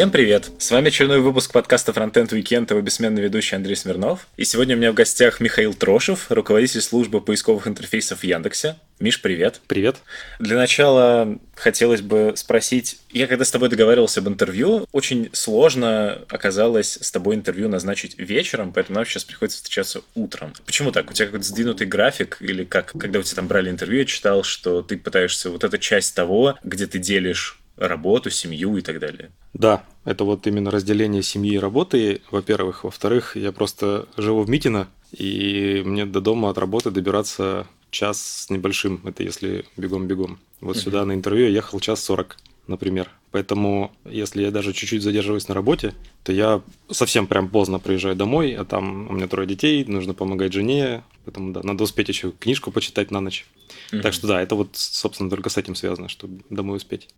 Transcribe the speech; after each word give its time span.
Всем 0.00 0.10
привет! 0.10 0.50
С 0.56 0.70
вами 0.70 0.88
очередной 0.88 1.20
выпуск 1.20 1.52
подкаста 1.52 1.92
Frontend 1.92 2.30
Weekend, 2.30 2.70
его 2.70 2.80
бессменный 2.80 3.20
ведущий 3.20 3.54
Андрей 3.54 3.76
Смирнов. 3.76 4.28
И 4.38 4.46
сегодня 4.46 4.74
у 4.74 4.78
меня 4.78 4.92
в 4.92 4.94
гостях 4.94 5.40
Михаил 5.40 5.74
Трошев, 5.74 6.30
руководитель 6.30 6.80
службы 6.80 7.20
поисковых 7.20 7.68
интерфейсов 7.68 8.20
в 8.20 8.24
Яндексе. 8.24 8.76
Миш, 8.98 9.20
привет. 9.20 9.60
Привет. 9.66 9.96
Для 10.38 10.56
начала 10.56 11.38
хотелось 11.54 12.00
бы 12.00 12.32
спросить, 12.34 12.98
я 13.10 13.26
когда 13.26 13.44
с 13.44 13.50
тобой 13.50 13.68
договаривался 13.68 14.20
об 14.20 14.28
интервью, 14.28 14.86
очень 14.90 15.28
сложно 15.34 16.22
оказалось 16.30 16.98
с 16.98 17.10
тобой 17.10 17.34
интервью 17.34 17.68
назначить 17.68 18.18
вечером, 18.18 18.72
поэтому 18.72 18.96
нам 18.96 19.04
сейчас 19.04 19.24
приходится 19.24 19.58
встречаться 19.58 20.00
утром. 20.14 20.54
Почему 20.64 20.92
так? 20.92 21.10
У 21.10 21.12
тебя 21.12 21.26
какой-то 21.26 21.44
сдвинутый 21.44 21.86
график 21.86 22.38
или 22.40 22.64
как? 22.64 22.92
Когда 22.92 23.18
у 23.18 23.22
тебя 23.22 23.36
там 23.36 23.48
брали 23.48 23.68
интервью, 23.68 23.98
я 23.98 24.06
читал, 24.06 24.44
что 24.44 24.80
ты 24.80 24.96
пытаешься 24.96 25.50
вот 25.50 25.62
эта 25.62 25.76
часть 25.78 26.14
того, 26.14 26.58
где 26.64 26.86
ты 26.86 26.98
делишь 26.98 27.60
работу, 27.88 28.30
семью 28.30 28.76
и 28.76 28.82
так 28.82 29.00
далее. 29.00 29.30
Да, 29.54 29.84
это 30.04 30.24
вот 30.24 30.46
именно 30.46 30.70
разделение 30.70 31.22
семьи 31.22 31.54
и 31.54 31.58
работы, 31.58 32.22
во-первых. 32.30 32.84
Во-вторых, 32.84 33.36
я 33.36 33.52
просто 33.52 34.06
живу 34.16 34.42
в 34.42 34.50
Митино, 34.50 34.88
и 35.12 35.82
мне 35.84 36.06
до 36.06 36.20
дома 36.20 36.50
от 36.50 36.58
работы 36.58 36.90
добираться 36.90 37.66
час 37.90 38.20
с 38.22 38.50
небольшим, 38.50 39.00
это 39.04 39.22
если 39.22 39.64
бегом-бегом. 39.76 40.38
Вот 40.60 40.76
uh 40.76 40.80
сюда 40.80 41.04
на 41.04 41.12
интервью 41.12 41.46
я 41.46 41.54
ехал 41.54 41.80
час 41.80 42.04
сорок, 42.04 42.36
например. 42.70 43.10
Поэтому, 43.30 43.92
если 44.04 44.42
я 44.42 44.50
даже 44.50 44.72
чуть-чуть 44.72 45.02
задерживаюсь 45.02 45.48
на 45.48 45.54
работе, 45.54 45.94
то 46.22 46.32
я 46.32 46.62
совсем 46.90 47.26
прям 47.26 47.48
поздно 47.48 47.78
приезжаю 47.78 48.16
домой, 48.16 48.54
а 48.54 48.64
там 48.64 49.08
у 49.08 49.12
меня 49.12 49.28
трое 49.28 49.46
детей, 49.46 49.84
нужно 49.84 50.14
помогать 50.14 50.52
жене, 50.52 51.02
поэтому 51.24 51.52
да, 51.52 51.60
надо 51.62 51.84
успеть 51.84 52.08
еще 52.08 52.32
книжку 52.32 52.70
почитать 52.70 53.10
на 53.10 53.20
ночь. 53.20 53.46
mm 53.92 54.00
Так 54.00 54.14
что 54.14 54.26
да, 54.26 54.40
это 54.40 54.54
вот, 54.54 54.70
собственно, 54.72 55.28
только 55.28 55.50
с 55.50 55.58
этим 55.58 55.74
связано, 55.74 56.08
чтобы 56.08 56.42
домой 56.48 56.78
успеть. 56.78 57.08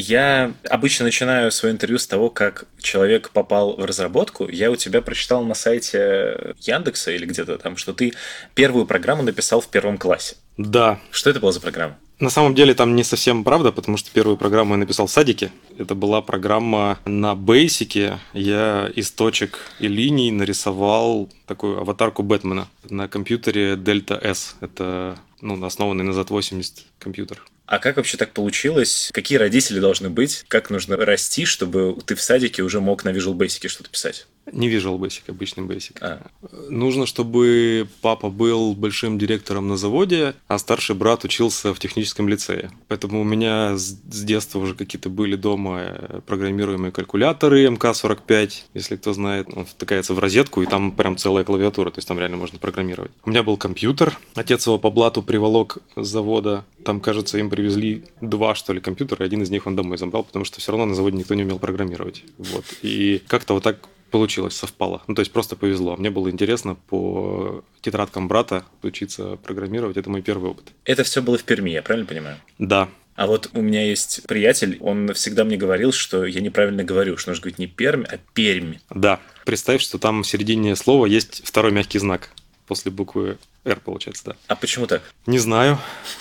Я 0.00 0.54
обычно 0.70 1.06
начинаю 1.06 1.50
свое 1.50 1.74
интервью 1.74 1.98
с 1.98 2.06
того, 2.06 2.30
как 2.30 2.66
человек 2.78 3.30
попал 3.30 3.74
в 3.76 3.84
разработку. 3.84 4.48
Я 4.48 4.70
у 4.70 4.76
тебя 4.76 5.02
прочитал 5.02 5.44
на 5.44 5.54
сайте 5.54 6.54
Яндекса 6.60 7.10
или 7.10 7.26
где-то 7.26 7.58
там, 7.58 7.76
что 7.76 7.92
ты 7.92 8.12
первую 8.54 8.86
программу 8.86 9.24
написал 9.24 9.60
в 9.60 9.66
первом 9.66 9.98
классе. 9.98 10.36
Да. 10.58 11.00
Что 11.10 11.30
это 11.30 11.40
была 11.40 11.52
за 11.52 11.60
программа? 11.60 11.96
На 12.20 12.30
самом 12.30 12.56
деле 12.56 12.74
там 12.74 12.96
не 12.96 13.04
совсем 13.04 13.44
правда, 13.44 13.70
потому 13.70 13.96
что 13.96 14.10
первую 14.10 14.36
программу 14.36 14.74
я 14.74 14.78
написал 14.78 15.06
в 15.06 15.10
садике. 15.10 15.52
Это 15.78 15.94
была 15.94 16.20
программа 16.20 16.98
на 17.06 17.34
Basic. 17.34 18.18
Я 18.32 18.90
из 18.94 19.12
точек 19.12 19.60
и 19.78 19.86
линий 19.86 20.32
нарисовал 20.32 21.30
такую 21.46 21.80
аватарку 21.80 22.24
Бэтмена 22.24 22.68
на 22.90 23.06
компьютере 23.06 23.74
Delta 23.74 24.20
S. 24.20 24.56
Это 24.60 25.16
ну, 25.40 25.64
основанный 25.64 26.02
на 26.02 26.10
Z80 26.10 26.82
компьютер. 26.98 27.40
А 27.66 27.78
как 27.78 27.98
вообще 27.98 28.16
так 28.16 28.32
получилось? 28.32 29.10
Какие 29.12 29.38
родители 29.38 29.78
должны 29.78 30.10
быть? 30.10 30.44
Как 30.48 30.70
нужно 30.70 30.96
расти, 30.96 31.44
чтобы 31.44 31.98
ты 32.04 32.16
в 32.16 32.22
садике 32.22 32.62
уже 32.62 32.80
мог 32.80 33.04
на 33.04 33.10
Visual 33.10 33.34
Basic 33.34 33.68
что-то 33.68 33.90
писать? 33.90 34.26
Не 34.52 34.68
Visual 34.68 34.98
Basic, 34.98 35.22
обычный 35.28 35.64
Basic. 35.64 35.96
А. 36.00 36.26
Нужно, 36.68 37.06
чтобы 37.06 37.88
папа 38.00 38.30
был 38.30 38.74
большим 38.74 39.18
директором 39.18 39.68
на 39.68 39.76
заводе, 39.76 40.34
а 40.46 40.58
старший 40.58 40.96
брат 40.96 41.24
учился 41.24 41.74
в 41.74 41.78
техническом 41.78 42.28
лицее. 42.28 42.70
Поэтому 42.88 43.20
у 43.20 43.24
меня 43.24 43.76
с 43.76 43.92
детства 44.24 44.58
уже 44.58 44.74
какие-то 44.74 45.10
были 45.10 45.36
дома 45.36 45.80
э, 45.80 46.20
программируемые 46.26 46.92
калькуляторы 46.92 47.68
МК-45, 47.68 48.52
если 48.74 48.96
кто 48.96 49.12
знает. 49.12 49.48
Он 49.54 49.64
втыкается 49.64 50.14
в 50.14 50.18
розетку, 50.18 50.62
и 50.62 50.66
там 50.66 50.92
прям 50.92 51.16
целая 51.16 51.44
клавиатура, 51.44 51.90
то 51.90 51.98
есть 51.98 52.08
там 52.08 52.18
реально 52.18 52.36
можно 52.36 52.58
программировать. 52.58 53.10
У 53.24 53.30
меня 53.30 53.42
был 53.42 53.56
компьютер. 53.56 54.18
Отец 54.34 54.66
его 54.66 54.78
по 54.78 54.90
блату 54.90 55.22
приволок 55.22 55.78
с 55.96 56.06
завода. 56.06 56.64
Там, 56.84 57.00
кажется, 57.00 57.38
им 57.38 57.50
привезли 57.50 58.04
два, 58.20 58.54
что 58.54 58.72
ли, 58.72 58.80
компьютера, 58.80 59.24
и 59.24 59.26
один 59.26 59.42
из 59.42 59.50
них 59.50 59.66
он 59.66 59.76
домой 59.76 59.98
забрал, 59.98 60.24
потому 60.24 60.44
что 60.44 60.60
все 60.60 60.72
равно 60.72 60.86
на 60.86 60.94
заводе 60.94 61.16
никто 61.16 61.34
не 61.34 61.42
умел 61.42 61.58
программировать. 61.58 62.24
Вот. 62.38 62.64
И 62.82 63.22
как-то 63.26 63.54
вот 63.54 63.62
так 63.62 63.88
получилось, 64.10 64.56
совпало. 64.56 65.02
Ну, 65.06 65.14
то 65.14 65.20
есть 65.20 65.32
просто 65.32 65.56
повезло. 65.56 65.96
Мне 65.96 66.10
было 66.10 66.30
интересно 66.30 66.74
по 66.74 67.64
тетрадкам 67.80 68.28
брата 68.28 68.64
учиться 68.82 69.36
программировать. 69.36 69.96
Это 69.96 70.10
мой 70.10 70.22
первый 70.22 70.50
опыт. 70.50 70.72
Это 70.84 71.04
все 71.04 71.22
было 71.22 71.38
в 71.38 71.44
Перми, 71.44 71.70
я 71.70 71.82
правильно 71.82 72.06
понимаю? 72.06 72.36
Да. 72.58 72.88
А 73.14 73.26
вот 73.26 73.50
у 73.52 73.62
меня 73.62 73.84
есть 73.84 74.22
приятель, 74.28 74.78
он 74.80 75.12
всегда 75.12 75.44
мне 75.44 75.56
говорил, 75.56 75.90
что 75.92 76.24
я 76.24 76.40
неправильно 76.40 76.84
говорю, 76.84 77.16
что 77.16 77.30
нужно 77.30 77.42
говорить 77.42 77.58
не 77.58 77.66
Пермь, 77.66 78.04
а 78.04 78.16
Пермь. 78.32 78.74
Да. 78.90 79.18
Представь, 79.44 79.82
что 79.82 79.98
там 79.98 80.22
в 80.22 80.26
середине 80.26 80.76
слова 80.76 81.06
есть 81.06 81.42
второй 81.44 81.72
мягкий 81.72 81.98
знак 81.98 82.30
после 82.68 82.92
буквы 82.92 83.38
R, 83.64 83.80
получается, 83.80 84.22
да. 84.26 84.36
А 84.46 84.54
почему 84.54 84.86
так? 84.86 85.02
Не 85.26 85.38
знаю, 85.38 85.78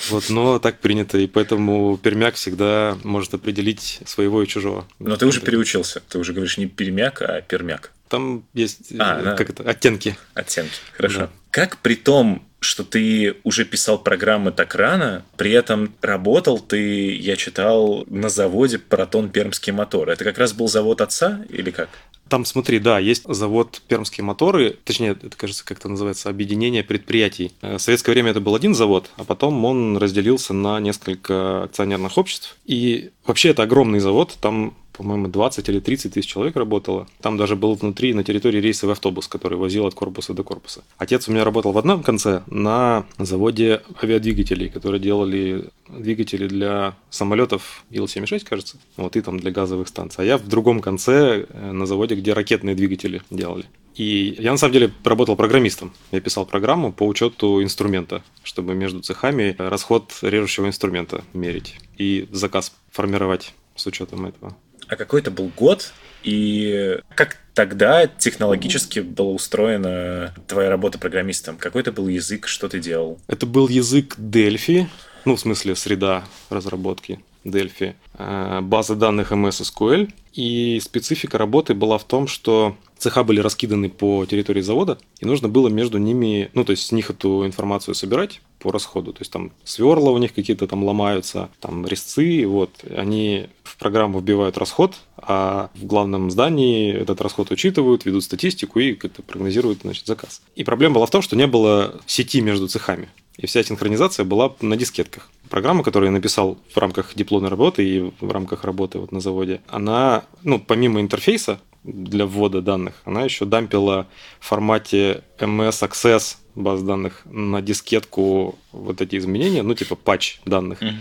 вот, 0.09 0.29
но 0.29 0.59
так 0.59 0.79
принято, 0.79 1.17
и 1.17 1.27
поэтому 1.27 1.97
пермяк 1.97 2.35
всегда 2.35 2.97
может 3.03 3.33
определить 3.33 3.99
своего 4.05 4.41
и 4.41 4.47
чужого. 4.47 4.87
Но 4.99 5.17
ты 5.17 5.25
уже 5.25 5.41
переучился, 5.41 6.01
ты 6.07 6.17
уже 6.17 6.33
говоришь 6.33 6.57
не 6.57 6.65
пермяк, 6.67 7.21
а 7.21 7.41
пермяк. 7.41 7.91
Там 8.09 8.45
есть 8.53 8.93
а, 8.97 9.33
э, 9.33 9.35
как 9.35 9.47
да. 9.47 9.63
это, 9.63 9.69
оттенки. 9.69 10.17
Оттенки, 10.33 10.79
хорошо. 10.93 11.19
Да. 11.19 11.29
Как 11.51 11.77
при 11.79 11.95
том, 11.95 12.47
что 12.59 12.83
ты 12.83 13.35
уже 13.43 13.65
писал 13.65 13.99
программы 13.99 14.51
так 14.51 14.75
рано, 14.75 15.23
при 15.35 15.51
этом 15.51 15.93
работал 16.01 16.59
ты, 16.59 17.15
я 17.15 17.35
читал, 17.35 18.05
на 18.07 18.29
заводе 18.29 18.79
Протон 18.79 19.29
Пермский 19.29 19.73
мотор. 19.73 20.09
Это 20.09 20.23
как 20.23 20.37
раз 20.37 20.53
был 20.53 20.67
завод 20.67 21.01
отца 21.01 21.45
или 21.49 21.71
как? 21.71 21.89
Там, 22.29 22.45
смотри, 22.45 22.79
да, 22.79 22.99
есть 22.99 23.23
завод 23.27 23.81
«Пермские 23.87 24.23
моторы», 24.23 24.77
точнее, 24.83 25.11
это, 25.11 25.35
кажется, 25.35 25.65
как-то 25.65 25.89
называется, 25.89 26.29
объединение 26.29 26.83
предприятий. 26.83 27.51
Э, 27.61 27.77
в 27.77 27.81
советское 27.81 28.11
время 28.11 28.31
это 28.31 28.41
был 28.41 28.55
один 28.55 28.73
завод, 28.75 29.09
а 29.17 29.23
потом 29.23 29.63
он 29.65 29.97
разделился 29.97 30.53
на 30.53 30.79
несколько 30.79 31.63
акционерных 31.63 32.17
обществ. 32.17 32.57
И 32.65 33.11
вообще 33.25 33.49
это 33.49 33.63
огромный 33.63 33.99
завод, 33.99 34.37
там 34.41 34.73
по-моему, 34.97 35.27
20 35.27 35.69
или 35.69 35.79
30 35.79 36.13
тысяч 36.13 36.27
человек 36.27 36.55
работало. 36.55 37.07
Там 37.21 37.37
даже 37.37 37.55
был 37.55 37.75
внутри, 37.75 38.13
на 38.13 38.23
территории 38.23 38.59
рейсовый 38.59 38.93
автобус, 38.93 39.27
который 39.27 39.57
возил 39.57 39.85
от 39.85 39.93
корпуса 39.93 40.33
до 40.33 40.43
корпуса. 40.43 40.83
Отец 40.97 41.27
у 41.27 41.31
меня 41.31 41.43
работал 41.43 41.71
в 41.71 41.77
одном 41.77 42.01
конце 42.01 42.41
на 42.47 43.05
заводе 43.19 43.83
авиадвигателей, 44.01 44.69
которые 44.69 44.99
делали 44.99 45.69
двигатели 45.87 46.47
для 46.47 46.95
самолетов 47.11 47.85
Ил-76, 47.91 48.43
кажется, 48.43 48.77
вот 48.97 49.15
и 49.15 49.21
там 49.21 49.39
для 49.39 49.51
газовых 49.51 49.87
станций. 49.87 50.23
А 50.23 50.25
я 50.25 50.37
в 50.37 50.47
другом 50.47 50.81
конце 50.81 51.45
э, 51.47 51.71
на 51.71 51.85
заводе, 51.85 52.15
где 52.17 52.33
ракетные 52.33 52.75
двигатели 52.75 53.21
делали. 53.29 53.65
И 53.95 54.35
я 54.37 54.51
на 54.51 54.57
самом 54.57 54.73
деле 54.73 54.91
работал 55.03 55.35
программистом. 55.35 55.93
Я 56.11 56.21
писал 56.21 56.45
программу 56.45 56.93
по 56.93 57.07
учету 57.07 57.63
инструмента, 57.63 58.23
чтобы 58.43 58.75
между 58.75 59.01
цехами 59.01 59.55
расход 59.57 60.13
режущего 60.21 60.67
инструмента 60.67 61.23
мерить 61.33 61.79
и 61.97 62.27
заказ 62.31 62.73
формировать 62.91 63.53
с 63.75 63.87
учетом 63.87 64.27
этого 64.27 64.55
а 64.87 64.95
какой 64.95 65.21
это 65.21 65.31
был 65.31 65.51
год, 65.55 65.93
и 66.23 66.99
как 67.15 67.37
тогда 67.53 68.07
технологически 68.07 68.99
была 68.99 69.31
устроена 69.31 70.33
твоя 70.47 70.69
работа 70.69 70.97
программистом? 70.97 71.57
Какой 71.57 71.81
это 71.81 71.91
был 71.91 72.07
язык, 72.07 72.47
что 72.47 72.69
ты 72.69 72.79
делал? 72.79 73.19
Это 73.27 73.45
был 73.45 73.67
язык 73.67 74.17
Delphi, 74.17 74.87
ну, 75.25 75.35
в 75.35 75.39
смысле, 75.39 75.75
среда 75.75 76.23
разработки 76.49 77.19
Delphi, 77.49 77.95
э, 78.17 78.61
база 78.61 78.95
данных 78.95 79.31
MS 79.31 79.61
SQL, 79.63 80.11
и 80.33 80.79
специфика 80.79 81.37
работы 81.37 81.73
была 81.73 81.97
в 81.97 82.03
том, 82.03 82.27
что 82.27 82.75
цеха 82.97 83.23
были 83.23 83.39
раскиданы 83.39 83.89
по 83.89 84.25
территории 84.25 84.61
завода, 84.61 84.97
и 85.19 85.25
нужно 85.25 85.49
было 85.49 85.67
между 85.67 85.97
ними, 85.97 86.49
ну, 86.53 86.63
то 86.63 86.71
есть 86.71 86.85
с 86.85 86.91
них 86.91 87.09
эту 87.09 87.45
информацию 87.45 87.95
собирать 87.95 88.41
по 88.59 88.71
расходу. 88.71 89.13
То 89.13 89.21
есть 89.21 89.31
там 89.31 89.51
сверла 89.63 90.11
у 90.11 90.17
них 90.17 90.33
какие-то 90.33 90.67
там 90.67 90.83
ломаются, 90.83 91.49
там 91.59 91.85
резцы, 91.85 92.45
вот. 92.45 92.71
Они 92.95 93.47
в 93.63 93.77
программу 93.77 94.19
вбивают 94.19 94.57
расход, 94.57 94.95
а 95.17 95.69
в 95.75 95.85
главном 95.85 96.31
здании 96.31 96.93
этот 96.93 97.21
расход 97.21 97.51
учитывают, 97.51 98.05
ведут 98.05 98.23
статистику 98.23 98.79
и 98.79 98.93
как-то 98.93 99.21
прогнозируют, 99.21 99.79
значит, 99.81 100.05
заказ. 100.07 100.41
И 100.55 100.63
проблема 100.63 100.95
была 100.95 101.05
в 101.05 101.11
том, 101.11 101.21
что 101.21 101.35
не 101.35 101.47
было 101.47 101.99
сети 102.05 102.41
между 102.41 102.67
цехами. 102.67 103.09
И 103.37 103.45
вся 103.45 103.63
синхронизация 103.63 104.25
была 104.25 104.55
на 104.61 104.75
дискетках. 104.75 105.29
Программа, 105.49 105.83
которую 105.83 106.07
я 106.07 106.13
написал 106.13 106.57
в 106.73 106.77
рамках 106.77 107.13
дипломной 107.15 107.49
работы 107.49 107.87
и 107.87 108.11
в 108.19 108.31
рамках 108.31 108.63
работы 108.63 108.99
вот 108.99 109.11
на 109.11 109.19
заводе, 109.19 109.61
она, 109.67 110.25
ну, 110.43 110.59
помимо 110.59 110.99
интерфейса 110.99 111.59
для 111.83 112.25
ввода 112.25 112.61
данных, 112.61 113.01
она 113.05 113.23
еще 113.23 113.45
дампила 113.45 114.07
в 114.39 114.47
формате 114.47 115.23
MS 115.39 115.87
Access 115.87 116.37
баз 116.55 116.81
данных 116.81 117.21
на 117.25 117.61
дискетку 117.61 118.57
вот 118.71 119.01
эти 119.01 119.15
изменения, 119.17 119.61
ну, 119.61 119.75
типа 119.75 119.95
патч 119.95 120.39
данных. 120.45 120.81
Mm-hmm. 120.81 120.95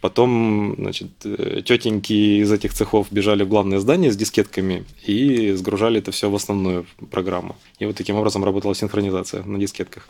Потом, 0.00 0.74
значит, 0.78 1.08
э, 1.24 1.60
тетеньки 1.64 2.40
из 2.40 2.50
этих 2.50 2.72
цехов 2.72 3.08
бежали 3.10 3.42
в 3.42 3.48
главное 3.48 3.78
здание 3.78 4.10
с 4.10 4.16
дискетками 4.16 4.84
и 5.04 5.52
сгружали 5.52 5.98
это 5.98 6.10
все 6.10 6.30
в 6.30 6.34
основную 6.34 6.86
программу. 7.10 7.56
И 7.78 7.86
вот 7.86 7.96
таким 7.96 8.16
образом 8.16 8.44
работала 8.44 8.74
синхронизация 8.74 9.42
на 9.42 9.58
дискетках. 9.58 10.08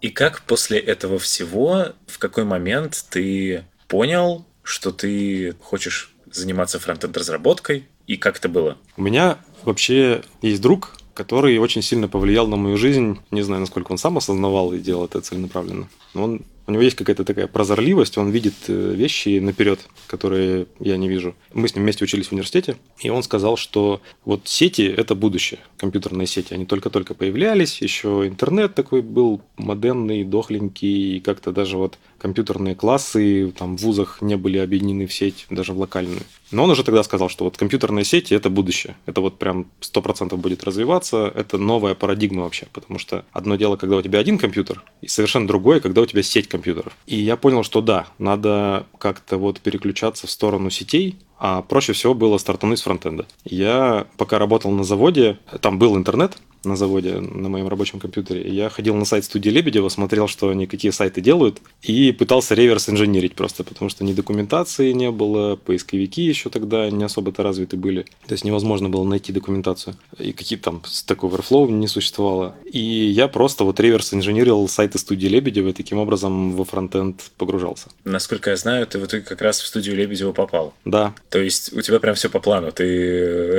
И 0.00 0.10
как 0.10 0.42
после 0.42 0.78
этого 0.78 1.18
всего, 1.18 1.86
в 2.06 2.18
какой 2.18 2.44
момент 2.44 3.04
ты 3.10 3.64
понял, 3.88 4.44
что 4.62 4.92
ты 4.92 5.54
хочешь 5.60 6.14
заниматься 6.30 6.78
фронтенд-разработкой, 6.78 7.84
и 8.06 8.16
как 8.16 8.36
это 8.36 8.48
было? 8.48 8.76
У 8.96 9.02
меня 9.02 9.38
вообще 9.64 10.22
есть 10.42 10.60
друг, 10.60 10.96
который 11.14 11.56
очень 11.58 11.80
сильно 11.80 12.06
повлиял 12.06 12.46
на 12.46 12.56
мою 12.56 12.76
жизнь. 12.76 13.18
Не 13.30 13.42
знаю, 13.42 13.60
насколько 13.60 13.92
он 13.92 13.98
сам 13.98 14.18
осознавал 14.18 14.72
и 14.72 14.78
делал 14.78 15.06
это 15.06 15.20
целенаправленно. 15.20 15.88
Но 16.12 16.24
он 16.24 16.42
У 16.66 16.72
него 16.72 16.82
есть 16.82 16.96
какая-то 16.96 17.24
такая 17.24 17.46
прозорливость, 17.46 18.16
он 18.16 18.30
видит 18.30 18.54
э, 18.68 18.94
вещи 18.94 19.38
наперед, 19.38 19.80
которые 20.06 20.66
я 20.80 20.96
не 20.96 21.08
вижу. 21.08 21.34
Мы 21.52 21.68
с 21.68 21.74
ним 21.74 21.84
вместе 21.84 22.04
учились 22.04 22.28
в 22.28 22.32
университете, 22.32 22.76
и 23.00 23.10
он 23.10 23.22
сказал, 23.22 23.56
что 23.56 24.00
вот 24.24 24.48
сети– 24.48 24.82
это 24.96 25.14
будущее, 25.14 25.60
компьютерные 25.76 26.26
сети. 26.26 26.54
Они 26.54 26.64
только-только 26.64 27.14
появлялись, 27.14 27.82
еще 27.82 28.26
интернет 28.26 28.74
такой 28.74 29.02
был 29.02 29.42
модемный, 29.56 30.24
дохленький, 30.24 31.16
и 31.16 31.20
как-то 31.20 31.52
даже 31.52 31.76
вот 31.76 31.98
компьютерные 32.24 32.74
классы 32.74 33.52
там 33.58 33.76
в 33.76 33.82
вузах 33.82 34.22
не 34.22 34.38
были 34.38 34.56
объединены 34.56 35.06
в 35.06 35.12
сеть, 35.12 35.44
даже 35.50 35.74
в 35.74 35.78
локальную. 35.78 36.22
Но 36.52 36.64
он 36.64 36.70
уже 36.70 36.82
тогда 36.82 37.02
сказал, 37.02 37.28
что 37.28 37.44
вот 37.44 37.58
компьютерные 37.58 38.06
сети– 38.06 38.32
это 38.38 38.48
будущее. 38.48 38.96
Это 39.04 39.20
вот 39.20 39.38
прям 39.38 39.66
100% 39.82 40.34
будет 40.36 40.64
развиваться. 40.64 41.30
Это 41.34 41.58
новая 41.58 41.94
парадигма 41.94 42.44
вообще. 42.44 42.66
Потому 42.72 42.98
что 42.98 43.26
одно 43.32 43.56
дело, 43.56 43.76
когда 43.76 43.96
у 43.96 44.02
тебя 44.02 44.20
один 44.20 44.38
компьютер, 44.38 44.82
и 45.02 45.08
совершенно 45.08 45.46
другое, 45.46 45.80
когда 45.80 46.00
у 46.00 46.06
тебя 46.06 46.22
сеть 46.22 46.48
компьютеров. 46.48 46.96
И 47.06 47.16
я 47.16 47.36
понял, 47.36 47.62
что 47.62 47.82
да, 47.82 48.06
надо 48.18 48.86
как-то 48.96 49.36
вот 49.36 49.60
переключаться 49.60 50.26
в 50.26 50.30
сторону 50.30 50.70
сетей, 50.70 51.18
а 51.38 51.62
проще 51.62 51.92
всего 51.92 52.14
было 52.14 52.38
стартануть 52.38 52.78
с 52.78 52.82
фронтенда. 52.82 53.26
Я 53.44 54.06
пока 54.16 54.38
работал 54.38 54.70
на 54.70 54.84
заводе, 54.84 55.38
там 55.60 55.78
был 55.78 55.96
интернет, 55.96 56.38
на 56.64 56.76
заводе, 56.76 57.20
на 57.20 57.48
моем 57.48 57.68
рабочем 57.68 58.00
компьютере. 58.00 58.48
Я 58.48 58.68
ходил 58.68 58.94
на 58.94 59.04
сайт 59.04 59.24
студии 59.24 59.50
Лебедева, 59.50 59.88
смотрел, 59.88 60.28
что 60.28 60.48
они 60.48 60.66
какие 60.66 60.90
сайты 60.90 61.20
делают, 61.20 61.60
и 61.82 62.12
пытался 62.12 62.54
реверс 62.54 62.88
инженерить 62.88 63.34
просто, 63.34 63.64
потому 63.64 63.88
что 63.88 64.04
ни 64.04 64.12
документации 64.12 64.92
не 64.92 65.10
было, 65.10 65.56
поисковики 65.56 66.22
еще 66.22 66.50
тогда 66.50 66.90
не 66.90 67.04
особо-то 67.04 67.42
развиты 67.42 67.76
были. 67.76 68.02
То 68.26 68.32
есть 68.32 68.44
невозможно 68.44 68.88
было 68.88 69.04
найти 69.04 69.32
документацию. 69.32 69.96
И 70.18 70.32
какие 70.32 70.58
там 70.58 70.82
Stack 70.84 71.20
Overflow 71.20 71.70
не 71.70 71.88
существовало. 71.88 72.54
И 72.70 72.78
я 72.78 73.28
просто 73.28 73.64
вот 73.64 73.80
реверс 73.80 74.14
инженерил 74.14 74.68
сайты 74.68 74.98
студии 74.98 75.26
Лебедева 75.26 75.68
и 75.68 75.72
таким 75.72 75.98
образом 75.98 76.52
во 76.52 76.64
фронтенд 76.64 77.22
погружался. 77.36 77.88
Насколько 78.04 78.50
я 78.50 78.56
знаю, 78.56 78.86
ты 78.86 78.98
в 78.98 79.06
итоге 79.06 79.22
как 79.22 79.42
раз 79.42 79.60
в 79.60 79.66
студию 79.66 79.96
Лебедева 79.96 80.32
попал. 80.32 80.74
Да. 80.84 81.14
То 81.34 81.40
есть 81.40 81.72
у 81.72 81.80
тебя 81.80 81.98
прям 81.98 82.14
все 82.14 82.30
по 82.30 82.38
плану. 82.38 82.70
Ты 82.70 82.84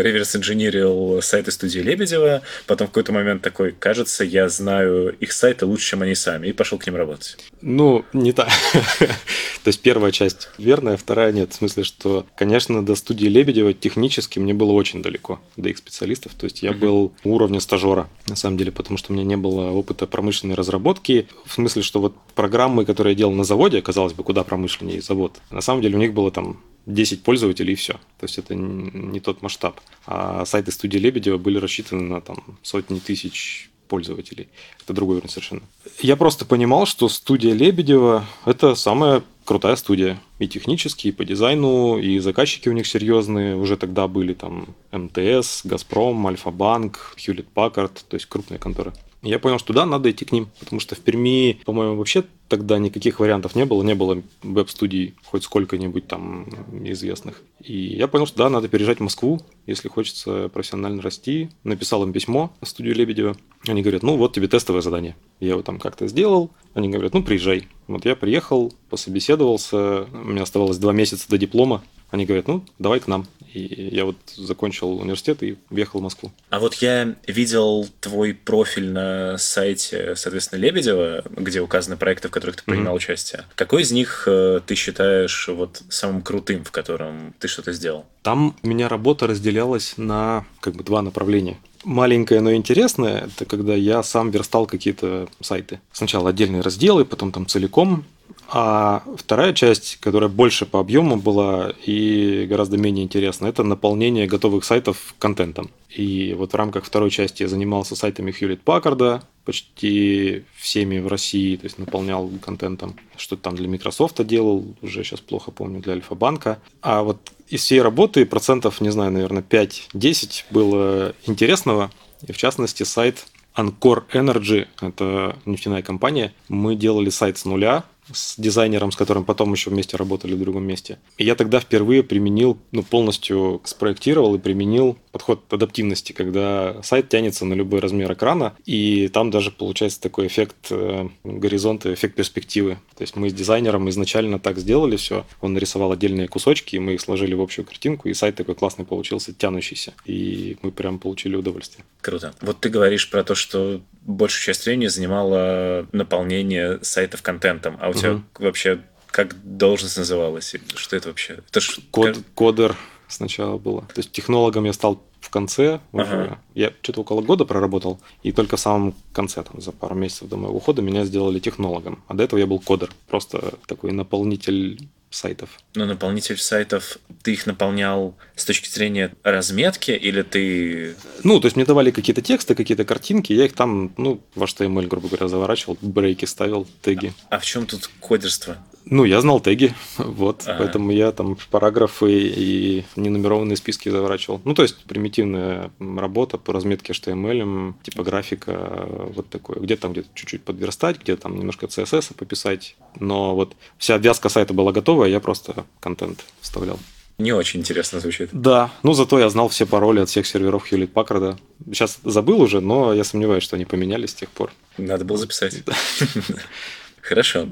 реверс 0.02 0.34
инженерил 0.34 1.22
сайты 1.22 1.52
студии 1.52 1.80
Лебедева, 1.80 2.42
потом 2.68 2.88
какой-то 2.88 3.12
момент 3.12 3.42
такой, 3.42 3.74
кажется, 3.74 4.24
я 4.24 4.48
знаю 4.48 5.14
их 5.20 5.34
сайты 5.34 5.66
лучше, 5.66 5.90
чем 5.90 6.02
они 6.02 6.16
сами, 6.16 6.48
и 6.48 6.54
пошел 6.54 6.80
к 6.80 6.88
ним 6.88 6.96
работать. 6.96 7.36
Ну, 7.62 8.06
не 8.14 8.32
так. 8.32 8.48
То 9.00 9.68
есть 9.68 9.82
первая 9.82 10.14
часть 10.14 10.48
верная, 10.58 10.96
вторая 10.96 11.34
нет. 11.34 11.52
В 11.52 11.56
смысле, 11.56 11.84
что, 11.84 12.26
конечно, 12.38 12.86
до 12.86 12.96
студии 12.96 13.28
Лебедева 13.28 13.74
технически 13.74 14.40
мне 14.40 14.54
было 14.54 14.72
очень 14.72 15.02
далеко, 15.02 15.42
до 15.58 15.68
их 15.68 15.78
специалистов. 15.78 16.32
То 16.34 16.46
есть 16.46 16.64
я 16.64 16.72
был 16.72 17.12
уровня 17.26 17.60
стажера, 17.60 18.08
на 18.30 18.38
самом 18.38 18.56
деле, 18.56 18.72
потому 18.72 18.98
что 18.98 19.12
у 19.12 19.16
меня 19.18 19.26
не 19.26 19.36
было 19.36 19.72
опыта 19.72 20.08
промышленной 20.08 20.56
разработки. 20.56 21.28
В 21.46 21.52
смысле, 21.52 21.82
что 21.82 22.00
вот 22.00 22.16
программы, 22.36 22.86
которые 22.86 23.12
я 23.16 23.18
делал 23.18 23.34
на 23.34 23.44
заводе, 23.44 23.82
казалось 23.82 24.14
бы, 24.14 24.24
куда 24.24 24.46
промышленнее 24.46 25.02
завод, 25.02 25.34
на 25.52 25.60
самом 25.60 25.82
деле 25.82 25.98
у 25.98 26.00
них 26.00 26.14
было 26.14 26.32
там 26.32 26.62
10 26.86 27.24
пользователей 27.24 27.74
и 27.74 27.76
все. 27.76 27.94
То 27.94 28.24
есть 28.24 28.38
это 28.38 28.56
не 28.56 29.20
тот 29.20 29.42
масштаб. 29.42 29.80
А 30.06 30.46
сайты 30.46 30.72
студии 30.72 30.98
Лебедева 30.98 31.38
были 31.38 31.58
рассчитаны 31.58 32.04
на 32.04 32.22
там 32.22 32.58
сотни 32.62 33.00
тысяч 33.00 33.70
пользователей. 33.88 34.48
Это 34.84 34.94
другой 34.94 35.18
уровень 35.18 35.30
совершенно. 35.30 35.62
Я 36.00 36.16
просто 36.16 36.46
понимал, 36.46 36.86
что 36.86 37.08
студия 37.10 37.54
Лебедева– 37.54 38.26
это 38.46 38.76
самая 38.76 39.24
крутая 39.46 39.76
студия. 39.76 40.20
И 40.40 40.48
технически, 40.48 41.08
и 41.08 41.12
по 41.12 41.24
дизайну, 41.24 41.98
и 41.98 42.20
заказчики 42.20 42.68
у 42.68 42.74
них 42.74 42.88
серьезные. 42.88 43.56
Уже 43.56 43.78
тогда 43.78 44.08
были 44.08 44.34
там 44.34 44.76
МТС, 44.92 45.62
Газпром, 45.64 46.28
Альфа-банк, 46.28 47.16
Хьюлит 47.24 47.48
Паккард, 47.48 48.06
то 48.10 48.16
есть 48.16 48.26
крупные 48.26 48.60
конторы. 48.60 48.94
Я 49.26 49.40
понял, 49.40 49.58
что 49.58 49.74
да, 49.74 49.86
надо 49.88 50.12
идти 50.12 50.24
к 50.24 50.32
ним, 50.32 50.48
потому 50.60 50.80
что 50.80 50.94
в 50.96 51.00
Перми, 51.00 51.60
по-моему, 51.66 51.96
вообще 51.96 52.24
тогда 52.48 52.78
никаких 52.78 53.20
вариантов 53.20 53.56
не 53.56 53.66
было, 53.66 53.82
не 53.82 53.96
было 53.96 54.22
веб-студий 54.44 55.16
хоть 55.26 55.44
сколько-нибудь 55.44 56.08
там 56.08 56.48
известных. 56.84 57.42
И 57.60 57.74
я 57.76 58.08
понял, 58.08 58.28
что 58.28 58.38
да, 58.38 58.50
надо 58.52 58.68
переезжать 58.68 59.00
в 59.00 59.04
Москву, 59.04 59.42
если 59.66 59.90
хочется 59.90 60.50
профессионально 60.50 61.02
расти. 61.02 61.50
Написал 61.64 62.04
им 62.04 62.14
письмо 62.14 62.54
в 62.62 62.68
студию 62.68 62.94
Лебедева. 62.94 63.36
Они 63.68 63.82
говорят, 63.82 64.04
ну 64.04 64.16
вот 64.16 64.34
тебе 64.34 64.48
тестовое 64.48 64.84
задание. 64.84 65.16
Я 65.40 65.50
его 65.50 65.64
там 65.64 65.80
как-то 65.80 66.08
сделал. 66.08 66.52
Они 66.76 66.88
говорят, 66.88 67.16
ну 67.16 67.24
приезжай. 67.24 67.68
Вот 67.88 68.06
я 68.06 68.16
приехал, 68.16 68.74
пособеседовался. 68.92 70.04
У 70.04 70.18
меня 70.18 70.44
оставалось 70.44 70.78
два 70.78 70.94
месяца 70.94 71.28
до 71.28 71.40
диплома. 71.40 71.84
Они 72.12 72.26
говорят, 72.26 72.48
ну 72.48 72.64
давай 72.78 73.00
к 73.00 73.08
нам. 73.08 73.26
И 73.56 73.96
я 73.96 74.06
вот 74.06 74.18
закончил 74.36 75.00
университет 75.00 75.42
и 75.44 75.58
уехал 75.70 76.00
в 76.00 76.04
Москву. 76.04 76.32
А 76.50 76.60
вот 76.60 76.76
я 76.76 77.16
видел 77.26 77.88
твой 78.02 78.34
профиль 78.34 78.92
на 78.92 79.38
сайте, 79.38 80.16
соответственно, 80.16 80.60
Лебедева, 80.60 81.24
где 81.38 81.62
указаны 81.62 81.96
проекты, 81.96 82.28
в 82.28 82.32
которых 82.32 82.58
ты 82.58 82.64
принимал 82.64 82.96
mm-hmm. 82.96 82.98
участие. 82.98 83.46
Какой 83.56 83.84
из 83.84 83.92
них 83.92 84.24
э, 84.28 84.60
ты 84.66 84.76
считаешь 84.76 85.48
вот 85.48 85.82
самым 85.90 86.22
крутым, 86.22 86.66
в 86.66 86.72
котором 86.72 87.34
ты 87.40 87.48
что-то 87.48 87.72
сделал? 87.72 88.06
Там 88.24 88.56
у 88.62 88.68
меня 88.68 88.90
работа 88.90 89.28
разделялась 89.28 89.94
на 89.98 90.46
как 90.60 90.76
бы 90.76 90.84
два 90.84 91.02
направления 91.02 91.58
маленькое, 91.86 92.42
но 92.42 92.54
интересное, 92.54 93.28
это 93.28 93.46
когда 93.46 93.76
я 93.76 94.04
сам 94.04 94.32
верстал 94.32 94.66
какие-то 94.66 95.30
сайты. 95.40 95.80
Сначала 95.94 96.30
отдельные 96.30 96.62
разделы, 96.62 97.06
потом 97.06 97.32
там 97.32 97.46
целиком 97.46 98.06
а 98.48 99.04
вторая 99.18 99.54
часть, 99.54 99.98
которая 99.98 100.30
больше 100.30 100.66
по 100.66 100.80
объему 100.80 101.18
была 101.18 101.74
и 101.86 102.46
гораздо 102.50 102.78
менее 102.78 103.06
интересна, 103.06 103.48
это 103.48 103.64
наполнение 103.64 104.28
готовых 104.28 104.64
сайтов 104.66 105.16
контентом. 105.20 105.70
И 105.90 106.36
вот 106.38 106.54
в 106.54 106.56
рамках 106.56 106.86
второй 106.86 107.10
части 107.10 107.44
я 107.44 107.50
занимался 107.50 107.96
сайтами 107.96 108.32
Hewlett 108.32 108.60
Packard, 108.66 109.22
почти 109.46 110.44
всеми 110.58 111.00
в 111.00 111.08
России, 111.08 111.56
то 111.56 111.66
есть 111.66 111.78
наполнял 111.78 112.30
контентом. 112.42 112.96
Что-то 113.16 113.44
там 113.44 113.56
для 113.56 113.68
Microsoft 113.70 114.24
делал, 114.26 114.66
уже 114.82 115.04
сейчас 115.04 115.22
плохо 115.22 115.52
помню, 115.52 115.80
для 115.80 115.94
Альфа-банка. 115.94 116.60
А 116.82 117.04
вот 117.04 117.32
из 117.48 117.62
всей 117.62 117.82
работы 117.82 118.26
процентов, 118.26 118.82
не 118.82 118.90
знаю, 118.90 119.12
наверное, 119.12 119.44
5-10 119.44 120.46
было 120.50 121.14
интересного. 121.26 121.92
И 122.28 122.32
в 122.32 122.38
частности 122.38 122.84
сайт 122.84 123.28
Ancore 123.56 124.04
Energy, 124.12 124.68
это 124.82 125.38
нефтяная 125.46 125.82
компания. 125.82 126.34
Мы 126.50 126.76
делали 126.76 127.10
сайт 127.10 127.38
с 127.38 127.46
нуля, 127.46 127.86
с 128.12 128.40
дизайнером, 128.40 128.92
с 128.92 128.96
которым 128.96 129.26
потом 129.26 129.52
еще 129.54 129.70
вместе 129.70 129.98
работали 129.98 130.34
в 130.34 130.40
другом 130.40 130.66
месте. 130.66 131.00
И 131.18 131.26
я 131.26 131.36
тогда 131.36 131.60
впервые 131.60 132.04
применил, 132.04 132.58
ну, 132.72 132.84
полностью 132.84 133.62
спроектировал 133.64 134.36
и 134.36 134.40
применил 134.40 134.98
подход 135.12 135.42
адаптивности, 135.52 136.12
когда 136.12 136.82
сайт 136.84 137.10
тянется 137.10 137.46
на 137.46 137.54
любой 137.54 137.80
размер 137.80 138.12
экрана, 138.12 138.56
и 138.66 139.08
там 139.08 139.32
даже 139.32 139.52
получается 139.52 140.02
такой 140.02 140.28
эффект 140.28 140.68
э, 140.70 141.08
горизонта, 141.24 141.94
эффект 141.94 142.16
перспективы. 142.16 142.78
То 142.96 143.04
есть 143.04 143.16
мы 143.16 143.30
с 143.30 143.34
дизайнером 143.34 143.90
изначально 143.90 144.40
так 144.40 144.58
сделали 144.58 144.96
все, 144.98 145.26
он 145.42 145.54
нарисовал 145.54 145.92
отдельные 145.92 146.28
кусочки, 146.28 146.78
мы 146.78 146.96
их 146.96 147.02
сложили 147.02 147.34
в 147.34 147.42
общую 147.42 147.66
картинку, 147.66 148.10
и 148.10 148.14
сайт 148.14 148.36
такой 148.36 148.56
классный 148.56 148.86
получился, 148.86 149.34
тянущийся, 149.34 149.94
и 150.06 150.58
мы 150.62 150.72
прям 150.72 151.00
получили 151.00 151.36
удовольствие. 151.36 151.86
Круто. 152.02 152.34
Вот 152.42 152.60
ты 152.60 152.70
говоришь 152.70 153.10
про 153.10 153.24
то, 153.24 153.36
что 153.36 153.82
большую 154.06 154.44
часть 154.44 154.66
времени 154.66 154.88
занимало 154.88 155.88
наполнение 155.92 156.80
сайтов 156.84 157.22
контентом, 157.22 157.78
а 157.82 157.90
у 157.90 157.94
тебя 157.94 158.22
вообще 158.40 158.82
как 159.08 159.36
должность 159.44 159.98
называлась? 159.98 160.56
Что 160.76 160.96
это 160.96 161.10
вообще? 161.10 161.40
Это 161.50 161.60
ж... 161.60 161.80
Код, 161.92 162.18
кодер 162.34 162.76
сначала 163.08 163.58
было. 163.58 163.82
То 163.82 164.00
есть 164.00 164.12
технологом 164.12 164.66
я 164.66 164.74
стал 164.74 165.02
в 165.22 165.30
конце 165.30 165.80
уже. 165.92 166.24
Ага. 166.24 166.40
Я 166.54 166.74
что-то 166.82 167.02
около 167.02 167.22
года 167.22 167.46
проработал, 167.46 168.00
и 168.24 168.32
только 168.32 168.58
в 168.58 168.60
самом 168.60 168.94
конце, 169.14 169.42
там, 169.44 169.60
за 169.60 169.72
пару 169.72 169.96
месяцев 169.96 170.30
до 170.30 170.38
моего 170.38 170.58
ухода, 170.58 170.82
меня 170.82 171.06
сделали 171.06 171.40
технологом. 171.40 172.04
А 172.08 172.14
до 172.14 172.24
этого 172.24 172.40
я 172.40 172.46
был 172.46 172.60
кодер, 172.60 172.92
просто 173.08 173.56
такой 173.68 173.92
наполнитель 173.92 174.88
сайтов. 175.16 175.50
Но 175.76 175.86
наполнитель 175.86 176.38
сайтов, 176.38 176.98
ты 177.24 177.34
их 177.34 177.46
наполнял 177.46 178.16
с 178.36 178.46
точки 178.46 178.70
зрения 178.70 179.14
разметки 179.24 179.92
или 179.92 180.22
ты... 180.22 180.96
Ну, 181.24 181.40
то 181.40 181.48
есть 181.48 181.56
мне 181.56 181.66
давали 181.66 181.92
какие-то 181.92 182.22
тексты, 182.22 182.56
какие-то 182.56 182.86
картинки, 182.86 183.34
я 183.34 183.46
их 183.46 183.54
там, 183.54 183.94
ну, 183.98 184.22
в 184.36 184.44
HTML, 184.44 184.88
грубо 184.88 185.08
говоря, 185.08 185.28
заворачивал, 185.28 185.78
брейки 185.82 186.26
ставил, 186.26 186.68
теги. 186.82 187.14
А, 187.30 187.38
а 187.38 187.40
в 187.40 187.46
чем 187.46 187.66
тут 187.66 187.90
кодерство? 188.00 188.58
Ну, 188.86 189.04
я 189.04 189.22
знал 189.22 189.40
теги, 189.40 189.74
вот, 189.98 190.44
ага. 190.46 190.58
поэтому 190.60 190.92
я 190.92 191.12
там 191.12 191.38
параграфы 191.50 192.12
и 192.12 192.86
ненумерованные 192.96 193.58
списки 193.58 193.90
заворачивал. 193.90 194.42
Ну, 194.46 194.54
то 194.54 194.62
есть 194.62 194.84
примитивная 194.86 195.72
работа 195.80 196.38
по 196.38 196.54
разметке 196.54 196.94
HTML, 196.94 197.74
типографика, 197.84 198.88
вот 199.16 199.30
такое. 199.30 199.60
Где 199.60 199.76
там 199.76 199.94
где-то 199.94 200.10
чуть-чуть 200.14 200.44
подверстать, 200.44 201.00
где 201.00 201.16
там 201.16 201.36
немножко 201.36 201.66
CSS 201.66 202.16
пописать. 202.16 202.76
Но 203.00 203.36
вот 203.36 203.56
вся 203.78 203.96
обвязка 203.96 204.30
сайта 204.30 204.54
была 204.54 204.72
готова, 204.72 205.06
я 205.06 205.20
просто 205.20 205.66
контент 205.80 206.24
вставлял. 206.42 206.80
Не 207.18 207.32
очень 207.32 207.62
интересно 207.62 208.02
звучит. 208.02 208.30
Да, 208.34 208.72
ну 208.84 208.94
зато 208.94 209.18
я 209.20 209.30
знал 209.30 209.48
все 209.48 209.66
пароли 209.66 210.02
от 210.02 210.10
всех 210.10 210.28
серверов 210.28 210.70
Hewlett 210.72 210.92
Packard. 210.92 211.38
Сейчас 211.68 212.00
забыл 212.04 212.42
уже, 212.42 212.60
но 212.60 212.94
я 212.94 213.06
сомневаюсь, 213.06 213.44
что 213.44 213.56
они 213.56 213.64
поменялись 213.64 214.10
с 214.10 214.16
тех 214.16 214.30
пор. 214.30 214.52
Надо 214.78 215.06
было 215.06 215.18
записать. 215.18 215.64
Хорошо. 217.06 217.50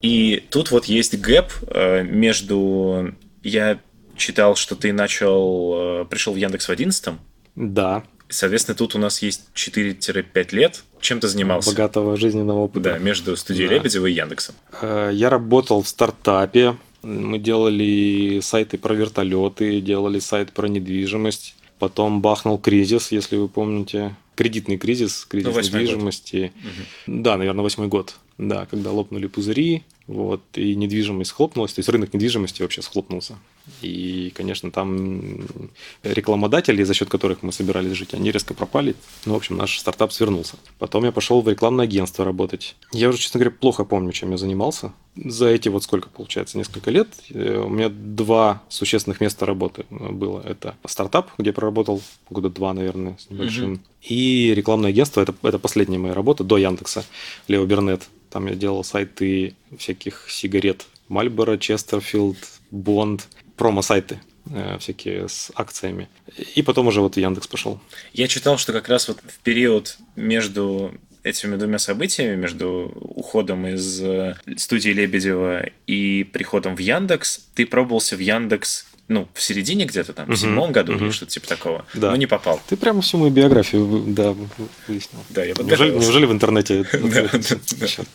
И 0.00 0.44
тут 0.50 0.70
вот 0.70 0.86
есть 0.86 1.18
гэп 1.18 1.46
э, 1.68 2.02
между... 2.02 3.14
Я 3.42 3.78
читал, 4.16 4.56
что 4.56 4.74
ты 4.74 4.92
начал... 4.92 6.02
Э, 6.02 6.04
пришел 6.04 6.32
в 6.34 6.36
Яндекс 6.36 6.66
в 6.68 6.70
11 6.70 7.14
Да. 7.56 8.02
Соответственно, 8.28 8.76
тут 8.76 8.94
у 8.94 8.98
нас 8.98 9.22
есть 9.22 9.48
4-5 9.54 10.54
лет. 10.54 10.82
Чем 11.00 11.20
ты 11.20 11.28
занимался? 11.28 11.70
Богатого 11.70 12.16
жизненного 12.16 12.58
опыта. 12.58 12.92
Да, 12.92 12.98
между 12.98 13.36
студией 13.36 13.68
Да. 13.68 13.74
Лебедева 13.76 14.06
и 14.06 14.12
Яндексом. 14.12 14.56
Э, 14.80 15.10
Я 15.12 15.30
работал 15.30 15.82
в 15.82 15.88
стартапе. 15.88 16.76
Мы 17.02 17.38
делали 17.38 18.40
сайты 18.40 18.76
про 18.76 18.92
вертолеты, 18.94 19.80
делали 19.80 20.18
сайт 20.18 20.52
про 20.52 20.66
недвижимость. 20.66 21.54
Потом 21.78 22.20
бахнул 22.20 22.58
кризис, 22.58 23.12
если 23.12 23.36
вы 23.36 23.48
помните. 23.48 24.14
Кредитный 24.34 24.78
кризис, 24.78 25.24
кризис 25.24 25.48
Ну, 25.48 25.54
год. 25.54 25.64
недвижимости. 25.64 26.52
Да, 27.06 27.36
наверное, 27.36 27.62
восьмой 27.62 27.88
год. 27.88 28.16
Да, 28.38 28.66
когда 28.66 28.92
лопнули 28.92 29.26
пузыри, 29.26 29.82
вот, 30.06 30.42
и 30.54 30.76
недвижимость 30.76 31.30
схлопнулась, 31.30 31.72
то 31.72 31.80
есть 31.80 31.88
рынок 31.88 32.14
недвижимости 32.14 32.62
вообще 32.62 32.82
схлопнулся. 32.82 33.36
И, 33.82 34.32
конечно, 34.34 34.70
там 34.70 35.46
рекламодатели, 36.02 36.82
за 36.82 36.94
счет 36.94 37.08
которых 37.08 37.42
мы 37.42 37.52
собирались 37.52 37.92
жить, 37.92 38.14
они 38.14 38.30
резко 38.30 38.54
пропали. 38.54 38.94
Ну, 39.24 39.34
в 39.34 39.36
общем, 39.36 39.56
наш 39.56 39.78
стартап 39.78 40.12
свернулся. 40.12 40.56
Потом 40.78 41.04
я 41.04 41.12
пошел 41.12 41.40
в 41.40 41.48
рекламное 41.48 41.84
агентство 41.84 42.24
работать. 42.24 42.76
Я 42.92 43.08
уже, 43.08 43.18
честно 43.18 43.38
говоря, 43.40 43.56
плохо 43.58 43.84
помню, 43.84 44.12
чем 44.12 44.30
я 44.30 44.36
занимался. 44.36 44.92
За 45.16 45.46
эти 45.46 45.68
вот 45.68 45.82
сколько, 45.82 46.08
получается, 46.08 46.58
несколько 46.58 46.90
лет 46.90 47.08
э, 47.30 47.58
у 47.58 47.68
меня 47.68 47.88
два 47.88 48.62
существенных 48.68 49.20
места 49.20 49.46
работы 49.46 49.84
было. 49.90 50.40
Это 50.40 50.76
стартап, 50.86 51.30
где 51.38 51.50
я 51.50 51.54
проработал 51.54 52.00
года 52.30 52.50
два, 52.50 52.72
наверное, 52.72 53.16
с 53.18 53.30
небольшим. 53.30 53.80
И 54.02 54.52
рекламное 54.54 54.90
агентство, 54.90 55.20
это, 55.20 55.34
это 55.42 55.58
последняя 55.58 55.98
моя 55.98 56.14
работа 56.14 56.44
до 56.44 56.56
Яндекса, 56.56 57.04
Лео 57.48 57.64
Бернет. 57.66 58.08
Там 58.30 58.46
я 58.46 58.54
делал 58.54 58.84
сайты 58.84 59.56
всяких 59.76 60.26
сигарет. 60.28 60.86
Мальборо, 61.08 61.56
Честерфилд, 61.56 62.36
Бонд, 62.70 63.26
промо-сайты 63.58 64.20
э, 64.50 64.76
всякие 64.80 65.28
с 65.28 65.50
акциями. 65.54 66.08
И 66.54 66.62
потом 66.62 66.86
уже 66.86 67.00
вот 67.00 67.16
Яндекс 67.16 67.46
пошел. 67.46 67.80
Я 68.12 68.28
читал, 68.28 68.56
что 68.58 68.72
как 68.72 68.88
раз 68.88 69.08
вот 69.08 69.18
в 69.26 69.38
период 69.40 69.98
между 70.16 70.94
этими 71.24 71.56
двумя 71.56 71.78
событиями, 71.78 72.36
между 72.36 72.90
уходом 72.94 73.66
из 73.66 74.00
э, 74.02 74.36
студии 74.56 74.90
Лебедева 74.90 75.66
и 75.86 76.24
приходом 76.24 76.76
в 76.76 76.78
Яндекс, 76.78 77.40
ты 77.54 77.66
пробовался 77.66 78.16
в 78.16 78.20
Яндекс, 78.20 78.86
ну, 79.08 79.26
в 79.34 79.42
середине 79.42 79.84
где-то 79.84 80.12
там, 80.12 80.30
в 80.30 80.36
седьмом 80.36 80.70
году 80.72 80.92
или 80.92 81.02
мгм. 81.04 81.12
что-то 81.12 81.32
типа 81.32 81.48
такого, 81.48 81.84
Да. 81.94 82.10
но 82.10 82.16
не 82.16 82.26
попал. 82.26 82.60
Ты 82.68 82.76
прямо 82.76 83.00
всю 83.02 83.18
мою 83.18 83.32
биографию 83.32 84.04
да, 84.06 84.30
вы- 84.32 84.48
выяснил. 84.86 85.18
Да, 85.30 85.42
я 85.42 85.48
Неужели, 85.48 85.62
подготовился. 85.62 86.06
неужели 86.06 86.26
в 86.26 86.32
интернете? 86.32 86.84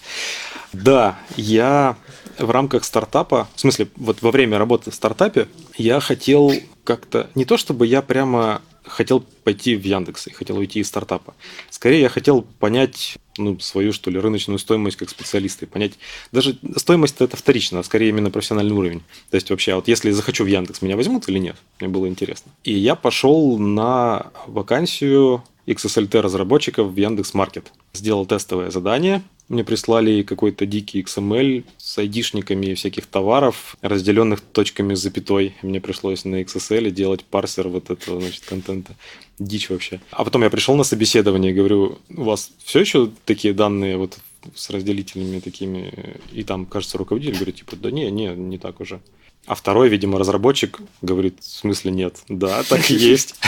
Да, 0.74 1.20
я 1.38 1.98
в 2.38 2.50
рамках 2.52 2.84
стартапа, 2.84 3.48
в 3.56 3.60
смысле, 3.60 3.88
вот 3.96 4.22
во 4.22 4.32
время 4.32 4.58
работы 4.58 4.92
в 4.92 4.96
стартапе, 4.96 5.48
я 5.78 6.00
хотел 6.00 6.52
как-то, 6.84 7.30
не 7.36 7.46
то 7.46 7.58
чтобы 7.58 7.88
я 7.88 8.02
прямо 8.02 8.62
хотел 8.86 9.22
пойти 9.44 9.76
в 9.76 9.84
Яндекс 9.84 10.28
и 10.28 10.32
хотел 10.32 10.58
уйти 10.58 10.80
из 10.80 10.88
стартапа. 10.88 11.34
Скорее, 11.70 12.02
я 12.02 12.10
хотел 12.10 12.42
понять 12.60 13.18
ну, 13.38 13.60
свою, 13.60 13.94
что 13.94 14.12
ли, 14.12 14.20
рыночную 14.20 14.60
стоимость 14.60 14.98
как 14.98 15.10
специалиста. 15.10 15.66
И 15.66 15.68
понять, 15.68 15.94
даже 16.32 16.58
стоимость 16.76 17.16
это 17.20 17.38
вторично, 17.38 17.80
а 17.80 17.84
скорее 17.84 18.10
именно 18.10 18.30
профессиональный 18.30 18.76
уровень. 18.76 19.02
То 19.32 19.36
есть 19.36 19.50
вообще, 19.50 19.74
а 19.74 19.76
вот 19.78 19.88
если 19.88 20.12
захочу 20.12 20.44
в 20.44 20.48
Яндекс, 20.48 20.82
меня 20.82 20.96
возьмут 20.96 21.28
или 21.30 21.40
нет? 21.40 21.56
Мне 21.80 21.90
было 21.90 22.08
интересно. 22.08 22.52
И 22.64 22.74
я 22.74 22.96
пошел 22.96 23.58
на 23.58 24.32
вакансию 24.48 25.44
XSLT 25.66 26.20
разработчиков 26.20 26.88
в 26.88 26.96
Яндекс 26.96 27.34
Маркет. 27.34 27.72
Сделал 27.94 28.26
тестовое 28.26 28.70
задание. 28.70 29.24
Мне 29.54 29.64
прислали 29.64 30.24
какой-то 30.24 30.66
дикий 30.66 31.04
XML 31.04 31.64
с 31.78 32.00
айдишниками 32.00 32.74
всяких 32.74 33.06
товаров, 33.06 33.78
разделенных 33.82 34.42
точками 34.42 34.96
с 34.96 35.00
запятой. 35.00 35.54
Мне 35.62 35.80
пришлось 35.80 36.26
на 36.26 36.42
XSL 36.42 36.90
делать 36.90 37.24
парсер 37.24 37.68
вот 37.68 37.92
этого, 37.92 38.20
значит, 38.20 38.44
контента. 38.46 38.96
Дичь 39.38 39.70
вообще. 39.70 40.02
А 40.10 40.24
потом 40.26 40.42
я 40.42 40.50
пришел 40.50 40.76
на 40.76 40.84
собеседование 40.84 41.52
и 41.52 41.56
говорю, 41.56 42.00
у 42.10 42.24
вас 42.24 42.50
все 42.64 42.80
еще 42.80 43.12
такие 43.26 43.54
данные 43.54 43.98
вот 43.98 44.18
с 44.56 44.72
разделителями 44.72 45.40
такими? 45.40 45.94
И 46.32 46.44
там, 46.44 46.66
кажется, 46.66 46.98
руководитель 46.98 47.36
говорит, 47.36 47.58
типа, 47.58 47.76
да 47.76 47.92
не, 47.92 48.10
не, 48.10 48.30
не 48.30 48.58
так 48.58 48.82
уже. 48.82 49.02
А 49.46 49.54
второй, 49.54 49.88
видимо, 49.88 50.18
разработчик 50.18 50.80
говорит, 51.04 51.36
в 51.42 51.46
смысле 51.46 51.92
нет. 51.92 52.24
Да, 52.28 52.64
так 52.64 52.90
и 52.90 52.96
есть. 52.96 53.36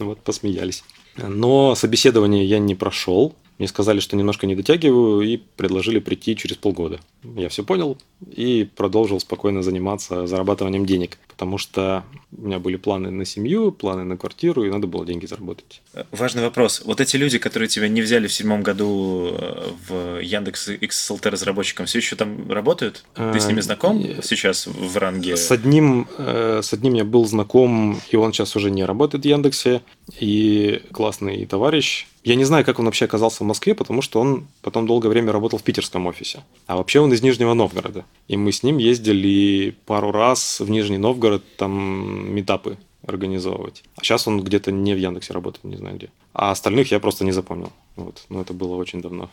Вот, 0.00 0.18
посмеялись. 0.22 0.82
Но 1.18 1.74
собеседование 1.74 2.46
я 2.46 2.58
не 2.58 2.74
прошел. 2.74 3.34
Мне 3.60 3.68
сказали, 3.68 4.00
что 4.00 4.16
немножко 4.16 4.46
не 4.46 4.56
дотягиваю, 4.56 5.20
и 5.20 5.36
предложили 5.36 5.98
прийти 5.98 6.34
через 6.34 6.56
полгода. 6.56 6.98
Я 7.22 7.50
все 7.50 7.62
понял 7.62 7.98
и 8.26 8.66
продолжил 8.74 9.20
спокойно 9.20 9.62
заниматься 9.62 10.26
зарабатыванием 10.26 10.86
денег, 10.86 11.18
потому 11.40 11.56
что 11.56 12.04
у 12.36 12.42
меня 12.42 12.58
были 12.58 12.76
планы 12.76 13.10
на 13.10 13.24
семью, 13.24 13.72
планы 13.72 14.04
на 14.04 14.18
квартиру, 14.18 14.62
и 14.64 14.70
надо 14.70 14.86
было 14.86 15.06
деньги 15.06 15.24
заработать. 15.24 15.80
Важный 16.10 16.42
вопрос. 16.42 16.82
Вот 16.84 17.00
эти 17.00 17.16
люди, 17.16 17.38
которые 17.38 17.66
тебя 17.70 17.88
не 17.88 18.02
взяли 18.02 18.26
в 18.26 18.32
седьмом 18.32 18.62
году 18.62 19.30
э, 19.32 19.70
в 19.88 20.20
Яндекс 20.20 20.68
XSLT 20.68 21.30
разработчиком, 21.30 21.86
все 21.86 21.98
еще 21.98 22.14
там 22.16 22.52
работают? 22.52 23.06
Ты 23.14 23.40
с 23.40 23.46
ними 23.46 23.60
А, 23.60 23.62
знаком 23.62 24.04
э, 24.04 24.20
сейчас 24.22 24.66
в 24.66 24.98
ранге? 24.98 25.38
С 25.38 25.50
одним, 25.50 26.08
э, 26.18 26.60
с 26.62 26.74
одним 26.74 26.92
я 26.92 27.04
был 27.04 27.24
знаком, 27.24 27.98
и 28.10 28.16
он 28.16 28.34
сейчас 28.34 28.54
уже 28.54 28.70
не 28.70 28.84
работает 28.84 29.24
в 29.24 29.26
Яндексе, 29.26 29.80
и 30.18 30.82
классный 30.92 31.46
товарищ. 31.46 32.06
Я 32.22 32.34
не 32.34 32.44
знаю, 32.44 32.66
как 32.66 32.78
он 32.78 32.84
вообще 32.84 33.06
оказался 33.06 33.44
в 33.44 33.46
Москве, 33.46 33.74
потому 33.74 34.02
что 34.02 34.20
он 34.20 34.46
потом 34.60 34.86
долгое 34.86 35.08
время 35.08 35.32
работал 35.32 35.58
в 35.58 35.62
питерском 35.62 36.06
офисе. 36.06 36.40
А 36.66 36.76
вообще 36.76 37.00
он 37.00 37.12
из 37.14 37.22
Нижнего 37.22 37.54
Новгорода. 37.54 38.04
И 38.28 38.36
мы 38.36 38.52
с 38.52 38.62
ним 38.62 38.76
ездили 38.76 39.74
пару 39.86 40.12
раз 40.12 40.60
в 40.60 40.68
Нижний 40.68 40.98
Новгород 40.98 41.29
там 41.38 42.34
метапы 42.34 42.76
организовывать. 43.06 43.82
А 43.96 44.04
сейчас 44.04 44.26
он 44.28 44.42
где-то 44.42 44.72
не 44.72 44.94
в 44.94 44.98
Яндексе 44.98 45.32
работает, 45.32 45.64
не 45.64 45.76
знаю 45.76 45.96
где. 45.96 46.10
А 46.32 46.50
остальных 46.50 46.90
я 46.90 47.00
просто 47.00 47.24
не 47.24 47.32
запомнил. 47.32 47.72
Вот. 47.96 48.24
Но 48.28 48.40
это 48.42 48.52
было 48.52 48.74
очень 48.76 49.00
давно. 49.00 49.30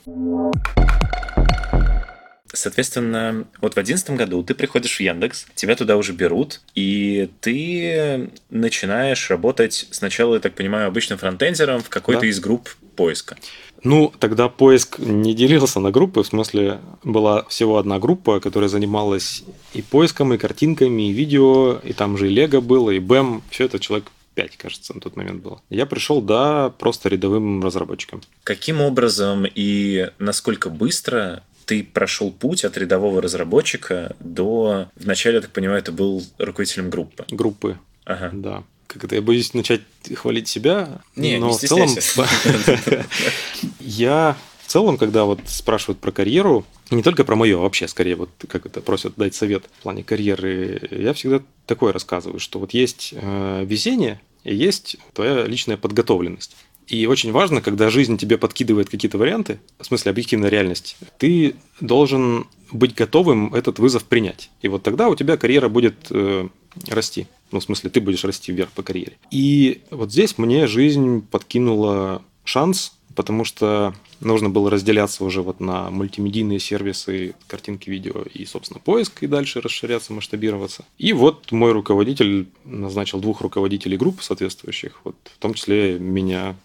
Соответственно, 2.53 3.45
вот 3.61 3.75
в 3.75 3.77
одиннадцатом 3.77 4.15
году 4.15 4.41
ты 4.41 4.55
приходишь 4.55 4.95
в 4.97 4.99
Яндекс, 5.01 5.47
тебя 5.53 5.75
туда 5.75 5.97
уже 5.97 6.13
берут, 6.13 6.61
и 6.75 7.29
ты 7.41 8.31
начинаешь 8.49 9.29
работать 9.29 9.87
сначала, 9.91 10.35
я 10.35 10.39
так 10.39 10.55
понимаю, 10.55 10.87
обычным 10.87 11.19
фронтендером 11.19 11.81
в 11.81 11.89
какой-то 11.89 12.21
Да. 12.21 12.27
из 12.27 12.39
групп 12.39 12.69
поиска. 12.95 13.37
Ну, 13.83 14.11
тогда 14.19 14.49
поиск 14.49 14.99
не 14.99 15.33
делился 15.33 15.79
на 15.79 15.91
группы, 15.91 16.23
в 16.23 16.27
смысле 16.27 16.79
была 17.03 17.43
всего 17.45 17.77
одна 17.77 17.99
группа, 17.99 18.39
которая 18.39 18.69
занималась 18.69 19.43
и 19.73 19.81
поиском, 19.81 20.33
и 20.33 20.37
картинками, 20.37 21.09
и 21.09 21.13
видео, 21.13 21.79
и 21.83 21.93
там 21.93 22.17
же 22.17 22.27
и 22.27 22.33
Лего 22.33 22.61
было, 22.61 22.91
и 22.91 22.99
БЭМ, 22.99 23.43
все 23.49 23.65
это 23.65 23.79
человек 23.79 24.11
5, 24.35 24.57
кажется, 24.57 24.93
на 24.93 25.01
тот 25.01 25.15
момент 25.15 25.41
было. 25.41 25.61
Я 25.69 25.85
пришел, 25.85 26.21
да, 26.21 26.69
просто 26.69 27.09
рядовым 27.09 27.63
разработчиком. 27.63 28.21
Каким 28.43 28.81
образом 28.81 29.45
и 29.47 30.11
насколько 30.19 30.69
быстро 30.69 31.43
ты 31.65 31.83
прошел 31.83 32.31
путь 32.31 32.63
от 32.63 32.77
рядового 32.77 33.21
разработчика 33.21 34.15
до... 34.19 34.87
Вначале, 34.95 35.35
я 35.35 35.41
так 35.41 35.51
понимаю, 35.51 35.79
это 35.79 35.91
был 35.91 36.23
руководителем 36.37 36.89
группы. 36.89 37.25
Группы, 37.29 37.77
Ага. 38.05 38.29
да. 38.31 38.63
Как 38.87 39.03
это, 39.03 39.15
я 39.15 39.21
боюсь 39.21 39.53
начать 39.53 39.81
хвалить 40.15 40.47
себя, 40.47 41.01
Не, 41.15 41.37
но 41.37 41.49
не 41.49 41.53
в 41.53 41.57
целом 41.57 41.89
я 43.79 44.37
в 44.67 44.69
целом, 44.69 44.97
когда 44.97 45.23
вот 45.23 45.39
спрашивают 45.45 45.99
про 45.99 46.11
карьеру, 46.11 46.65
не 46.91 47.01
только 47.01 47.23
про 47.23 47.35
мое, 47.35 47.57
а 47.57 47.61
вообще 47.61 47.87
скорее 47.87 48.15
вот 48.15 48.29
как 48.49 48.65
это 48.65 48.81
просят 48.81 49.13
дать 49.15 49.33
совет 49.33 49.63
в 49.79 49.83
плане 49.83 50.03
карьеры, 50.03 50.89
я 50.91 51.13
всегда 51.13 51.41
такое 51.65 51.93
рассказываю, 51.93 52.39
что 52.39 52.59
вот 52.59 52.73
есть 52.73 53.13
э, 53.13 53.65
везение 53.65 54.19
и 54.43 54.53
есть 54.53 54.97
твоя 55.13 55.45
личная 55.45 55.77
подготовленность. 55.77 56.55
И 56.87 57.05
очень 57.05 57.31
важно, 57.31 57.61
когда 57.61 57.89
жизнь 57.89 58.17
тебе 58.17 58.37
подкидывает 58.37 58.89
какие-то 58.89 59.17
варианты, 59.17 59.59
в 59.79 59.85
смысле 59.85 60.11
объективная 60.11 60.49
реальность, 60.49 60.97
ты 61.17 61.55
должен 61.81 62.47
быть 62.71 62.93
готовым 62.95 63.53
этот 63.53 63.79
вызов 63.79 64.05
принять. 64.05 64.49
И 64.61 64.67
вот 64.67 64.83
тогда 64.83 65.09
у 65.09 65.15
тебя 65.15 65.37
карьера 65.37 65.69
будет 65.69 65.95
э, 66.09 66.47
расти. 66.87 67.27
Ну, 67.51 67.59
в 67.59 67.63
смысле, 67.63 67.89
ты 67.89 68.01
будешь 68.01 68.23
расти 68.23 68.51
вверх 68.51 68.71
по 68.71 68.83
карьере. 68.83 69.17
И 69.31 69.81
вот 69.89 70.11
здесь 70.11 70.37
мне 70.37 70.67
жизнь 70.67 71.21
подкинула 71.21 72.21
шанс, 72.43 72.96
потому 73.17 73.43
что 73.45 73.95
нужно 74.19 74.47
было 74.49 74.69
разделяться 74.69 75.23
уже 75.23 75.41
вот 75.41 75.59
на 75.59 75.89
мультимедийные 75.89 76.59
сервисы, 76.59 77.33
картинки, 77.47 77.89
видео 77.89 78.21
и, 78.31 78.45
собственно, 78.45 78.79
поиск, 78.79 79.23
и 79.23 79.27
дальше 79.27 79.59
расширяться, 79.59 80.13
масштабироваться. 80.13 80.85
И 80.99 81.13
вот 81.13 81.51
мой 81.51 81.71
руководитель 81.71 82.47
назначил 82.63 83.19
двух 83.19 83.41
руководителей 83.41 83.97
групп 83.97 84.21
соответствующих, 84.21 85.01
вот 85.03 85.15
в 85.25 85.39
том 85.39 85.55
числе 85.55 85.97
меня 85.97 86.55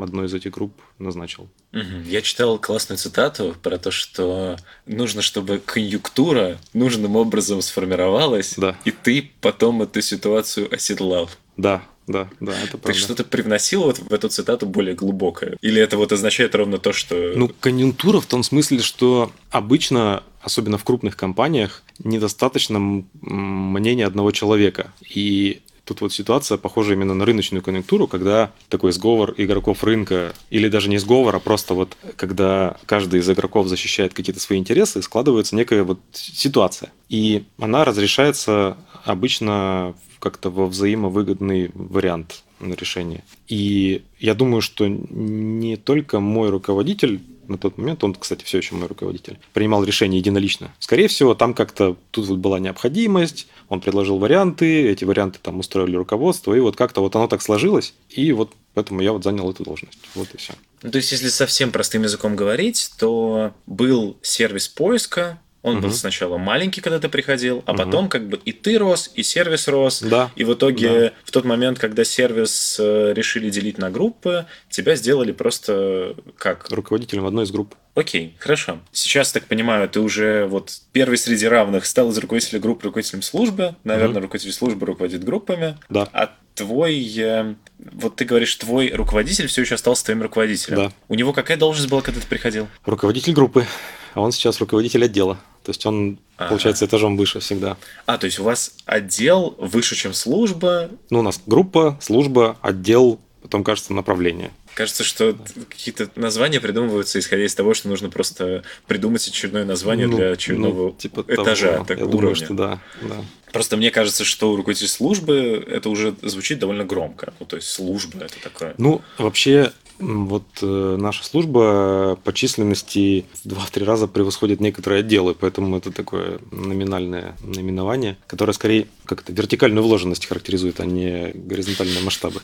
одной 0.00 0.26
из 0.26 0.34
этих 0.34 0.50
групп 0.52 0.74
назначил. 0.98 1.48
Я 1.72 2.20
читал 2.20 2.58
классную 2.58 2.98
цитату 2.98 3.56
про 3.62 3.78
то, 3.78 3.90
что 3.90 4.58
нужно, 4.84 5.22
чтобы 5.22 5.62
конъюнктура 5.64 6.58
нужным 6.74 7.16
образом 7.16 7.62
сформировалась, 7.62 8.52
Да. 8.58 8.76
и 8.84 8.90
ты 8.90 9.30
потом 9.40 9.80
эту 9.80 10.02
ситуацию 10.02 10.72
оседлал. 10.72 11.30
Да, 11.56 11.82
да, 12.12 12.28
да, 12.40 12.52
это 12.62 12.78
правда. 12.78 13.14
ты 13.14 13.24
привносил 13.24 13.82
вот 13.82 13.98
в 13.98 14.12
эту 14.12 14.28
цитату 14.28 14.66
более 14.66 14.94
глубокое? 14.94 15.56
Или 15.60 15.80
это 15.82 15.96
вот 15.96 16.12
означает 16.12 16.54
ровно 16.54 16.78
то, 16.78 16.92
что... 16.92 17.32
Ну, 17.34 17.50
конъюнктура 17.60 18.20
в 18.20 18.26
том 18.26 18.42
смысле, 18.42 18.80
что 18.80 19.32
обычно, 19.50 20.22
особенно 20.40 20.78
в 20.78 20.84
крупных 20.84 21.16
компаниях, 21.16 21.82
недостаточно 21.98 22.78
мнения 23.20 24.06
одного 24.06 24.30
человека. 24.30 24.92
И 25.08 25.62
Тут 25.84 26.00
вот 26.00 26.12
ситуация 26.12 26.58
похожа 26.58 26.92
именно 26.92 27.12
на 27.12 27.24
рыночную 27.24 27.60
конъюнктуру, 27.60 28.06
когда 28.06 28.52
такой 28.68 28.92
сговор 28.92 29.34
игроков 29.36 29.82
рынка, 29.82 30.32
или 30.48 30.68
даже 30.68 30.88
не 30.88 30.98
сговор, 30.98 31.34
а 31.34 31.40
просто 31.40 31.74
вот 31.74 31.96
когда 32.16 32.76
каждый 32.86 33.18
из 33.18 33.28
игроков 33.28 33.66
защищает 33.66 34.14
какие-то 34.14 34.40
свои 34.40 34.58
интересы, 34.58 35.02
складывается 35.02 35.56
некая 35.56 35.82
вот 35.82 35.98
ситуация. 36.12 36.92
И 37.08 37.44
она 37.58 37.84
разрешается 37.84 38.76
обычно 39.04 39.94
как-то 40.22 40.50
во 40.50 40.66
взаимовыгодный 40.66 41.72
вариант 41.74 42.44
решения. 42.60 43.24
И 43.48 44.02
я 44.20 44.34
думаю, 44.34 44.62
что 44.62 44.86
не 44.86 45.76
только 45.76 46.20
мой 46.20 46.48
руководитель 46.50 47.20
на 47.48 47.58
тот 47.58 47.76
момент, 47.76 48.04
он, 48.04 48.14
кстати, 48.14 48.44
все 48.44 48.58
еще 48.58 48.76
мой 48.76 48.86
руководитель, 48.86 49.36
принимал 49.52 49.82
решение 49.82 50.20
единолично. 50.20 50.72
Скорее 50.78 51.08
всего, 51.08 51.34
там 51.34 51.54
как-то 51.54 51.96
тут 52.12 52.26
вот 52.28 52.38
была 52.38 52.60
необходимость, 52.60 53.48
он 53.68 53.80
предложил 53.80 54.18
варианты, 54.18 54.88
эти 54.88 55.04
варианты 55.04 55.40
там 55.42 55.58
устроили 55.58 55.96
руководство, 55.96 56.54
и 56.54 56.60
вот 56.60 56.76
как-то 56.76 57.00
вот 57.00 57.16
оно 57.16 57.26
так 57.26 57.42
сложилось, 57.42 57.94
и 58.08 58.32
вот 58.32 58.52
поэтому 58.74 59.00
я 59.00 59.12
вот 59.12 59.24
занял 59.24 59.50
эту 59.50 59.64
должность. 59.64 59.98
Вот 60.14 60.28
и 60.32 60.36
все. 60.36 60.54
Ну, 60.82 60.90
то 60.90 60.98
есть, 60.98 61.12
если 61.12 61.28
совсем 61.28 61.72
простым 61.72 62.02
языком 62.02 62.36
говорить, 62.36 62.92
то 62.98 63.52
был 63.66 64.16
сервис 64.22 64.68
поиска, 64.68 65.40
он 65.62 65.76
угу. 65.76 65.86
был 65.86 65.92
сначала 65.92 66.38
маленький, 66.38 66.80
когда 66.80 66.98
ты 66.98 67.08
приходил, 67.08 67.62
а 67.66 67.72
угу. 67.72 67.78
потом 67.78 68.08
как 68.08 68.28
бы 68.28 68.38
и 68.44 68.52
ты 68.52 68.78
рос, 68.78 69.10
и 69.14 69.22
сервис 69.22 69.68
рос. 69.68 70.02
Да. 70.02 70.30
И 70.34 70.44
в 70.44 70.54
итоге 70.54 70.88
да. 70.88 71.12
в 71.24 71.30
тот 71.30 71.44
момент, 71.44 71.78
когда 71.78 72.04
сервис 72.04 72.76
э, 72.80 73.12
решили 73.14 73.48
делить 73.48 73.78
на 73.78 73.90
группы, 73.90 74.46
тебя 74.68 74.96
сделали 74.96 75.32
просто 75.32 76.16
как? 76.36 76.68
Руководителем 76.70 77.26
одной 77.26 77.44
из 77.44 77.50
групп. 77.52 77.76
Окей, 77.94 78.34
хорошо. 78.38 78.80
Сейчас, 78.90 79.32
так 79.32 79.44
понимаю, 79.44 79.88
ты 79.88 80.00
уже 80.00 80.46
вот 80.46 80.72
первый 80.92 81.18
среди 81.18 81.46
равных 81.46 81.84
стал 81.84 82.10
из 82.10 82.18
руководителя 82.18 82.58
группы 82.58 82.84
руководителем 82.84 83.22
службы. 83.22 83.76
Наверное, 83.84 84.16
угу. 84.16 84.22
руководитель 84.22 84.52
службы 84.52 84.86
руководит 84.86 85.22
группами. 85.22 85.76
Да. 85.90 86.08
А 86.12 86.34
твой, 86.54 87.14
э, 87.16 87.54
вот 87.78 88.16
ты 88.16 88.24
говоришь, 88.24 88.54
твой 88.56 88.90
руководитель 88.92 89.46
все 89.46 89.62
еще 89.62 89.76
остался 89.76 90.06
твоим 90.06 90.22
руководителем. 90.22 90.76
Да. 90.76 90.92
У 91.08 91.14
него 91.14 91.32
какая 91.32 91.56
должность 91.56 91.88
была, 91.88 92.02
когда 92.02 92.20
ты 92.20 92.26
приходил? 92.26 92.66
Руководитель 92.84 93.32
группы, 93.32 93.66
а 94.14 94.20
он 94.20 94.32
сейчас 94.32 94.58
руководитель 94.58 95.04
отдела. 95.04 95.38
То 95.64 95.70
есть 95.70 95.84
он, 95.86 96.18
ага. 96.36 96.48
получается, 96.48 96.86
этажом 96.86 97.16
выше 97.16 97.40
всегда. 97.40 97.76
А, 98.06 98.18
то 98.18 98.26
есть 98.26 98.38
у 98.38 98.44
вас 98.44 98.74
отдел 98.84 99.54
выше, 99.58 99.94
чем 99.94 100.12
служба? 100.12 100.90
Ну, 101.10 101.20
у 101.20 101.22
нас 101.22 101.40
группа, 101.46 101.98
служба, 102.00 102.56
отдел, 102.62 103.20
потом, 103.42 103.62
кажется, 103.62 103.92
направление. 103.92 104.50
Кажется, 104.74 105.04
что 105.04 105.36
какие-то 105.68 106.10
названия 106.16 106.58
придумываются, 106.58 107.18
исходя 107.18 107.44
из 107.44 107.54
того, 107.54 107.74
что 107.74 107.88
нужно 107.88 108.08
просто 108.08 108.62
придумать 108.86 109.26
очередное 109.28 109.64
название 109.66 110.06
ну, 110.06 110.16
для 110.16 110.30
очередного 110.30 110.88
ну, 110.88 110.92
типа 110.92 111.24
этажа, 111.28 111.72
того. 111.72 111.84
так, 111.84 111.98
Я 111.98 112.04
уровня. 112.04 112.20
думаю, 112.20 112.34
что 112.36 112.54
да, 112.54 112.80
да. 113.02 113.24
Просто 113.52 113.76
мне 113.76 113.90
кажется, 113.90 114.24
что 114.24 114.56
руководитель 114.56 114.88
службы 114.88 115.62
это 115.68 115.90
уже 115.90 116.14
звучит 116.22 116.58
довольно 116.58 116.84
громко. 116.84 117.34
Ну, 117.38 117.44
то 117.44 117.56
есть 117.56 117.68
служба 117.68 118.24
это 118.24 118.40
такое. 118.42 118.74
Ну, 118.78 119.02
вообще, 119.18 119.72
вот 120.02 120.44
э, 120.62 120.96
наша 120.98 121.24
служба 121.24 122.18
по 122.24 122.32
численности 122.32 123.24
в 123.44 123.46
2-3 123.46 123.84
раза 123.84 124.08
превосходит 124.08 124.60
некоторые 124.60 125.00
отделы, 125.00 125.34
поэтому 125.34 125.76
это 125.76 125.92
такое 125.92 126.40
номинальное 126.50 127.36
наименование, 127.42 128.16
которое 128.26 128.52
скорее 128.52 128.88
как-то 129.04 129.32
вертикальную 129.32 129.84
вложенность 129.84 130.26
характеризует, 130.26 130.80
а 130.80 130.84
не 130.84 131.30
горизонтальные 131.34 132.02
масштабы. 132.02 132.40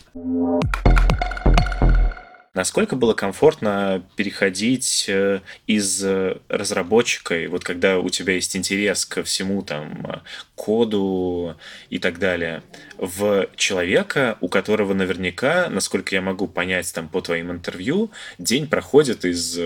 Насколько 2.59 2.97
было 2.97 3.15
комфортно 3.15 4.05
переходить 4.17 5.05
э, 5.09 5.43
из 5.69 6.03
э, 6.03 6.39
разработчика, 6.49 7.47
вот 7.49 7.63
когда 7.63 8.01
у 8.01 8.09
тебя 8.09 8.33
есть 8.33 8.57
интерес 8.57 9.05
ко 9.05 9.23
всему 9.23 9.63
там 9.63 10.05
э, 10.05 10.19
коду 10.57 11.57
и 11.89 12.01
так 12.01 12.19
далее, 12.19 12.65
в 12.97 13.49
человека, 13.55 14.39
у 14.41 14.49
которого 14.49 14.93
наверняка, 14.93 15.69
насколько 15.71 16.17
я 16.17 16.21
могу 16.21 16.49
понять 16.49 16.93
там 16.93 17.09
по 17.09 17.21
твоим 17.21 17.53
интервью, 17.53 18.11
день 18.39 18.67
проходит 18.67 19.25
из 19.25 19.57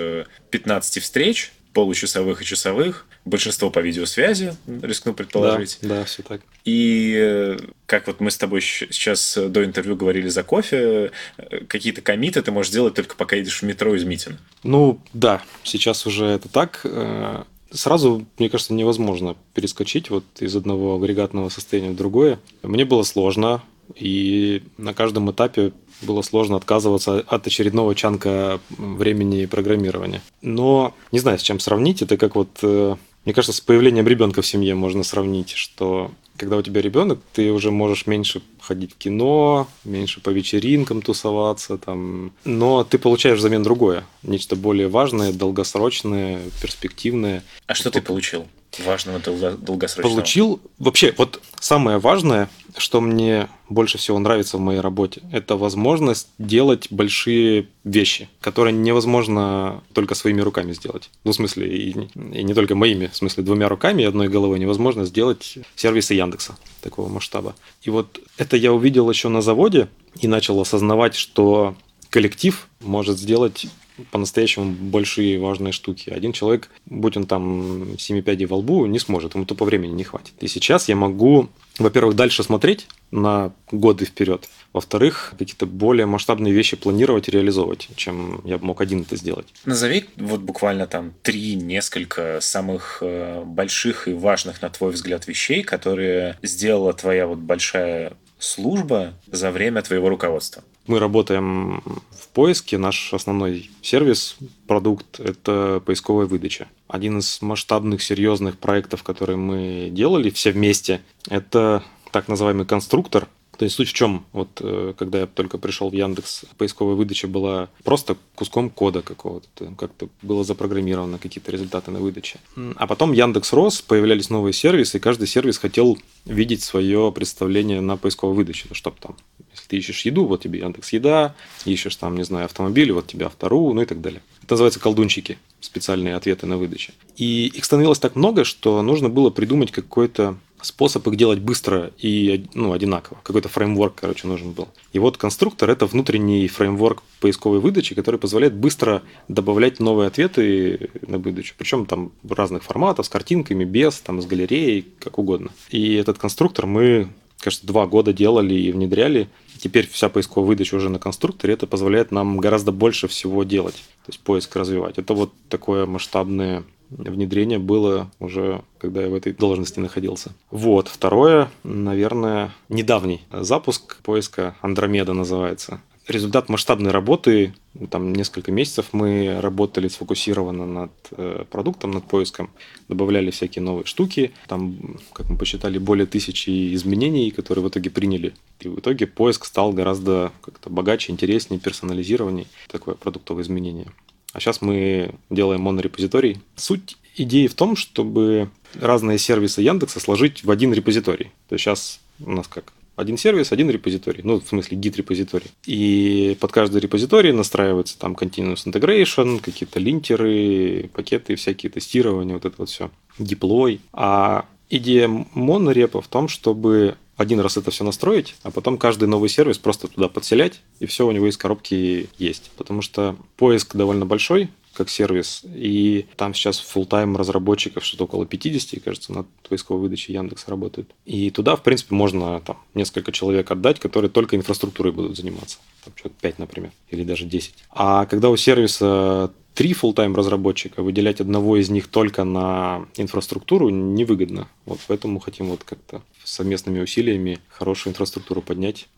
15 0.51 1.03
встреч, 1.03 1.51
получасовых 1.73 2.43
и 2.43 2.45
часовых, 2.45 3.07
большинство 3.25 3.71
по 3.71 3.79
видеосвязи, 3.79 4.57
рискну 4.67 5.15
предположить. 5.15 5.79
Да, 5.83 6.01
да, 6.01 6.05
все 6.05 6.23
так. 6.23 6.41
И 6.65 7.15
э, 7.17 7.59
как 7.87 8.07
вот 8.07 8.21
мы 8.21 8.31
с 8.31 8.37
тобой 8.37 8.61
сейчас 8.61 9.37
до 9.37 9.65
интервью 9.65 9.97
говорили 9.97 10.29
за 10.29 10.43
кофе, 10.43 11.13
э, 11.39 11.65
какие-то 11.67 12.03
комиты 12.03 12.43
ты 12.43 12.53
можешь 12.53 12.73
делать 12.73 12.95
только 12.95 13.17
пока 13.17 13.37
едешь 13.37 13.61
в 13.61 13.63
метро 13.65 13.95
из 13.95 14.05
Митина. 14.05 14.39
Ну 14.63 15.01
да, 15.13 15.43
сейчас 15.63 16.07
уже 16.07 16.27
это 16.27 16.49
так. 16.49 16.81
Э, 16.85 17.45
сразу, 17.71 18.27
мне 18.39 18.51
кажется, 18.51 18.75
невозможно 18.75 19.37
перескочить 19.55 20.11
вот 20.11 20.25
из 20.41 20.55
одного 20.55 20.97
агрегатного 20.97 21.49
состояния 21.49 21.91
в 21.91 21.97
другое. 21.97 22.39
Мне 22.63 22.85
было 22.85 23.03
сложно, 23.03 23.63
и 23.95 24.63
на 24.79 24.95
каждом 24.95 25.31
этапе 25.31 25.73
было 26.03 26.23
сложно 26.23 26.57
отказываться 26.57 27.21
от 27.27 27.47
очередного 27.47 27.95
чанка 27.95 28.61
времени 28.71 29.47
программирования. 29.47 30.23
Но 30.41 30.95
не 31.11 31.19
знаю, 31.19 31.38
с 31.38 31.43
чем 31.43 31.61
сравнить. 31.61 32.03
Это 32.03 32.17
как 32.17 32.35
вот, 32.37 32.59
э, 32.62 32.97
мне 33.25 33.35
кажется, 33.35 33.57
с 33.57 33.61
появлением 33.61 34.07
ребенка 34.07 34.43
в 34.43 34.47
семье 34.47 34.75
можно 34.75 35.03
сравнить, 35.03 35.51
что 35.51 36.11
когда 36.37 36.57
у 36.57 36.62
тебя 36.62 36.81
ребенок, 36.81 37.21
ты 37.33 37.53
уже 37.53 37.71
можешь 37.71 38.07
меньше 38.07 38.43
ходить 38.61 38.95
в 38.95 38.97
кино, 38.97 39.69
меньше 39.85 40.21
по 40.21 40.31
вечеринкам 40.31 41.03
тусоваться, 41.03 41.79
там. 41.79 42.33
но 42.45 42.85
ты 42.85 42.99
получаешь 42.99 43.38
взамен 43.38 43.62
другое, 43.62 44.05
нечто 44.23 44.57
более 44.57 44.88
важное, 44.88 45.33
долгосрочное, 45.33 46.41
перспективное. 46.61 47.45
А 47.67 47.75
что 47.75 47.91
ты 47.91 48.01
получил? 48.01 48.47
Важного 48.81 49.19
долгосрочного? 49.19 50.15
Получил. 50.15 50.61
Вообще, 50.79 51.15
вот 51.17 51.41
самое 51.61 51.99
важное, 51.99 52.49
что 52.77 53.01
мне 53.01 53.49
больше 53.69 53.99
всего 53.99 54.19
нравится 54.19 54.57
в 54.57 54.61
моей 54.61 54.81
работе, 54.81 55.23
это 55.31 55.57
возможность 55.57 56.29
делать 56.39 56.89
большие 56.91 57.69
вещи, 57.85 58.29
которые 58.41 58.73
невозможно 58.73 59.83
только 59.93 60.15
своими 60.15 60.41
руками 60.41 60.73
сделать. 60.73 61.11
Ну, 61.25 61.33
в 61.33 61.35
смысле, 61.35 61.69
и, 61.69 61.91
и 62.15 62.43
не 62.43 62.55
только 62.55 62.75
моими, 62.75 63.09
в 63.09 63.17
смысле, 63.17 63.45
двумя 63.45 63.69
руками 63.69 64.03
и 64.03 64.07
одной 64.07 64.29
головой 64.29 64.59
невозможно 64.59 65.05
сделать 65.05 65.59
сервисы 65.77 66.15
Яндекса 66.15 66.57
такого 66.81 67.09
масштаба. 67.09 67.55
И 67.83 67.91
вот 67.91 68.21
это 68.39 68.57
я 68.57 68.73
увидел 68.73 69.11
еще 69.11 69.29
на 69.29 69.43
заводе 69.43 69.89
и 70.21 70.29
начал 70.29 70.61
осознавать, 70.61 71.15
что 71.15 71.75
коллектив 72.11 72.69
может 72.81 73.19
сделать 73.19 73.67
по-настоящему 74.11 74.72
большие 74.72 75.38
важные 75.38 75.72
штуки. 75.72 76.11
Один 76.11 76.33
человек, 76.33 76.70
будь 76.87 77.16
он 77.16 77.26
там 77.26 77.98
7 77.98 78.22
пядей 78.22 78.46
во 78.46 78.57
лбу, 78.57 78.87
не 78.87 78.98
сможет, 78.98 79.35
ему 79.35 79.44
тупо 79.44 79.64
времени 79.64 79.92
не 79.92 80.05
хватит. 80.05 80.35
И 80.40 80.48
сейчас 80.48 80.88
я 80.88 80.96
могу, 80.96 81.48
во-первых, 81.78 82.16
дальше 82.16 82.42
смотреть 82.42 82.87
на 83.11 83.52
годы 83.70 84.07
вперед, 84.07 84.48
во-вторых, 84.72 85.35
какие-то 85.38 85.66
более 85.66 86.07
масштабные 86.07 86.52
вещи 86.52 86.76
планировать 86.76 87.28
и 87.28 87.31
реализовывать, 87.31 87.88
чем 87.94 88.40
я 88.44 88.57
бы 88.57 88.64
мог 88.64 88.81
один 88.81 89.02
это 89.02 89.16
сделать. 89.16 89.46
Назови 89.66 90.07
вот 90.16 90.40
буквально 90.40 90.87
там 90.87 91.12
три, 91.22 91.55
несколько 91.55 92.40
самых 92.40 92.98
э, 93.02 93.42
больших 93.44 94.09
и 94.09 94.14
важных, 94.14 94.62
на 94.62 94.70
твой 94.70 94.92
взгляд, 94.92 95.26
вещей, 95.26 95.62
которые 95.62 96.38
сделала 96.42 96.94
твоя 96.94 97.26
вот 97.26 97.38
большая 97.38 98.14
служба 98.42 99.14
за 99.26 99.50
время 99.50 99.83
твоего 99.83 100.09
руководства? 100.09 100.62
Мы 100.87 100.98
работаем 100.98 101.83
в 102.11 102.28
поиске. 102.28 102.76
Наш 102.76 103.14
основной 103.14 103.70
сервис, 103.83 104.37
продукт– 104.66 105.20
это 105.20 105.81
поисковая 105.85 106.26
выдача. 106.26 106.66
Один 106.88 107.18
из 107.18 107.40
масштабных, 107.40 108.02
серьезных 108.02 108.59
проектов, 108.59 109.02
которые 109.02 109.37
мы 109.37 109.88
делали 109.90 110.31
все 110.31 110.50
вместе, 110.50 111.00
это 111.28 111.85
так 112.11 112.28
называемый 112.28 112.66
конструктор, 112.66 113.28
то 113.62 113.64
есть 113.64 113.77
суть 113.77 113.90
в 113.90 113.92
чем? 113.92 114.27
Вот 114.33 114.48
э, 114.61 114.92
когда 114.98 115.20
я 115.20 115.27
только 115.29 115.57
пришел 115.57 115.88
в 115.88 115.92
Яндекс, 115.92 116.46
поисковая 116.59 116.96
выдача 116.96 117.29
была 117.29 117.68
просто 117.85 118.16
куском 118.35 118.70
кода 118.70 119.03
какого-то, 119.03 119.72
как-то 119.79 120.09
было 120.20 120.42
запрограммировано 120.42 121.18
какие-то 121.18 121.53
результаты 121.53 121.92
на 121.92 122.01
выдаче. 122.01 122.40
А 122.75 122.88
потом 122.88 123.12
Яндекс 123.12 123.53
рос, 123.53 123.81
появлялись 123.81 124.31
новые 124.31 124.53
сервисы, 124.53 124.96
и 124.96 125.01
каждый 125.01 125.29
сервис 125.29 125.59
хотел 125.59 125.96
видеть 126.25 126.64
свое 126.64 127.12
представление 127.12 127.81
на 127.81 127.96
поисковой 127.96 128.35
выдаче, 128.35 128.66
ну, 128.68 128.75
чтобы 128.75 128.96
там, 128.98 129.16
если 129.53 129.68
ты 129.68 129.77
ищешь 129.77 130.05
еду, 130.07 130.25
вот 130.25 130.42
тебе 130.42 130.59
Яндекс 130.59 130.92
Еда, 130.92 131.37
ищешь 131.64 131.94
там, 131.94 132.16
не 132.16 132.25
знаю, 132.25 132.46
автомобили, 132.46 132.90
вот 132.90 133.07
тебе 133.07 133.27
Автору, 133.27 133.72
ну 133.72 133.83
и 133.83 133.87
так 133.87 134.01
далее. 134.01 134.22
Это 134.42 134.55
называется 134.55 134.81
колдунчики, 134.81 135.38
специальные 135.61 136.16
ответы 136.16 136.46
на 136.46 136.57
выдаче. 136.57 136.94
И 137.16 137.46
их 137.46 137.64
становилось 137.64 138.01
так 138.01 138.16
много, 138.16 138.42
что 138.42 138.83
нужно 138.83 139.09
было 139.09 139.31
придумать 139.31 139.70
какой-то 139.70 140.37
способ 140.62 141.07
их 141.09 141.16
делать 141.16 141.40
быстро 141.40 141.92
и 141.98 142.46
ну, 142.55 142.72
одинаково. 142.72 143.18
Какой-то 143.22 143.48
фреймворк, 143.48 143.94
короче, 143.96 144.27
нужен 144.27 144.53
был. 144.53 144.68
И 144.92 144.98
вот 144.98 145.16
конструктор– 145.16 145.68
это 145.70 145.87
внутренний 145.87 146.48
фреймворк 146.48 147.03
поисковой 147.20 147.61
выдачи, 147.61 147.94
который 147.94 148.18
позволяет 148.18 148.55
быстро 148.55 149.03
добавлять 149.29 149.81
новые 149.81 150.09
ответы 150.09 150.90
на 151.07 151.18
выдачу. 151.18 151.55
Причем 151.59 151.87
там 151.87 152.12
разных 152.29 152.62
форматов, 152.62 153.07
с 153.07 153.09
картинками, 153.09 153.64
без, 153.64 154.01
там, 154.01 154.22
с 154.22 154.27
галереей, 154.27 154.87
как 154.98 155.18
угодно. 155.18 155.51
И 155.70 155.94
этот 155.94 156.18
конструктор 156.18 156.66
мы, 156.66 157.09
кажется, 157.38 157.66
два 157.66 157.87
года 157.87 158.12
делали 158.12 158.55
и 158.55 158.72
внедряли. 158.72 159.29
Теперь 159.59 159.88
вся 159.88 160.09
поисковая 160.09 160.48
выдача 160.48 160.75
уже 160.75 160.88
на 160.88 160.98
конструкторе. 160.98 161.55
Это 161.55 161.66
позволяет 161.66 162.11
нам 162.11 162.38
гораздо 162.38 162.72
больше 162.72 163.09
всего 163.09 163.44
делать. 163.44 163.85
То 164.05 164.11
есть 164.11 164.20
поиск 164.20 164.55
развивать. 164.57 164.98
Это 164.98 165.14
вот 165.14 165.33
такое 165.48 165.87
масштабное 165.87 166.64
внедрение 166.98 167.59
было 167.59 168.11
уже, 168.20 168.62
когда 168.78 169.02
я 169.02 169.09
в 169.09 169.14
этой 169.14 169.33
должности 169.33 169.81
находился. 169.81 170.33
Вот. 170.50 170.88
Второе, 170.88 171.50
наверное, 171.64 172.52
недавний 172.68 173.22
запуск 173.31 173.96
поиска 174.02 174.57
Андромеда 174.61 175.12
называется 175.12 175.81
результат 176.09 176.48
масштабной 176.48 176.90
работы, 176.90 177.55
там 177.90 178.12
несколько 178.12 178.52
месяцев 178.52 178.88
мы 178.92 179.38
работали 179.40 179.88
сфокусированно 179.88 180.66
над 180.66 180.90
э, 181.12 181.44
продуктом, 181.50 181.92
над 181.92 182.05
поиском, 182.05 182.50
добавляли 182.88 183.31
всякие 183.31 183.62
новые 183.62 183.87
штуки, 183.87 184.33
там, 184.48 184.98
как 185.12 185.31
мы 185.31 185.37
посчитали, 185.37 185.78
более 185.78 186.07
тысячи 186.07 186.74
изменений, 186.74 187.31
которые 187.31 187.64
в 187.64 187.68
итоге 187.68 187.90
приняли. 187.90 188.35
И 188.61 188.68
в 188.68 188.78
итоге 188.78 189.07
поиск 189.07 189.44
стал 189.44 189.72
гораздо 189.72 190.33
как-то 190.42 190.70
богаче, 190.70 191.12
интереснее, 191.12 191.61
персонализированнее, 191.61 192.46
такое 192.68 192.94
продуктовое 192.94 193.44
изменение. 193.44 193.87
А 194.33 194.40
сейчас 194.40 194.61
мы 194.62 195.14
делаем 195.31 195.62
монорепозиторий. 195.62 196.40
Суть 196.57 196.97
идеи 197.16 197.47
в 197.47 197.55
том, 197.55 197.77
чтобы 197.77 198.49
разные 198.81 199.18
сервисы 199.18 199.61
Яндекса 199.62 200.01
сложить 200.01 200.45
в 200.45 200.51
один 200.51 200.73
репозиторий. 200.73 201.31
То 201.49 201.55
есть 201.55 201.64
сейчас 201.64 202.01
у 202.21 202.31
нас 202.31 202.49
как 202.49 202.73
один 202.97 203.16
сервис, 203.16 203.53
один 203.53 203.71
репозиторий, 203.71 204.21
ну, 204.23 204.40
в 204.40 204.47
смысле, 204.47 204.77
гид-репозиторий. 204.77 205.51
И 205.66 206.37
под 206.40 206.53
каждый 206.53 206.81
репозиторий 206.81 207.33
настраивается 207.33 207.99
там 207.99 208.12
continuous 208.12 208.66
integration, 208.66 209.40
какие-то 209.40 209.81
линтеры, 209.81 210.90
пакеты, 210.92 211.37
всякие 211.37 211.71
тестирования, 211.71 212.35
вот 212.35 212.45
это 212.45 212.55
вот 212.59 212.68
все, 212.68 212.90
диплой. 213.18 213.81
А 213.92 214.45
идея 214.68 215.09
монорепа 215.35 216.03
в 216.03 216.09
том, 216.09 216.29
чтобы 216.29 216.97
один 217.16 217.40
раз 217.40 217.57
это 217.57 217.70
все 217.70 217.85
настроить, 217.85 218.35
а 218.42 218.51
потом 218.51 218.79
каждый 218.79 219.09
новый 219.09 219.29
сервис 219.29 219.59
просто 219.59 219.88
туда 219.88 220.09
подселять, 220.09 220.61
и 220.81 220.87
все 220.87 221.07
у 221.07 221.12
него 221.12 221.29
из 221.29 221.37
коробки 221.37 222.09
есть. 222.18 222.51
Потому 222.57 222.83
что 222.83 223.16
поиск 223.37 223.77
довольно 223.77 224.07
большой, 224.07 224.48
как 224.72 224.88
сервис. 224.88 225.42
И 225.44 226.07
там 226.16 226.35
сейчас 226.35 226.62
full 226.62 226.87
тайм 226.87 227.16
разработчиков 227.16 227.85
что-то 227.85 228.05
около 228.05 228.27
50, 228.27 228.83
кажется, 228.83 229.12
над 229.12 229.27
поисковой 229.48 229.83
выдачей 229.83 230.14
Яндекс 230.14 230.48
работает. 230.48 230.90
И 231.05 231.31
туда, 231.31 231.57
в 231.57 231.62
принципе, 231.62 231.94
можно 231.94 232.40
там 232.40 232.59
несколько 232.75 233.12
человек 233.12 233.51
отдать, 233.51 233.79
которые 233.79 234.11
только 234.11 234.37
инфраструктурой 234.37 234.92
будут 234.92 235.16
заниматься. 235.16 235.59
Там 235.85 235.92
человек 235.94 236.18
5, 236.20 236.38
например, 236.38 236.72
или 236.88 237.05
даже 237.05 237.25
10. 237.25 237.55
А 237.70 238.07
когда 238.07 238.31
у 238.31 238.37
сервиса 238.37 239.33
три 239.55 239.73
full 239.73 239.95
тайм 239.95 240.15
разработчика, 240.15 240.83
выделять 240.83 241.21
одного 241.21 241.57
из 241.57 241.71
них 241.71 241.88
только 241.88 242.25
на 242.25 242.87
инфраструктуру 242.97 243.69
невыгодно. 243.69 244.49
Вот 244.67 244.81
поэтому 244.87 245.21
хотим 245.21 245.47
вот 245.47 245.65
как-то 245.65 246.03
совместными 246.25 246.81
усилиями 246.81 247.38
хорошую 247.49 247.93
инфраструктуру 247.93 248.43
поднять. 248.43 248.88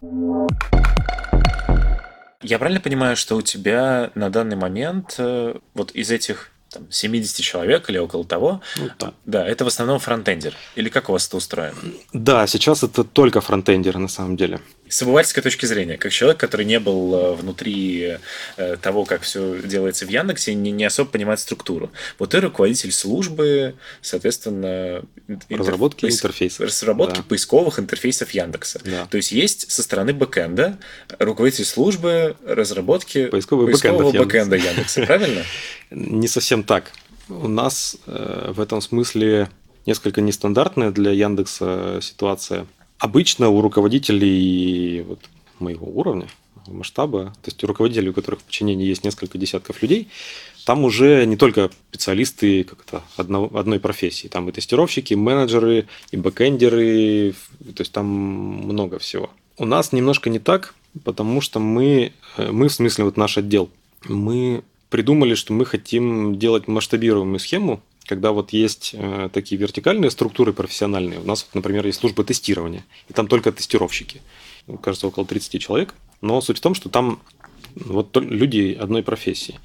Я 2.42 2.58
правильно 2.58 2.80
понимаю, 2.80 3.16
что 3.16 3.36
у 3.36 3.42
тебя 3.42 4.10
на 4.14 4.28
данный 4.28 4.56
момент 4.56 5.14
э, 5.18 5.54
вот 5.72 5.92
из 5.92 6.10
этих 6.10 6.50
там, 6.74 6.90
70 6.90 7.40
человек 7.40 7.88
или 7.88 7.98
около 7.98 8.24
того. 8.24 8.60
Ну, 8.76 8.90
да. 8.98 9.14
да, 9.24 9.46
это 9.46 9.64
в 9.64 9.68
основном 9.68 9.98
фронтендер. 9.98 10.54
Или 10.74 10.90
как 10.90 11.08
у 11.08 11.12
вас 11.12 11.26
это 11.26 11.38
устроено? 11.38 11.76
Да, 12.12 12.46
сейчас 12.46 12.82
это 12.82 13.04
только 13.04 13.40
фронтендеры 13.40 13.98
на 13.98 14.08
самом 14.08 14.36
деле. 14.36 14.60
С 14.94 15.02
обывательской 15.02 15.42
точки 15.42 15.66
зрения, 15.66 15.98
как 15.98 16.12
человек, 16.12 16.38
который 16.38 16.64
не 16.64 16.78
был 16.78 17.14
э, 17.16 17.34
внутри 17.34 18.16
э, 18.56 18.76
того, 18.80 19.04
как 19.04 19.22
все 19.22 19.60
делается 19.60 20.06
в 20.06 20.08
Яндексе, 20.08 20.54
не, 20.54 20.70
не 20.70 20.84
особо 20.84 21.10
понимает 21.10 21.40
структуру. 21.40 21.90
Вот 22.16 22.30
ты 22.30 22.40
руководитель 22.40 22.92
службы, 22.92 23.74
соответственно, 24.02 25.02
разработки 25.50 26.06
интерфейсов. 26.06 26.60
Разработки 26.60 27.16
да. 27.16 27.24
поисковых 27.24 27.80
интерфейсов 27.80 28.30
Яндекса. 28.30 28.80
Да. 28.84 29.06
То 29.06 29.16
есть 29.16 29.32
есть 29.32 29.68
со 29.68 29.82
стороны 29.82 30.12
бэкэнда 30.12 30.78
руководитель 31.18 31.64
службы 31.64 32.36
разработки 32.46 33.26
поискового, 33.26 33.66
поискового 33.66 34.12
бэкэнда 34.12 34.54
Яндекса. 34.54 34.70
Яндекса, 34.70 35.02
правильно? 35.06 35.42
Не 35.90 36.28
совсем 36.28 36.62
так. 36.62 36.92
У 37.28 37.48
нас 37.48 37.96
э, 38.06 38.52
в 38.54 38.60
этом 38.60 38.80
смысле 38.80 39.48
несколько 39.86 40.20
нестандартная 40.20 40.92
для 40.92 41.10
Яндекса 41.10 41.98
ситуация. 42.00 42.68
Обычно 43.04 43.50
у 43.50 43.60
руководителей 43.60 45.02
вот 45.02 45.18
моего 45.58 45.86
уровня, 45.86 46.26
масштаба, 46.66 47.34
то 47.42 47.48
есть 47.48 47.62
у 47.62 47.66
руководителей, 47.66 48.08
у 48.08 48.14
которых 48.14 48.40
в 48.40 48.44
подчинении 48.44 48.86
есть 48.86 49.04
несколько 49.04 49.36
десятков 49.36 49.82
людей, 49.82 50.08
там 50.64 50.84
уже 50.84 51.26
не 51.26 51.36
только 51.36 51.70
специалисты 51.90 52.64
как 52.64 52.82
то 52.84 53.02
одно, 53.18 53.50
одной 53.52 53.78
профессии, 53.78 54.28
там 54.28 54.48
и 54.48 54.52
тестировщики, 54.52 55.12
и 55.12 55.16
менеджеры, 55.16 55.86
и 56.12 56.16
бэкэндеры, 56.16 57.34
то 57.76 57.80
есть 57.82 57.92
там 57.92 58.06
много 58.06 58.98
всего. 58.98 59.28
У 59.58 59.66
нас 59.66 59.92
немножко 59.92 60.30
не 60.30 60.38
так, 60.38 60.74
потому 61.04 61.42
что 61.42 61.60
мы, 61.60 62.14
э, 62.38 62.52
мы 62.52 62.68
в 62.68 62.72
смысле 62.72 63.04
вот 63.04 63.18
наш 63.18 63.36
отдел, 63.36 63.68
мы 64.08 64.64
придумали, 64.88 65.34
что 65.34 65.52
мы 65.52 65.66
хотим 65.66 66.38
делать 66.38 66.68
масштабируемую 66.68 67.38
схему, 67.38 67.82
когда 68.06 68.32
вот 68.32 68.52
есть 68.52 68.90
э, 68.92 69.28
такие 69.32 69.58
вертикальные 69.58 70.10
структуры 70.10 70.52
профессиональные. 70.52 71.20
У 71.20 71.24
нас, 71.24 71.46
например, 71.54 71.86
есть 71.86 72.00
служба 72.00 72.24
тестирования, 72.24 72.84
и 73.08 73.12
там 73.12 73.26
только 73.26 73.52
тестировщики. 73.52 74.20
Ну, 74.66 74.78
кажется, 74.78 75.06
около 75.06 75.26
30 75.26 75.60
человек. 75.60 75.94
Но 76.20 76.40
суть 76.40 76.58
в 76.58 76.60
том, 76.60 76.74
что 76.74 76.88
там 76.88 77.20
вот 77.74 78.16
люди 78.16 78.76
одной 78.78 79.02
профессии. 79.02 79.58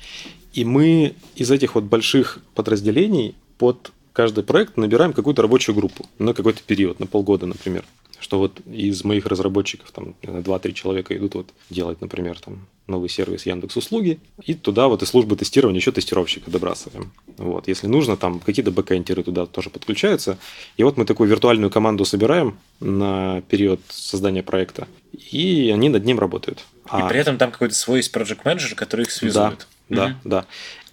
И 0.53 0.65
мы 0.65 1.15
из 1.35 1.51
этих 1.51 1.75
вот 1.75 1.83
больших 1.83 2.39
подразделений 2.55 3.35
под 3.57 3.91
каждый 4.13 4.43
проект 4.43 4.77
набираем 4.77 5.13
какую-то 5.13 5.41
рабочую 5.41 5.75
группу 5.75 6.05
на 6.17 6.33
какой-то 6.33 6.61
период, 6.63 6.99
на 6.99 7.07
полгода, 7.07 7.45
например 7.45 7.85
что 8.19 8.39
вот 8.39 8.59
из 8.65 9.03
моих 9.03 9.25
разработчиков 9.25 9.91
там 9.91 10.15
2-3 10.21 10.73
человека 10.73 11.15
идут 11.15 11.35
вот 11.35 11.49
делать, 11.69 12.01
например, 12.01 12.39
там 12.39 12.67
новый 12.89 13.07
сервис 13.07 13.45
Яндекс 13.45 13.77
услуги, 13.77 14.19
и 14.43 14.53
туда 14.55 14.87
вот 14.87 15.03
из 15.03 15.09
службы 15.09 15.35
тестирования 15.35 15.79
еще 15.79 15.91
тестировщика 15.91 16.51
добрасываем. 16.51 17.11
Вот, 17.37 17.67
если 17.67 17.87
нужно, 17.87 18.17
там 18.17 18.39
какие-то 18.39 18.71
бэкэндеры 18.71 19.23
туда 19.23 19.45
тоже 19.45 19.69
подключаются. 19.69 20.37
И 20.75 20.83
вот 20.83 20.97
мы 20.97 21.05
такую 21.05 21.29
виртуальную 21.29 21.69
команду 21.69 22.03
собираем 22.03 22.57
на 22.79 23.41
период 23.41 23.79
создания 23.89 24.43
проекта, 24.43 24.87
и 25.31 25.71
они 25.73 25.89
над 25.89 26.03
ним 26.03 26.19
работают. 26.19 26.65
И 26.85 26.89
а... 26.89 27.07
при 27.07 27.19
этом 27.19 27.37
там 27.37 27.51
какой-то 27.51 27.75
свой 27.75 27.99
есть 27.99 28.11
проект 28.11 28.43
менеджер 28.43 28.75
который 28.75 29.03
их 29.03 29.11
связывает. 29.11 29.67
Да, 29.87 30.05
угу. 30.05 30.13
да, 30.23 30.41
да. 30.41 30.45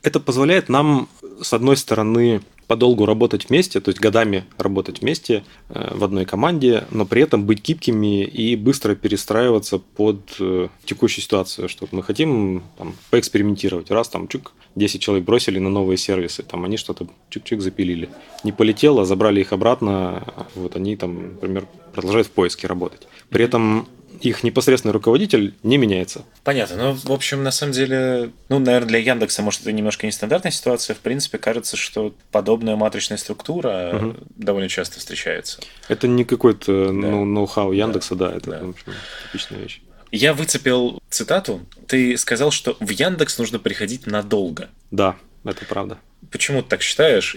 Это 0.02 0.20
позволяет 0.20 0.68
нам, 0.68 1.08
с 1.42 1.52
одной 1.52 1.76
стороны, 1.76 2.40
подолгу 2.66 3.06
работать 3.06 3.48
вместе, 3.48 3.80
то 3.80 3.90
есть 3.90 4.00
годами 4.00 4.44
работать 4.58 5.00
вместе 5.00 5.44
э, 5.68 5.94
в 5.94 6.02
одной 6.04 6.24
команде, 6.24 6.84
но 6.90 7.06
при 7.06 7.22
этом 7.22 7.44
быть 7.44 7.62
гибкими 7.62 8.24
и 8.24 8.56
быстро 8.56 8.94
перестраиваться 8.94 9.78
под 9.78 10.36
э, 10.40 10.68
текущую 10.84 11.22
ситуацию, 11.22 11.68
что 11.68 11.88
мы 11.92 12.02
хотим 12.02 12.62
там, 12.76 12.94
поэкспериментировать. 13.10 13.90
Раз 13.90 14.08
там 14.08 14.28
чук, 14.28 14.52
10 14.74 15.00
человек 15.00 15.24
бросили 15.24 15.58
на 15.58 15.70
новые 15.70 15.96
сервисы, 15.96 16.42
там 16.42 16.64
они 16.64 16.76
что-то 16.76 17.06
чук-чук 17.30 17.60
запилили. 17.60 18.08
Не 18.44 18.52
полетело, 18.52 19.04
забрали 19.04 19.40
их 19.40 19.52
обратно, 19.52 20.24
вот 20.54 20.76
они 20.76 20.96
там, 20.96 21.34
например, 21.34 21.66
продолжают 21.94 22.26
в 22.26 22.30
поиске 22.30 22.66
работать. 22.66 23.06
При 23.30 23.44
этом 23.44 23.88
их 24.20 24.42
непосредственный 24.42 24.92
руководитель 24.92 25.54
не 25.62 25.78
меняется. 25.78 26.24
Понятно. 26.44 26.76
Ну, 26.76 26.92
в 26.92 27.12
общем, 27.12 27.42
на 27.42 27.50
самом 27.50 27.72
деле, 27.72 28.30
ну, 28.48 28.58
наверное, 28.58 28.88
для 28.88 28.98
Яндекса, 28.98 29.42
может, 29.42 29.62
это 29.62 29.72
немножко 29.72 30.06
нестандартная 30.06 30.52
ситуация. 30.52 30.94
В 30.94 30.98
принципе, 30.98 31.38
кажется, 31.38 31.76
что 31.76 32.14
подобная 32.30 32.76
матричная 32.76 33.18
структура 33.18 33.92
угу. 33.94 34.16
довольно 34.36 34.68
часто 34.68 34.98
встречается. 34.98 35.60
Это 35.88 36.08
не 36.08 36.24
какой-то 36.24 36.86
да. 36.86 36.92
ну, 36.92 37.24
ноу-хау 37.24 37.72
Яндекса, 37.72 38.14
да, 38.14 38.28
да 38.28 38.36
это 38.36 38.50
да. 38.50 38.56
Общем, 38.58 38.92
типичная 39.32 39.60
вещь. 39.60 39.80
Я 40.12 40.34
выцепил 40.34 41.02
цитату. 41.10 41.60
Ты 41.86 42.16
сказал, 42.16 42.50
что 42.50 42.76
в 42.80 42.90
Яндекс 42.90 43.38
нужно 43.38 43.58
приходить 43.58 44.06
надолго. 44.06 44.68
Да, 44.90 45.16
это 45.44 45.64
правда. 45.64 45.98
Почему 46.30 46.62
ты 46.62 46.68
так 46.68 46.82
считаешь? 46.82 47.36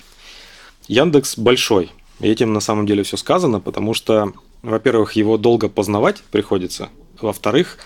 Яндекс 0.87 1.37
большой. 1.37 1.91
И 2.19 2.27
этим 2.27 2.53
на 2.53 2.59
самом 2.59 2.85
деле 2.85 3.03
все 3.03 3.17
сказано, 3.17 3.59
потому 3.59 3.93
что 3.93 4.33
во-первых, 4.61 5.13
его 5.13 5.37
долго 5.37 5.69
познавать 5.69 6.21
приходится. 6.31 6.89
Во-вторых, 7.19 7.77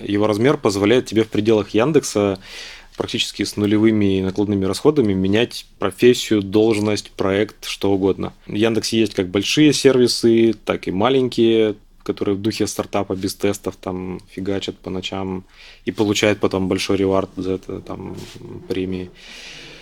его 0.00 0.26
размер 0.26 0.56
позволяет 0.56 1.06
тебе 1.06 1.24
в 1.24 1.28
пределах 1.28 1.70
Яндекса 1.70 2.38
практически 2.96 3.44
с 3.44 3.56
нулевыми 3.56 4.20
накладными 4.20 4.64
расходами 4.64 5.12
менять 5.12 5.66
профессию, 5.78 6.42
должность, 6.42 7.12
проект, 7.12 7.64
что 7.64 7.92
угодно. 7.92 8.32
В 8.46 8.54
Яндексе 8.54 8.98
есть 8.98 9.14
как 9.14 9.28
большие 9.28 9.72
сервисы, 9.72 10.54
так 10.64 10.88
и 10.88 10.90
маленькие, 10.90 11.76
которые 12.02 12.34
в 12.34 12.42
духе 12.42 12.66
стартапа 12.66 13.14
без 13.14 13.34
тестов 13.34 13.76
там 13.76 14.20
фигачат 14.30 14.76
по 14.78 14.90
ночам 14.90 15.44
и 15.84 15.92
получают 15.92 16.40
потом 16.40 16.66
большой 16.66 16.96
ревард 16.96 17.30
за 17.36 17.52
это, 17.52 17.80
там, 17.80 18.16
премии. 18.66 19.10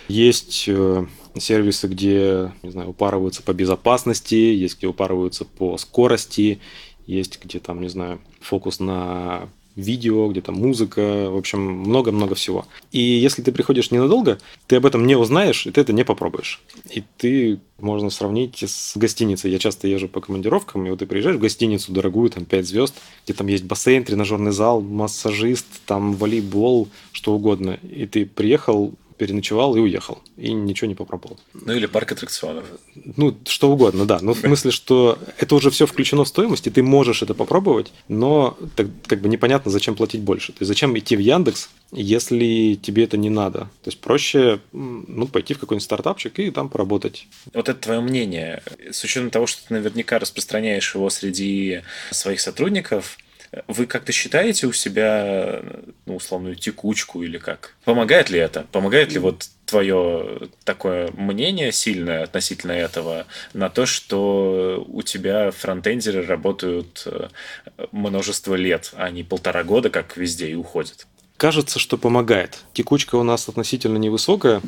Есть 0.07 0.65
э, 0.67 1.05
сервисы, 1.39 1.87
где, 1.87 2.51
не 2.63 2.71
знаю, 2.71 2.89
упарываются 2.89 3.43
по 3.43 3.53
безопасности, 3.53 4.35
есть 4.35 4.77
где 4.77 4.87
упарываются 4.87 5.45
по 5.45 5.77
скорости, 5.77 6.59
есть 7.05 7.39
где 7.43 7.59
там, 7.59 7.81
не 7.81 7.89
знаю, 7.89 8.19
фокус 8.41 8.79
на 8.79 9.49
видео, 9.77 10.27
где 10.27 10.41
там 10.41 10.55
музыка, 10.55 11.29
в 11.29 11.37
общем, 11.37 11.61
много-много 11.61 12.33
всего. 12.35 12.65
И 12.91 12.99
если 12.99 13.43
ты 13.43 13.51
приходишь 13.51 13.91
ненадолго, 13.91 14.39
ты 14.65 14.77
об 14.77 14.85
этом 14.87 15.05
не 15.05 15.15
узнаешь, 15.15 15.67
и 15.67 15.71
ты 15.71 15.81
это 15.81 15.93
не 15.93 16.03
попробуешь. 16.03 16.61
И 16.89 17.03
ты 17.17 17.59
можно 17.79 18.09
сравнить 18.09 18.63
с 18.63 18.97
гостиницей. 18.97 19.51
Я 19.51 19.59
часто 19.59 19.87
езжу 19.87 20.09
по 20.09 20.19
командировкам, 20.19 20.85
и 20.85 20.89
вот 20.89 20.99
ты 20.99 21.05
приезжаешь 21.05 21.37
в 21.37 21.41
гостиницу 21.41 21.91
дорогую, 21.91 22.31
там 22.31 22.45
5 22.45 22.67
звезд, 22.67 22.95
где 23.23 23.33
там 23.33 23.47
есть 23.47 23.65
бассейн, 23.65 24.03
тренажерный 24.03 24.51
зал, 24.51 24.81
массажист, 24.81 25.67
там 25.85 26.15
волейбол, 26.15 26.89
что 27.11 27.35
угодно. 27.35 27.79
И 27.83 28.07
ты 28.07 28.25
приехал, 28.25 28.95
переночевал 29.17 29.75
и 29.75 29.79
уехал. 29.79 30.19
И 30.37 30.53
ничего 30.53 30.87
не 30.87 30.95
попробовал. 30.95 31.39
Ну 31.53 31.73
или 31.73 31.85
парк 31.85 32.11
аттракционов. 32.11 32.65
Ну, 32.95 33.37
что 33.45 33.71
угодно, 33.71 34.05
да. 34.05 34.19
Ну, 34.21 34.33
в 34.33 34.39
смысле, 34.39 34.71
что 34.71 35.19
это 35.37 35.55
уже 35.55 35.69
все 35.69 35.85
включено 35.85 36.23
в 36.23 36.27
стоимость, 36.27 36.67
и 36.67 36.69
ты 36.69 36.83
можешь 36.83 37.23
это 37.23 37.33
попробовать, 37.33 37.91
но 38.07 38.57
так, 38.75 38.87
как 39.07 39.21
бы 39.21 39.29
непонятно, 39.29 39.71
зачем 39.71 39.95
платить 39.95 40.21
больше. 40.21 40.53
То 40.53 40.59
есть 40.59 40.67
зачем 40.67 40.97
идти 40.97 41.15
в 41.15 41.19
Яндекс, 41.19 41.69
если 41.91 42.75
тебе 42.81 43.03
это 43.03 43.17
не 43.17 43.29
надо. 43.29 43.59
То 43.83 43.87
есть 43.87 43.99
проще 43.99 44.59
ну, 44.71 45.27
пойти 45.27 45.53
в 45.53 45.59
какой-нибудь 45.59 45.83
стартапчик 45.83 46.39
и 46.39 46.51
там 46.51 46.69
поработать. 46.69 47.27
Вот 47.53 47.69
это 47.69 47.79
твое 47.79 48.01
мнение. 48.01 48.61
С 48.91 49.03
учетом 49.03 49.29
того, 49.29 49.47
что 49.47 49.67
ты 49.67 49.73
наверняка 49.73 50.19
распространяешь 50.19 50.93
его 50.93 51.09
среди 51.09 51.81
своих 52.11 52.41
сотрудников, 52.41 53.17
вы 53.67 53.85
как-то 53.85 54.11
считаете 54.11 54.67
у 54.67 54.73
себя, 54.73 55.61
ну, 56.05 56.15
условную 56.17 56.55
текучку 56.55 57.23
или 57.23 57.37
как? 57.37 57.75
Помогает 57.85 58.29
ли 58.29 58.39
это? 58.39 58.65
Помогает 58.71 59.11
ли 59.11 59.19
вот 59.19 59.49
твое 59.65 60.49
такое 60.63 61.11
мнение 61.11 61.71
сильное 61.71 62.23
относительно 62.23 62.71
этого 62.71 63.25
на 63.53 63.69
то, 63.69 63.85
что 63.85 64.83
у 64.87 65.01
тебя 65.01 65.51
фронтендеры 65.51 66.25
работают 66.25 67.03
э, 67.05 67.27
множество 67.91 68.55
лет, 68.55 68.93
а 68.95 69.09
не 69.09 69.23
полтора 69.23 69.63
года, 69.63 69.89
как 69.89 70.17
везде, 70.17 70.49
и 70.49 70.55
уходят? 70.55 71.05
Кажется, 71.37 71.79
что 71.79 71.97
помогает. 71.97 72.63
Текучка 72.73 73.15
у 73.15 73.23
нас 73.23 73.47
относительно 73.47 73.97
невысокая. 73.97 74.61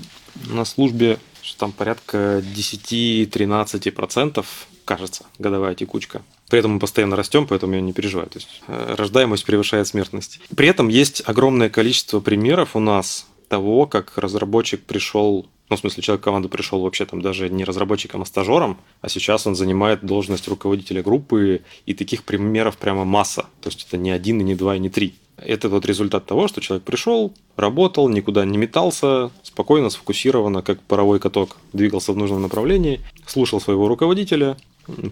На 0.48 0.66
службе 0.66 1.18
там 1.58 1.72
порядка 1.72 2.44
10-13%, 2.56 4.46
кажется, 4.86 5.26
годовая 5.40 5.74
текучка. 5.76 6.22
При 6.50 6.60
этом 6.60 6.72
мы 6.72 6.80
постоянно 6.80 7.16
растем, 7.16 7.46
поэтому 7.48 7.76
я 7.76 7.82
не 7.82 7.94
переживаю. 7.94 8.30
То 8.30 8.40
есть 8.40 8.62
э, 8.68 8.96
рождаемость 8.98 9.46
превышает 9.46 9.88
смертность. 9.88 10.40
При 10.56 10.68
этом 10.68 10.88
есть 10.88 11.22
огромное 11.26 11.70
количество 11.70 12.20
примеров 12.20 12.76
у 12.76 12.80
нас 12.80 13.28
того, 13.48 13.86
как 13.86 14.18
разработчик 14.18 14.82
пришел 14.84 15.48
ну, 15.70 15.76
в 15.76 15.80
смысле, 15.80 16.02
человек 16.02 16.22
в 16.22 16.24
команду 16.24 16.50
пришел 16.50 16.82
вообще 16.82 17.06
там 17.06 17.22
даже 17.22 17.48
не 17.48 17.64
разработчиком, 17.64 18.24
а 18.24 18.26
стажером, 18.26 18.80
а 19.02 19.10
сейчас 19.10 19.46
он 19.46 19.54
занимает 19.54 20.04
должность 20.04 20.48
руководителя 20.48 21.04
группы, 21.04 21.62
и 21.86 21.94
таких 21.94 22.24
примеров 22.24 22.78
прямо 22.78 23.06
масса. 23.06 23.46
То 23.62 23.70
есть 23.70 23.86
это 23.88 23.98
не 23.98 24.10
один, 24.10 24.42
и 24.42 24.44
не 24.44 24.56
два, 24.56 24.76
и 24.76 24.80
не 24.80 24.90
три. 24.90 25.14
Это 25.38 25.70
вот 25.70 25.86
результат 25.86 26.26
того, 26.26 26.48
что 26.48 26.60
человек 26.60 26.84
пришел, 26.84 27.34
работал, 27.56 28.10
никуда 28.10 28.46
не 28.46 28.58
метался, 28.58 29.32
спокойно, 29.44 29.90
сфокусированно, 29.90 30.64
как 30.64 30.82
паровой 30.82 31.20
каток, 31.20 31.58
двигался 31.72 32.14
в 32.14 32.18
нужном 32.18 32.42
направлении, 32.42 33.02
слушал 33.26 33.62
своего 33.62 33.88
руководителя, 33.88 34.58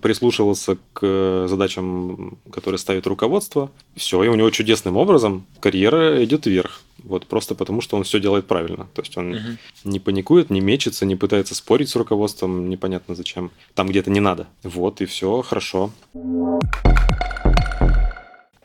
прислушивался 0.02 0.78
к 0.94 1.48
задачам, 1.48 2.38
которые 2.52 2.80
ставит 2.80 3.08
руководство. 3.08 3.72
Все, 3.96 4.24
и 4.24 4.28
у 4.28 4.36
него 4.36 4.50
чудесным 4.50 4.98
образом 4.98 5.46
карьера 5.60 6.24
идет 6.24 6.46
вверх. 6.46 6.82
Вот 7.04 7.26
просто 7.26 7.56
потому, 7.56 7.82
что 7.82 7.96
он 7.96 8.04
все 8.04 8.20
делает 8.20 8.48
правильно. 8.48 8.88
То 8.94 9.02
есть 9.02 9.18
он 9.18 9.34
угу. 9.34 9.42
не 9.84 10.00
паникует, 10.00 10.50
не 10.50 10.62
мечется, 10.62 11.06
не 11.06 11.16
пытается 11.16 11.56
спорить 11.56 11.90
с 11.90 11.96
руководством, 11.96 12.70
непонятно 12.70 13.16
зачем. 13.16 13.52
Там 13.76 13.88
где-то 13.88 14.10
не 14.10 14.20
надо. 14.20 14.48
Вот, 14.64 15.02
и 15.02 15.06
все 15.06 15.42
хорошо 15.42 15.92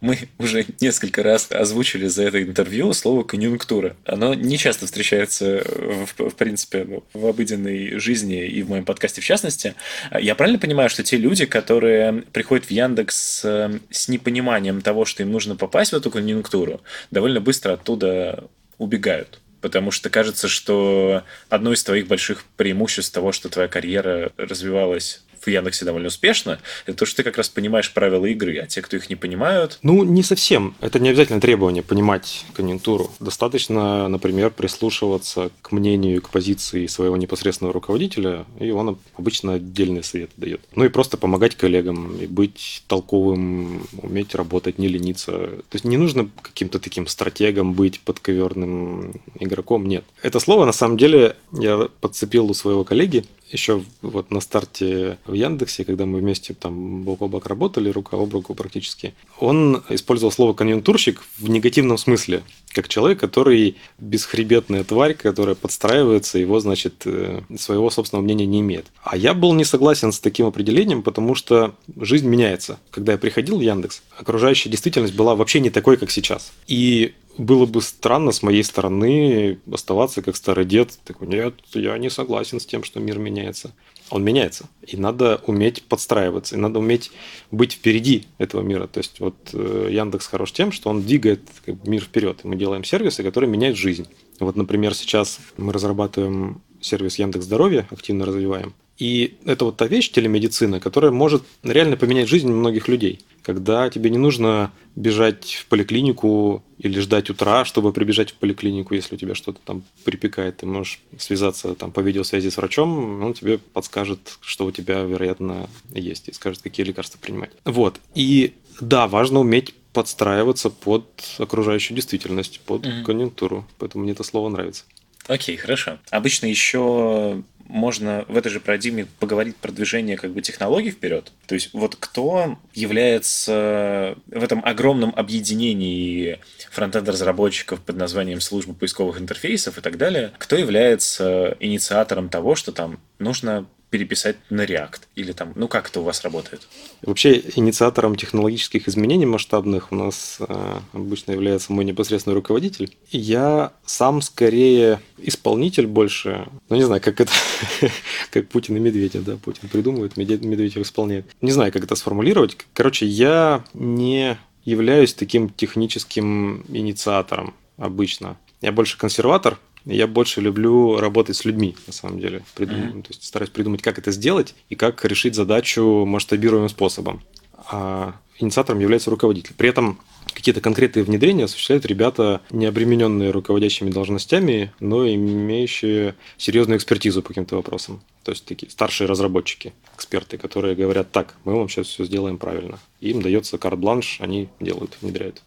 мы 0.03 0.19
уже 0.39 0.67
несколько 0.81 1.23
раз 1.23 1.47
озвучили 1.51 2.09
за 2.09 2.25
это 2.25 2.43
интервью 2.43 2.93
слово 2.93 3.23
конъюнктура. 3.23 3.97
Оно 4.05 4.35
не 4.35 4.59
часто 4.59 4.87
встречается, 4.87 5.63
в, 5.65 6.31
в 6.31 6.35
принципе, 6.35 7.03
в 7.15 7.27
обыденной 7.27 7.99
жизни 8.01 8.45
и 8.45 8.63
в 8.63 8.69
моем 8.69 8.85
подкасте 8.85 9.21
в 9.21 9.25
частности. 9.25 9.75
Я 10.19 10.35
правильно 10.35 10.59
понимаю, 10.59 10.91
что 10.91 11.05
те 11.05 11.17
люди, 11.17 11.47
которые 11.47 12.25
приходят 12.33 12.67
в 12.67 12.71
Яндекс 12.73 13.43
э, 13.45 13.79
с 13.91 14.09
непониманием 14.09 14.83
того, 14.83 15.05
что 15.05 15.23
им 15.23 15.31
нужно 15.31 15.55
попасть 15.55 15.93
в 15.93 15.97
эту 15.97 16.11
конъюнктуру, 16.11 16.83
довольно 17.11 17.41
быстро 17.41 17.75
оттуда 17.75 18.45
убегают? 18.79 19.39
потому 19.61 19.93
что 19.93 20.11
кажется, 20.11 20.49
что 20.49 21.23
одно 21.49 21.73
из 21.73 21.85
твоих 21.85 22.09
больших 22.09 22.43
преимуществ 22.57 23.15
того, 23.15 23.31
что 23.31 23.49
твоя 23.49 23.69
карьера 23.69 24.33
развивалась 24.37 25.23
в 25.47 25.51
Яндексе 25.51 25.85
довольно 25.85 26.09
успешно, 26.09 26.61
это 26.87 26.99
то, 26.99 27.07
что 27.07 27.19
ты 27.19 27.23
как 27.23 27.37
раз 27.37 27.49
понимаешь 27.49 27.93
правила 27.93 28.27
игры, 28.27 28.59
а 28.59 28.67
те, 28.67 28.83
кто 28.83 28.97
их 28.97 29.11
не 29.11 29.17
понимают... 29.17 29.79
Ну, 29.83 30.05
не 30.05 30.23
совсем. 30.23 30.75
Это 30.81 30.99
не 30.99 31.11
обязательно 31.11 31.41
требование 31.41 31.83
понимать 31.83 32.45
конъюнктуру. 32.55 33.11
Достаточно, 33.21 34.09
например, 34.09 34.51
прислушиваться 34.51 35.51
к 35.63 35.73
мнению 35.73 36.23
к 36.23 36.31
позиции 36.31 36.87
своего 36.87 37.17
непосредственного 37.17 37.73
руководителя, 37.73 38.47
и 38.61 38.71
он 38.71 38.99
обычно 39.17 39.55
отдельный 39.55 40.05
совет 40.05 40.31
дает. 40.37 40.61
Ну 40.75 40.85
и 40.85 40.89
просто 40.89 41.17
помогать 41.17 41.57
коллегам, 41.57 42.17
и 42.19 42.27
быть 42.27 42.83
толковым, 42.87 43.87
уметь 43.99 44.35
работать, 44.35 44.79
не 44.79 44.89
лениться. 44.89 45.33
То 45.33 45.75
есть 45.75 45.85
не 45.85 45.97
нужно 45.97 46.29
каким-то 46.41 46.79
таким 46.79 47.07
стратегом 47.07 47.75
быть, 47.75 48.01
подковерным 48.01 49.21
игроком, 49.39 49.87
нет. 49.87 50.05
Это 50.23 50.41
слово, 50.41 50.65
на 50.65 50.73
самом 50.73 50.97
деле, 50.97 51.37
я 51.53 51.89
подцепил 52.01 52.51
у 52.51 52.55
своего 52.55 52.85
коллеги, 52.85 53.25
еще 53.53 53.85
вот 54.01 54.31
на 54.31 54.41
старте 54.41 55.19
в 55.27 55.33
Яндексе, 55.33 55.85
когда 55.85 56.07
мы 56.07 56.19
вместе 56.19 56.55
там 56.55 57.03
бок 57.03 57.23
о 57.23 57.29
бок 57.29 57.47
работали, 57.47 57.91
рука 57.91 58.17
об 58.17 58.33
руку 58.33 58.55
практически, 58.55 59.15
он 59.39 59.83
использовал 59.89 60.33
слово 60.33 60.55
конъюнктурщик 60.55 61.23
в 61.39 61.49
негативном 61.49 61.99
смысле, 61.99 62.43
как 62.73 62.89
человек, 62.89 63.21
который 63.21 63.77
бесхребетная 63.99 64.85
тварь, 64.85 65.15
которая 65.15 65.55
подстраивается, 65.55 66.39
его, 66.39 66.61
значит, 66.61 67.03
э, 67.05 67.41
своего 67.57 67.91
собственного 67.91 68.25
мнения 68.25 68.47
не 68.47 68.61
имеет. 68.61 68.87
А 69.03 69.17
я 69.17 69.35
был 69.35 69.55
не 69.55 69.65
согласен 69.65 70.13
с 70.13 70.21
таким 70.21 70.47
определением, 70.47 71.03
потому 71.03 71.35
что 71.35 71.75
жизнь 71.97 72.27
меняется. 72.29 72.79
Когда 72.91 73.13
я 73.13 73.19
приходил 73.19 73.59
в 73.59 73.61
Яндекс, 73.61 74.03
окружающая 74.19 74.71
действительность 74.71 75.15
была 75.15 75.35
вообще 75.35 75.61
не 75.61 75.71
такой, 75.71 75.97
как 75.97 76.11
сейчас. 76.11 76.53
И 76.67 77.15
было 77.39 77.67
бы 77.67 77.81
странно 77.81 78.33
с 78.33 78.43
моей 78.43 78.63
стороны 78.63 79.59
оставаться 79.71 80.23
как 80.23 80.37
старый 80.37 80.65
дед. 80.65 80.99
Такой, 81.05 81.29
нет, 81.29 81.55
я 81.75 81.97
не 81.99 82.11
согласен 82.11 82.61
с 82.61 82.67
тем, 82.67 82.85
что 82.85 83.01
мир 83.01 83.19
меняется. 83.19 83.73
Он 84.13 84.23
меняется. 84.23 84.69
И 84.87 84.99
надо 84.99 85.41
уметь 85.47 85.83
подстраиваться. 85.85 86.55
И 86.55 86.59
надо 86.59 86.79
уметь 86.81 87.11
быть 87.51 87.73
впереди 87.73 88.27
этого 88.37 88.61
мира. 88.61 88.87
То 88.87 88.99
есть 88.99 89.21
вот 89.21 89.37
э, 89.55 89.89
Яндекс 89.91 90.27
хорош 90.27 90.53
тем, 90.53 90.71
что 90.71 90.91
он 90.91 91.01
двигает 91.03 91.41
мир 91.85 92.03
вперед. 92.03 92.41
И 92.45 92.47
мы 92.47 92.57
делаем 92.57 92.85
сервисы, 92.85 93.23
которые 93.23 93.49
меняют 93.49 93.79
жизнь. 93.79 94.07
Вот, 94.39 94.55
например, 94.55 94.95
сейчас 94.95 95.39
мы 95.57 95.73
разрабатываем 95.73 96.61
сервис 96.83 97.19
Яндекс 97.19 97.47
Здоровье, 97.47 97.87
активно 97.91 98.27
развиваем. 98.27 98.75
И 99.03 99.35
это 99.45 99.65
вот 99.65 99.79
та 99.79 99.89
вещь, 99.89 100.13
телемедицина, 100.13 100.79
которая 100.79 101.11
может 101.11 101.43
реально 101.65 101.97
поменять 101.97 102.29
жизнь 102.29 102.49
многих 102.49 102.87
людей. 102.87 103.19
Когда 103.43 103.91
тебе 103.91 104.11
не 104.11 104.19
нужно 104.19 104.71
бежать 104.95 105.55
в 105.55 105.67
поликлинику 105.67 106.63
или 106.79 107.01
ждать 107.01 107.29
утра, 107.29 107.65
чтобы 107.65 107.93
прибежать 107.93 108.31
в 108.31 108.35
поликлинику, 108.35 108.95
если 108.95 109.17
у 109.17 109.19
тебя 109.19 109.35
что-то 109.35 109.59
там 109.65 109.83
припекает. 110.05 110.59
Ты 110.59 110.67
можешь 110.67 111.01
связаться 111.19 111.75
там 111.75 111.91
по 111.91 111.99
видеосвязи 111.99 112.49
с 112.49 112.57
врачом, 112.57 113.25
он 113.25 113.35
тебе 113.35 113.59
подскажет, 113.59 114.39
что 114.41 114.67
у 114.67 114.71
тебя, 114.71 115.03
вероятно, 115.03 115.69
есть, 115.93 116.29
и 116.29 116.33
скажет, 116.33 116.63
какие 116.63 116.87
лекарства 116.87 117.19
принимать. 117.19 117.51
Вот. 117.65 117.99
И 118.15 118.53
да, 118.81 119.09
важно 119.09 119.41
уметь 119.41 119.75
подстраиваться 119.93 120.71
под 120.71 121.07
окружающую 121.39 121.97
действительность, 121.97 122.61
под 122.61 122.87
mm-hmm. 122.87 123.03
конъюнктуру. 123.03 123.67
Поэтому 123.79 124.05
мне 124.05 124.13
это 124.13 124.23
слово 124.23 124.49
нравится. 124.49 124.85
Окей, 125.27 125.57
хорошо. 125.57 125.99
Обычно 126.11 126.47
еще 126.47 127.43
можно 127.73 128.27
в 128.29 128.37
этой 128.37 128.51
же 128.51 128.61
парадигме 128.61 129.07
поговорить 129.19 129.57
про 129.57 129.73
движение 129.73 130.19
как 130.19 130.33
бы 130.33 130.43
технологий 130.43 130.91
вперед. 130.91 131.33
То 131.47 131.55
есть 131.55 131.71
вот 131.73 131.97
кто 131.97 132.59
является 132.75 134.15
в 134.27 134.45
этом 134.45 134.63
огромном 134.65 135.15
объединении 135.17 136.39
фронтенд-разработчиков 136.71 137.81
под 137.81 137.97
названием 137.97 138.43
служба 138.43 138.75
поисковых 138.75 139.19
интерфейсов 139.19 139.79
и 139.79 139.81
так 139.81 139.97
далее, 139.97 140.33
кто 140.37 140.57
является 140.57 141.57
инициатором 141.61 142.29
того, 142.29 142.57
что 142.57 142.73
там 142.73 143.01
нужно 143.19 143.67
переписать 143.93 144.37
на 144.49 144.65
React? 144.65 145.03
Или 145.17 145.33
там, 145.33 145.53
ну 145.55 145.69
как 145.69 145.91
это 145.91 146.01
у 146.01 146.03
вас 146.03 146.25
работает? 146.25 146.67
Вообще 147.03 147.43
инициатором 147.55 148.17
технологических 148.17 148.89
изменений 148.89 149.27
масштабных 149.27 149.93
у 149.93 149.95
нас 149.95 150.39
э, 150.41 150.79
обычно 150.95 151.33
является 151.33 151.73
мой 151.75 151.85
непосредственный 151.85 152.35
руководитель. 152.35 152.97
Я 153.11 153.75
сам 153.85 154.23
скорее 154.23 155.01
исполнитель 155.19 155.87
больше. 155.87 156.49
Ну 156.71 156.77
не 156.77 156.85
знаю, 156.85 157.03
как 157.03 157.21
это, 157.21 157.33
как 158.31 158.49
Путин 158.49 158.79
и 158.79 158.81
Медведев, 158.81 159.25
да, 159.25 159.37
Путин 159.37 159.69
придумывает, 159.69 160.17
Медведев 160.17 160.79
исполняет. 160.79 161.27
Не 161.43 161.53
знаю, 161.53 161.71
как 161.71 161.85
это 161.85 161.95
сформулировать. 161.95 162.57
Короче, 162.73 163.05
я 163.05 163.63
не 163.75 164.39
являюсь 164.65 165.13
таким 165.13 165.51
техническим 165.51 166.65
инициатором 166.69 167.55
обычно. 167.77 168.39
Я 168.63 168.73
больше 168.73 168.97
консерватор, 168.97 169.59
я 169.85 170.07
больше 170.07 170.41
люблю 170.41 170.99
работать 170.99 171.37
с 171.37 171.45
людьми, 171.45 171.77
на 171.87 171.93
самом 171.93 172.21
деле. 172.21 172.43
Придум... 172.55 172.77
Mm-hmm. 172.77 173.03
То 173.03 173.09
есть 173.11 173.25
стараюсь 173.25 173.51
придумать, 173.51 173.83
как 173.83 173.99
это 173.99 174.13
сделать 174.13 174.55
и 174.69 174.75
как 174.75 175.05
решить 175.05 175.35
задачу 175.35 176.05
масштабируемым 176.07 176.69
способом. 176.69 177.23
А 177.71 178.15
инициатором 178.39 178.81
является 178.81 179.11
руководитель. 179.11 179.55
При 179.57 179.69
этом 179.69 179.99
какие-то 180.33 180.61
конкретные 180.61 181.05
внедрения 181.05 181.45
осуществляют 181.45 181.87
ребята, 181.87 182.41
не 182.51 182.67
обремененные 182.67 183.31
руководящими 183.31 183.91
должностями, 183.91 184.73
но 184.81 185.07
имеющие 185.07 186.15
серьезную 186.37 186.79
экспертизу 186.79 187.23
по 187.23 187.29
каким-то 187.29 187.57
вопросам. 187.57 188.03
То 188.25 188.33
есть 188.33 188.45
такие 188.45 188.71
старшие 188.71 189.09
разработчики, 189.09 189.73
эксперты, 189.95 190.39
которые 190.39 190.75
говорят, 190.75 191.11
так, 191.11 191.35
мы 191.45 191.55
вам 191.57 191.69
сейчас 191.69 191.89
все 191.89 192.05
сделаем 192.05 192.39
правильно. 192.39 192.79
Им 193.01 193.21
дается 193.23 193.59
карт-бланш, 193.59 194.19
они 194.21 194.49
делают, 194.61 194.97
внедряют. 195.01 195.43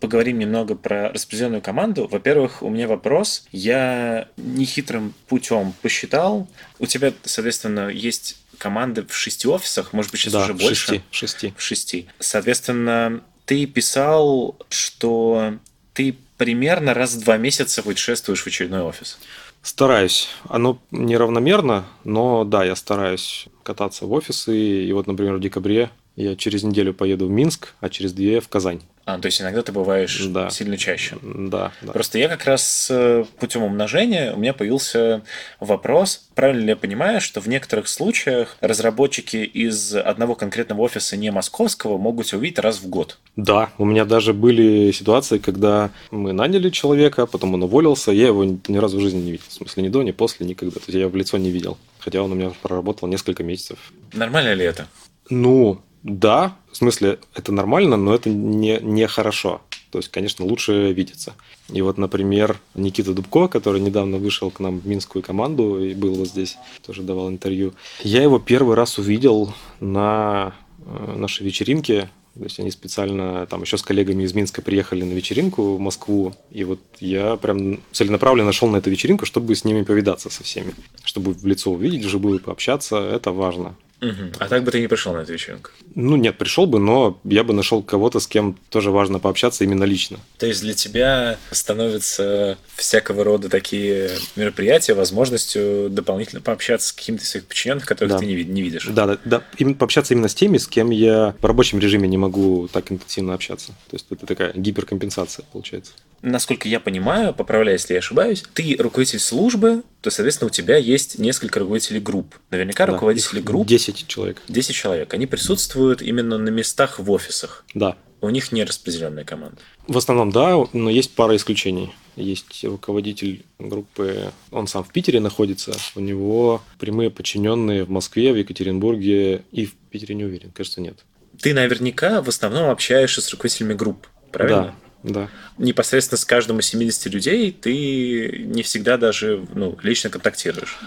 Поговорим 0.00 0.38
немного 0.38 0.74
про 0.74 1.10
распределенную 1.10 1.62
команду. 1.62 2.06
Во-первых, 2.10 2.62
у 2.62 2.68
меня 2.68 2.86
вопрос. 2.86 3.46
Я 3.50 4.28
нехитрым 4.36 5.14
путем 5.28 5.72
посчитал. 5.80 6.48
У 6.78 6.86
тебя, 6.86 7.12
соответственно, 7.24 7.88
есть 7.88 8.36
команды 8.58 9.06
в 9.06 9.14
шести 9.14 9.48
офисах, 9.48 9.92
может 9.92 10.10
быть, 10.10 10.20
сейчас 10.20 10.34
да, 10.34 10.44
уже 10.44 10.52
в 10.52 10.58
больше. 10.58 10.74
Шести, 10.74 11.02
шести. 11.10 11.54
В 11.56 11.62
шести. 11.62 12.06
Соответственно, 12.18 13.22
ты 13.46 13.66
писал, 13.66 14.58
что 14.68 15.54
ты 15.94 16.16
примерно 16.36 16.92
раз 16.92 17.14
в 17.14 17.24
два 17.24 17.38
месяца 17.38 17.82
путешествуешь 17.82 18.42
в 18.42 18.46
очередной 18.46 18.82
офис. 18.82 19.18
Стараюсь. 19.62 20.28
Оно 20.48 20.78
неравномерно, 20.90 21.86
но 22.04 22.44
да, 22.44 22.64
я 22.64 22.76
стараюсь 22.76 23.46
кататься 23.62 24.04
в 24.04 24.12
офисы. 24.12 24.84
И 24.84 24.92
вот, 24.92 25.06
например, 25.06 25.36
в 25.36 25.40
декабре 25.40 25.90
я 26.16 26.36
через 26.36 26.62
неделю 26.62 26.92
поеду 26.92 27.26
в 27.26 27.30
Минск, 27.30 27.74
а 27.80 27.88
через 27.88 28.12
две 28.12 28.40
в 28.40 28.48
Казань. 28.48 28.82
А, 29.06 29.20
то 29.20 29.26
есть 29.26 29.40
иногда 29.40 29.62
ты 29.62 29.70
бываешь 29.70 30.20
Да. 30.26 30.50
сильно 30.50 30.76
чаще. 30.76 31.16
Да, 31.22 31.70
да. 31.80 31.92
Просто 31.92 32.18
я 32.18 32.28
как 32.28 32.44
раз 32.44 32.88
э, 32.90 33.24
путем 33.38 33.62
умножения 33.62 34.32
у 34.34 34.36
меня 34.36 34.52
появился 34.52 35.22
вопрос, 35.60 36.26
правильно 36.34 36.62
ли 36.62 36.68
я 36.70 36.76
понимаю, 36.76 37.20
что 37.20 37.40
в 37.40 37.46
некоторых 37.46 37.86
случаях 37.86 38.56
разработчики 38.60 39.36
из 39.36 39.94
одного 39.94 40.34
конкретного 40.34 40.80
офиса 40.82 41.16
не 41.16 41.30
московского 41.30 41.98
могут 41.98 42.32
увидеть 42.32 42.58
раз 42.58 42.80
в 42.80 42.88
год. 42.88 43.18
Да, 43.36 43.70
у 43.78 43.84
меня 43.84 44.04
даже 44.04 44.34
были 44.34 44.90
ситуации, 44.90 45.38
когда 45.38 45.90
мы 46.10 46.32
наняли 46.32 46.68
человека, 46.70 47.26
потом 47.26 47.54
он 47.54 47.62
уволился, 47.62 48.10
я 48.10 48.26
его 48.26 48.44
ни 48.44 48.76
разу 48.78 48.98
в 48.98 49.00
жизни 49.00 49.20
не 49.20 49.30
видел. 49.30 49.44
В 49.48 49.52
смысле, 49.52 49.84
ни 49.84 49.88
до, 49.88 50.02
ни 50.02 50.10
после, 50.10 50.44
никогда. 50.46 50.74
То 50.74 50.80
есть 50.80 50.94
я 50.94 51.00
его 51.02 51.10
в 51.10 51.16
лицо 51.16 51.38
не 51.38 51.52
видел. 51.52 51.78
Хотя 52.00 52.22
он 52.22 52.32
у 52.32 52.34
меня 52.34 52.50
проработал 52.60 53.06
несколько 53.06 53.44
месяцев. 53.44 53.78
Нормально 54.12 54.54
ли 54.54 54.64
это? 54.64 54.88
Ну, 55.30 55.80
да, 56.06 56.56
в 56.70 56.76
смысле, 56.76 57.18
это 57.34 57.50
нормально, 57.50 57.96
но 57.96 58.14
это 58.14 58.30
не, 58.30 58.78
не 58.80 59.08
хорошо. 59.08 59.60
То 59.90 59.98
есть, 59.98 60.08
конечно, 60.08 60.44
лучше 60.44 60.92
видеться. 60.92 61.34
И 61.72 61.82
вот, 61.82 61.98
например, 61.98 62.60
Никита 62.74 63.12
Дубко, 63.12 63.48
который 63.48 63.80
недавно 63.80 64.18
вышел 64.18 64.52
к 64.52 64.60
нам 64.60 64.78
в 64.78 64.86
минскую 64.86 65.22
команду 65.22 65.82
и 65.82 65.94
был 65.94 66.14
вот 66.14 66.28
здесь, 66.28 66.58
тоже 66.86 67.02
давал 67.02 67.28
интервью. 67.28 67.74
Я 68.04 68.22
его 68.22 68.38
первый 68.38 68.76
раз 68.76 68.98
увидел 68.98 69.52
на 69.80 70.54
э, 70.78 71.16
нашей 71.16 71.44
вечеринке. 71.44 72.08
То 72.34 72.44
есть 72.44 72.60
они 72.60 72.70
специально 72.70 73.46
там 73.46 73.62
еще 73.62 73.76
с 73.76 73.82
коллегами 73.82 74.22
из 74.22 74.34
Минска 74.34 74.62
приехали 74.62 75.02
на 75.02 75.12
вечеринку 75.12 75.74
в 75.74 75.80
Москву. 75.80 76.34
И 76.52 76.62
вот 76.62 76.78
я 77.00 77.36
прям 77.36 77.80
целенаправленно 77.90 78.52
шел 78.52 78.68
на 78.68 78.76
эту 78.76 78.90
вечеринку, 78.90 79.26
чтобы 79.26 79.56
с 79.56 79.64
ними 79.64 79.82
повидаться 79.82 80.30
со 80.30 80.44
всеми. 80.44 80.74
Чтобы 81.02 81.32
в 81.32 81.44
лицо 81.46 81.72
увидеть, 81.72 82.04
вживую 82.04 82.38
пообщаться, 82.38 82.98
это 82.98 83.32
важно. 83.32 83.74
Мгм. 84.00 84.32
А 84.38 84.48
так 84.48 84.62
бы 84.62 84.70
ты 84.70 84.80
не 84.80 84.88
пришел 84.88 85.14
на 85.14 85.20
эту 85.20 85.32
вечеринку. 85.32 85.70
Ну, 85.94 86.16
нет, 86.16 86.36
пришел 86.36 86.66
бы, 86.66 86.78
но 86.78 87.18
я 87.24 87.44
бы 87.44 87.54
нашел 87.54 87.82
кого-то, 87.82 88.20
с 88.20 88.26
кем 88.26 88.58
тоже 88.68 88.90
важно 88.90 89.18
пообщаться 89.18 89.64
именно 89.64 89.84
лично. 89.84 90.18
То 90.38 90.46
есть 90.46 90.60
для 90.60 90.74
тебя 90.74 91.38
становятся 91.50 92.58
всякого 92.74 93.24
рода 93.24 93.48
такие 93.48 94.10
мероприятия 94.36 94.94
возможностью 94.94 95.88
дополнительно 95.90 96.40
пообщаться 96.42 96.88
с 96.88 96.92
какими-то 96.92 97.24
из 97.24 97.30
своих 97.30 97.46
подчиненных, 97.46 97.86
которых 97.86 98.12
Да. 98.12 98.18
ты 98.18 98.26
не, 98.26 98.44
не 98.44 98.62
видишь. 98.62 98.86
Да, 98.86 99.06
да, 99.06 99.18
да, 99.24 99.42
именно 99.56 99.74
пообщаться 99.74 100.12
именно 100.14 100.28
с 100.28 100.34
теми, 100.34 100.58
с 100.58 100.66
кем 100.66 100.90
я 100.90 101.34
в 101.40 101.44
рабочем 101.44 101.78
режиме 101.78 102.08
не 102.08 102.18
могу 102.18 102.68
так 102.68 102.92
интенсивно 102.92 103.34
общаться. 103.34 103.68
То 103.90 103.94
есть 103.94 104.06
это 104.10 104.26
такая 104.26 104.52
гиперкомпенсация 104.54 105.44
получается. 105.52 105.92
Насколько 106.22 106.68
я 106.68 106.80
понимаю, 106.80 107.34
поправляй, 107.34 107.74
если 107.74 107.92
я 107.92 107.98
ошибаюсь, 108.00 108.42
ты 108.54 108.76
руководитель 108.78 109.20
службы, 109.20 109.82
то, 110.00 110.10
соответственно, 110.10 110.48
у 110.48 110.50
тебя 110.50 110.76
есть 110.76 111.18
несколько 111.18 111.60
руководителей 111.60 112.00
групп. 112.00 112.34
Наверняка 112.50 112.86
Да, 112.86 112.92
руководители 112.94 113.40
групп, 113.40 113.66
10 113.66 113.85
человек. 113.94 114.42
10 114.48 114.74
человек, 114.74 115.14
они 115.14 115.26
присутствуют 115.26 116.02
именно 116.02 116.38
на 116.38 116.48
местах 116.48 116.98
в 116.98 117.10
офисах. 117.10 117.64
Да. 117.74 117.96
У 118.20 118.30
них 118.30 118.50
не 118.52 118.64
распределенная 118.64 119.24
команда. 119.24 119.58
В 119.86 119.96
основном, 119.96 120.32
да, 120.32 120.56
но 120.72 120.90
есть 120.90 121.14
пара 121.14 121.36
исключений. 121.36 121.92
Есть 122.16 122.64
руководитель 122.64 123.44
группы, 123.58 124.32
он 124.50 124.66
сам 124.66 124.82
в 124.82 124.90
Питере 124.90 125.20
находится, 125.20 125.72
у 125.94 126.00
него 126.00 126.62
прямые 126.78 127.10
подчиненные 127.10 127.84
в 127.84 127.90
Москве, 127.90 128.32
в 128.32 128.36
Екатеринбурге 128.36 129.42
и 129.52 129.66
в 129.66 129.74
Питере 129.90 130.14
не 130.14 130.24
уверен, 130.24 130.50
кажется, 130.50 130.80
нет. 130.80 131.04
Ты 131.40 131.52
наверняка 131.52 132.22
в 132.22 132.28
основном 132.28 132.70
общаешься 132.70 133.20
с 133.20 133.30
руководителями 133.30 133.74
групп, 133.74 134.06
правильно? 134.32 134.74
Да, 135.02 135.10
да. 135.12 135.28
Непосредственно 135.58 136.18
с 136.18 136.24
каждым 136.24 136.60
из 136.60 136.66
70 136.68 137.06
людей 137.12 137.52
ты 137.52 138.44
не 138.46 138.62
всегда 138.62 138.96
даже 138.96 139.46
ну, 139.54 139.78
лично 139.82 140.08
контактируешь. 140.08 140.78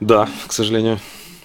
Да, 0.00 0.28
к 0.46 0.52
сожалению. 0.52 1.00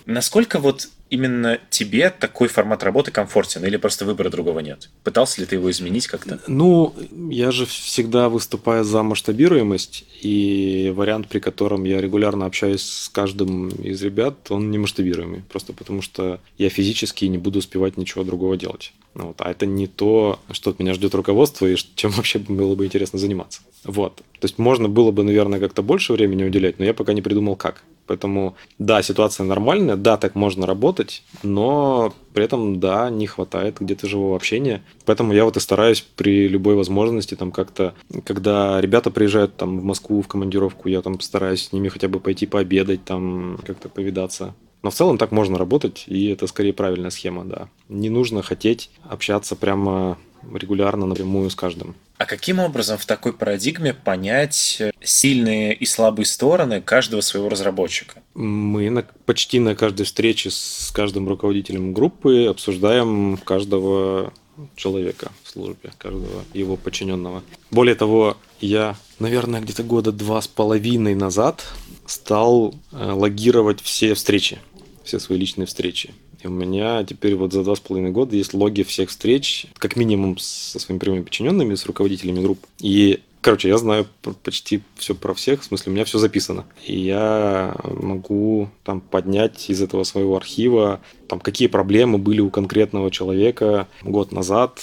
Насколько 0.06 0.60
вот 0.60 0.90
именно 1.14 1.60
тебе 1.70 2.10
такой 2.10 2.48
формат 2.48 2.84
работы 2.84 3.12
комфортен 3.12 3.64
или 3.64 3.78
просто 3.78 4.04
выбора 4.04 4.32
другого 4.32 4.60
нет? 4.62 4.90
Пытался 5.04 5.42
ли 5.42 5.46
ты 5.46 5.58
его 5.58 5.70
изменить 5.70 6.08
как-то? 6.08 6.40
Ну, 6.48 6.96
я 7.30 7.52
же 7.52 7.68
всегда 7.68 8.30
выступаю 8.30 8.84
за 8.84 9.04
масштабируемость, 9.04 10.06
и 10.22 10.92
вариант, 10.96 11.28
при 11.28 11.38
котором 11.38 11.84
я 11.84 12.02
регулярно 12.02 12.48
общаюсь 12.48 12.82
с 12.82 13.10
каждым 13.10 13.70
из 13.70 14.02
ребят, 14.02 14.50
он 14.50 14.72
не 14.72 14.80
масштабируемый, 14.80 15.44
просто 15.48 15.72
потому 15.74 16.02
что 16.02 16.40
я 16.58 16.70
физически 16.70 17.26
не 17.26 17.38
буду 17.38 17.60
успевать 17.60 17.96
ничего 17.96 18.24
другого 18.24 18.58
делать. 18.58 18.92
Вот. 19.14 19.36
А 19.38 19.52
это 19.52 19.68
не 19.68 19.86
то, 19.86 20.40
что 20.52 20.72
от 20.72 20.80
меня 20.80 20.96
ждет 20.96 21.14
руководство 21.14 21.68
и 21.68 21.76
чем 21.96 22.10
вообще 22.10 22.40
было 22.40 22.74
бы 22.74 22.88
интересно 22.88 23.20
заниматься. 23.20 23.62
Вот. 23.84 24.16
То 24.16 24.46
есть 24.46 24.58
можно 24.58 24.90
было 24.90 25.12
бы, 25.12 25.24
наверное, 25.24 25.60
как-то 25.60 25.84
больше 25.84 26.14
времени 26.14 26.44
уделять, 26.44 26.80
но 26.80 26.86
я 26.86 26.96
пока 26.96 27.14
не 27.14 27.22
придумал 27.22 27.56
как. 27.56 27.84
Поэтому, 28.08 28.56
да, 28.80 29.02
ситуация 29.02 29.46
нормальная, 29.46 29.96
да, 29.96 30.18
так 30.18 30.36
можно 30.36 30.66
работать, 30.66 31.24
но 31.42 32.14
при 32.34 32.44
этом, 32.44 32.80
да, 32.80 33.10
не 33.10 33.28
хватает 33.28 33.78
где-то 33.80 34.08
живого 34.08 34.36
общения. 34.36 34.84
Поэтому 35.06 35.34
я 35.34 35.46
вот 35.46 35.58
и 35.58 35.60
стараюсь 35.60 36.02
при 36.02 36.48
любой 36.48 36.76
возможности 36.76 37.36
там 37.36 37.52
как-то, 37.52 37.94
когда 38.26 38.82
ребята 38.82 39.12
приезжают 39.12 39.56
там 39.56 39.80
в 39.80 39.84
Москву 39.84 40.22
в 40.22 40.28
командировку, 40.28 40.90
я 40.90 41.02
там 41.02 41.20
стараюсь 41.22 41.68
с 41.68 41.74
ними 41.74 41.90
хотя 41.90 42.08
бы 42.08 42.20
пойти 42.20 42.46
пообедать, 42.46 43.06
там 43.06 43.60
как-то 43.66 43.90
повидаться. 43.90 44.54
Но 44.82 44.90
в 44.90 44.94
целом 44.94 45.18
так 45.18 45.32
можно 45.32 45.58
работать, 45.58 46.04
и 46.08 46.28
это 46.28 46.46
скорее 46.48 46.74
правильная 46.74 47.10
схема, 47.10 47.46
да. 47.46 47.70
Не 47.88 48.10
нужно 48.10 48.42
хотеть 48.42 48.92
общаться 49.04 49.56
прямо 49.56 50.18
регулярно 50.54 51.06
напрямую 51.06 51.50
с 51.50 51.56
каждым. 51.56 51.96
А 52.18 52.26
каким 52.26 52.60
образом 52.60 52.98
в 52.98 53.06
такой 53.06 53.34
парадигме 53.34 53.94
понять 53.94 54.82
сильные 55.02 55.74
и 55.74 55.86
слабые 55.86 56.26
стороны 56.26 56.82
каждого 56.82 57.22
своего 57.22 57.50
разработчика? 57.50 58.22
Мы 58.34 58.90
на, 58.90 59.04
почти 59.26 59.60
на 59.60 59.76
каждой 59.76 60.06
встрече 60.06 60.50
с 60.52 60.92
каждым 60.94 61.28
руководителем 61.28 61.94
группы 61.94 62.46
обсуждаем 62.46 63.38
каждого 63.38 64.32
человека 64.76 65.32
в 65.44 65.50
службе, 65.50 65.92
каждого 65.98 66.44
его 66.54 66.78
подчиненного. 66.78 67.44
Более 67.72 67.96
того, 67.96 68.38
я, 68.62 68.96
наверное, 69.20 69.62
где-то 69.62 69.84
года 69.84 70.12
два 70.12 70.42
с 70.42 70.48
половиной 70.48 71.16
назад 71.16 71.66
стал 72.06 72.76
э, 72.92 73.12
логировать 73.12 73.82
все 73.82 74.14
встречи, 74.14 74.60
все 75.04 75.20
свои 75.20 75.38
личные 75.38 75.66
встречи. 75.66 76.14
И 76.44 76.48
у 76.48 76.52
меня 76.52 77.04
теперь 77.04 77.36
вот 77.36 77.54
за 77.54 77.64
два 77.64 77.76
с 77.76 77.80
половиной 77.80 78.12
года 78.12 78.36
есть 78.36 78.54
логи 78.54 78.84
всех 78.84 79.10
встреч, 79.10 79.68
как 79.78 79.96
минимум 79.96 80.38
со 80.38 80.80
своими 80.80 81.00
прямыми 81.00 81.24
подчиненными, 81.24 81.76
с 81.76 81.86
руководителями 81.86 82.42
групп. 82.42 82.60
И 82.80 83.22
Короче, 83.44 83.68
я 83.68 83.78
знаю 83.78 84.08
почти 84.42 84.84
все 84.96 85.14
про 85.14 85.34
всех, 85.34 85.62
в 85.62 85.66
смысле, 85.66 85.92
у 85.92 85.96
меня 85.96 86.06
все 86.06 86.18
записано. 86.18 86.64
И 86.86 86.98
я 86.98 87.76
могу 87.84 88.70
там 88.86 89.02
поднять 89.02 89.70
из 89.70 89.82
этого 89.82 90.06
своего 90.06 90.38
архива, 90.38 91.02
там, 91.28 91.42
какие 91.42 91.68
проблемы 91.68 92.20
были 92.20 92.40
у 92.40 92.50
конкретного 92.50 93.12
человека 93.12 93.90
год 94.02 94.32
назад, 94.32 94.80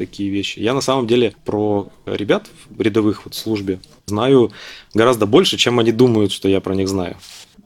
такие 0.00 0.28
вещи. 0.28 0.58
Я 0.58 0.74
на 0.74 0.80
самом 0.80 1.06
деле 1.06 1.34
про 1.44 1.88
ребят 2.04 2.50
рядовых 2.76 3.26
вот 3.26 3.34
в 3.34 3.38
службе 3.38 3.78
знаю 4.06 4.50
гораздо 4.92 5.26
больше, 5.26 5.56
чем 5.56 5.78
они 5.78 5.92
думают, 5.92 6.32
что 6.32 6.48
я 6.48 6.60
про 6.60 6.74
них 6.74 6.88
знаю. 6.88 7.16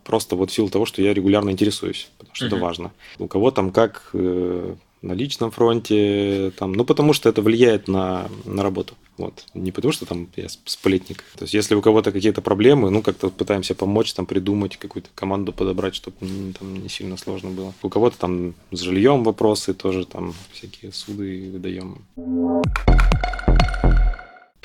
Просто 0.04 0.36
вот 0.36 0.50
в 0.50 0.54
силу 0.54 0.68
того, 0.68 0.86
что 0.86 1.02
я 1.02 1.14
регулярно 1.14 1.50
интересуюсь, 1.50 2.08
потому 2.18 2.34
что 2.34 2.46
Мгм. 2.46 2.54
это 2.54 2.64
важно. 2.64 2.92
У 3.18 3.26
кого 3.26 3.50
там 3.50 3.70
как 3.70 4.10
э, 4.12 4.74
на 5.02 5.12
личном 5.12 5.50
фронте, 5.50 6.50
там, 6.58 6.72
ну 6.72 6.84
потому 6.84 7.12
что 7.12 7.28
это 7.28 7.42
влияет 7.42 7.88
на, 7.88 8.28
на 8.44 8.62
работу. 8.62 8.94
Вот. 9.18 9.44
Не 9.54 9.70
потому 9.70 9.92
что 9.92 10.06
там 10.06 10.28
я 10.36 10.44
сп- 10.46 10.58
сплетник. 10.66 11.24
То 11.36 11.44
есть 11.44 11.54
если 11.54 11.74
у 11.74 11.82
кого-то 11.82 12.10
какие-то 12.12 12.40
проблемы, 12.42 12.90
ну 12.90 13.02
как-то 13.02 13.28
пытаемся 13.30 13.74
помочь, 13.74 14.12
там 14.14 14.26
придумать 14.26 14.76
какую-то 14.76 15.08
команду 15.14 15.52
подобрать, 15.52 15.94
чтобы 15.94 16.16
там 16.58 16.82
не 16.82 16.88
сильно 16.88 17.16
сложно 17.16 17.50
было. 17.50 17.72
У 17.82 17.88
кого-то 17.88 18.18
там 18.18 18.54
с 18.72 18.80
жильем 18.80 19.22
вопросы, 19.24 19.72
тоже 19.74 20.04
там 20.06 20.34
всякие 20.52 20.90
суды 20.92 21.50
выдаем. 21.52 21.98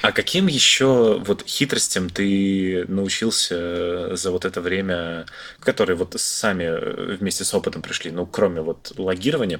А 0.01 0.11
каким 0.11 0.47
еще 0.47 1.19
вот 1.19 1.43
хитростям 1.45 2.09
ты 2.09 2.85
научился 2.87 4.15
за 4.15 4.31
вот 4.31 4.45
это 4.45 4.61
время, 4.61 5.25
которые 5.59 5.97
вот 5.97 6.13
сами 6.17 7.17
вместе 7.17 7.43
с 7.43 7.53
опытом 7.53 7.81
пришли, 7.81 8.11
ну, 8.11 8.25
кроме 8.25 8.61
вот 8.61 8.93
логирования? 8.97 9.59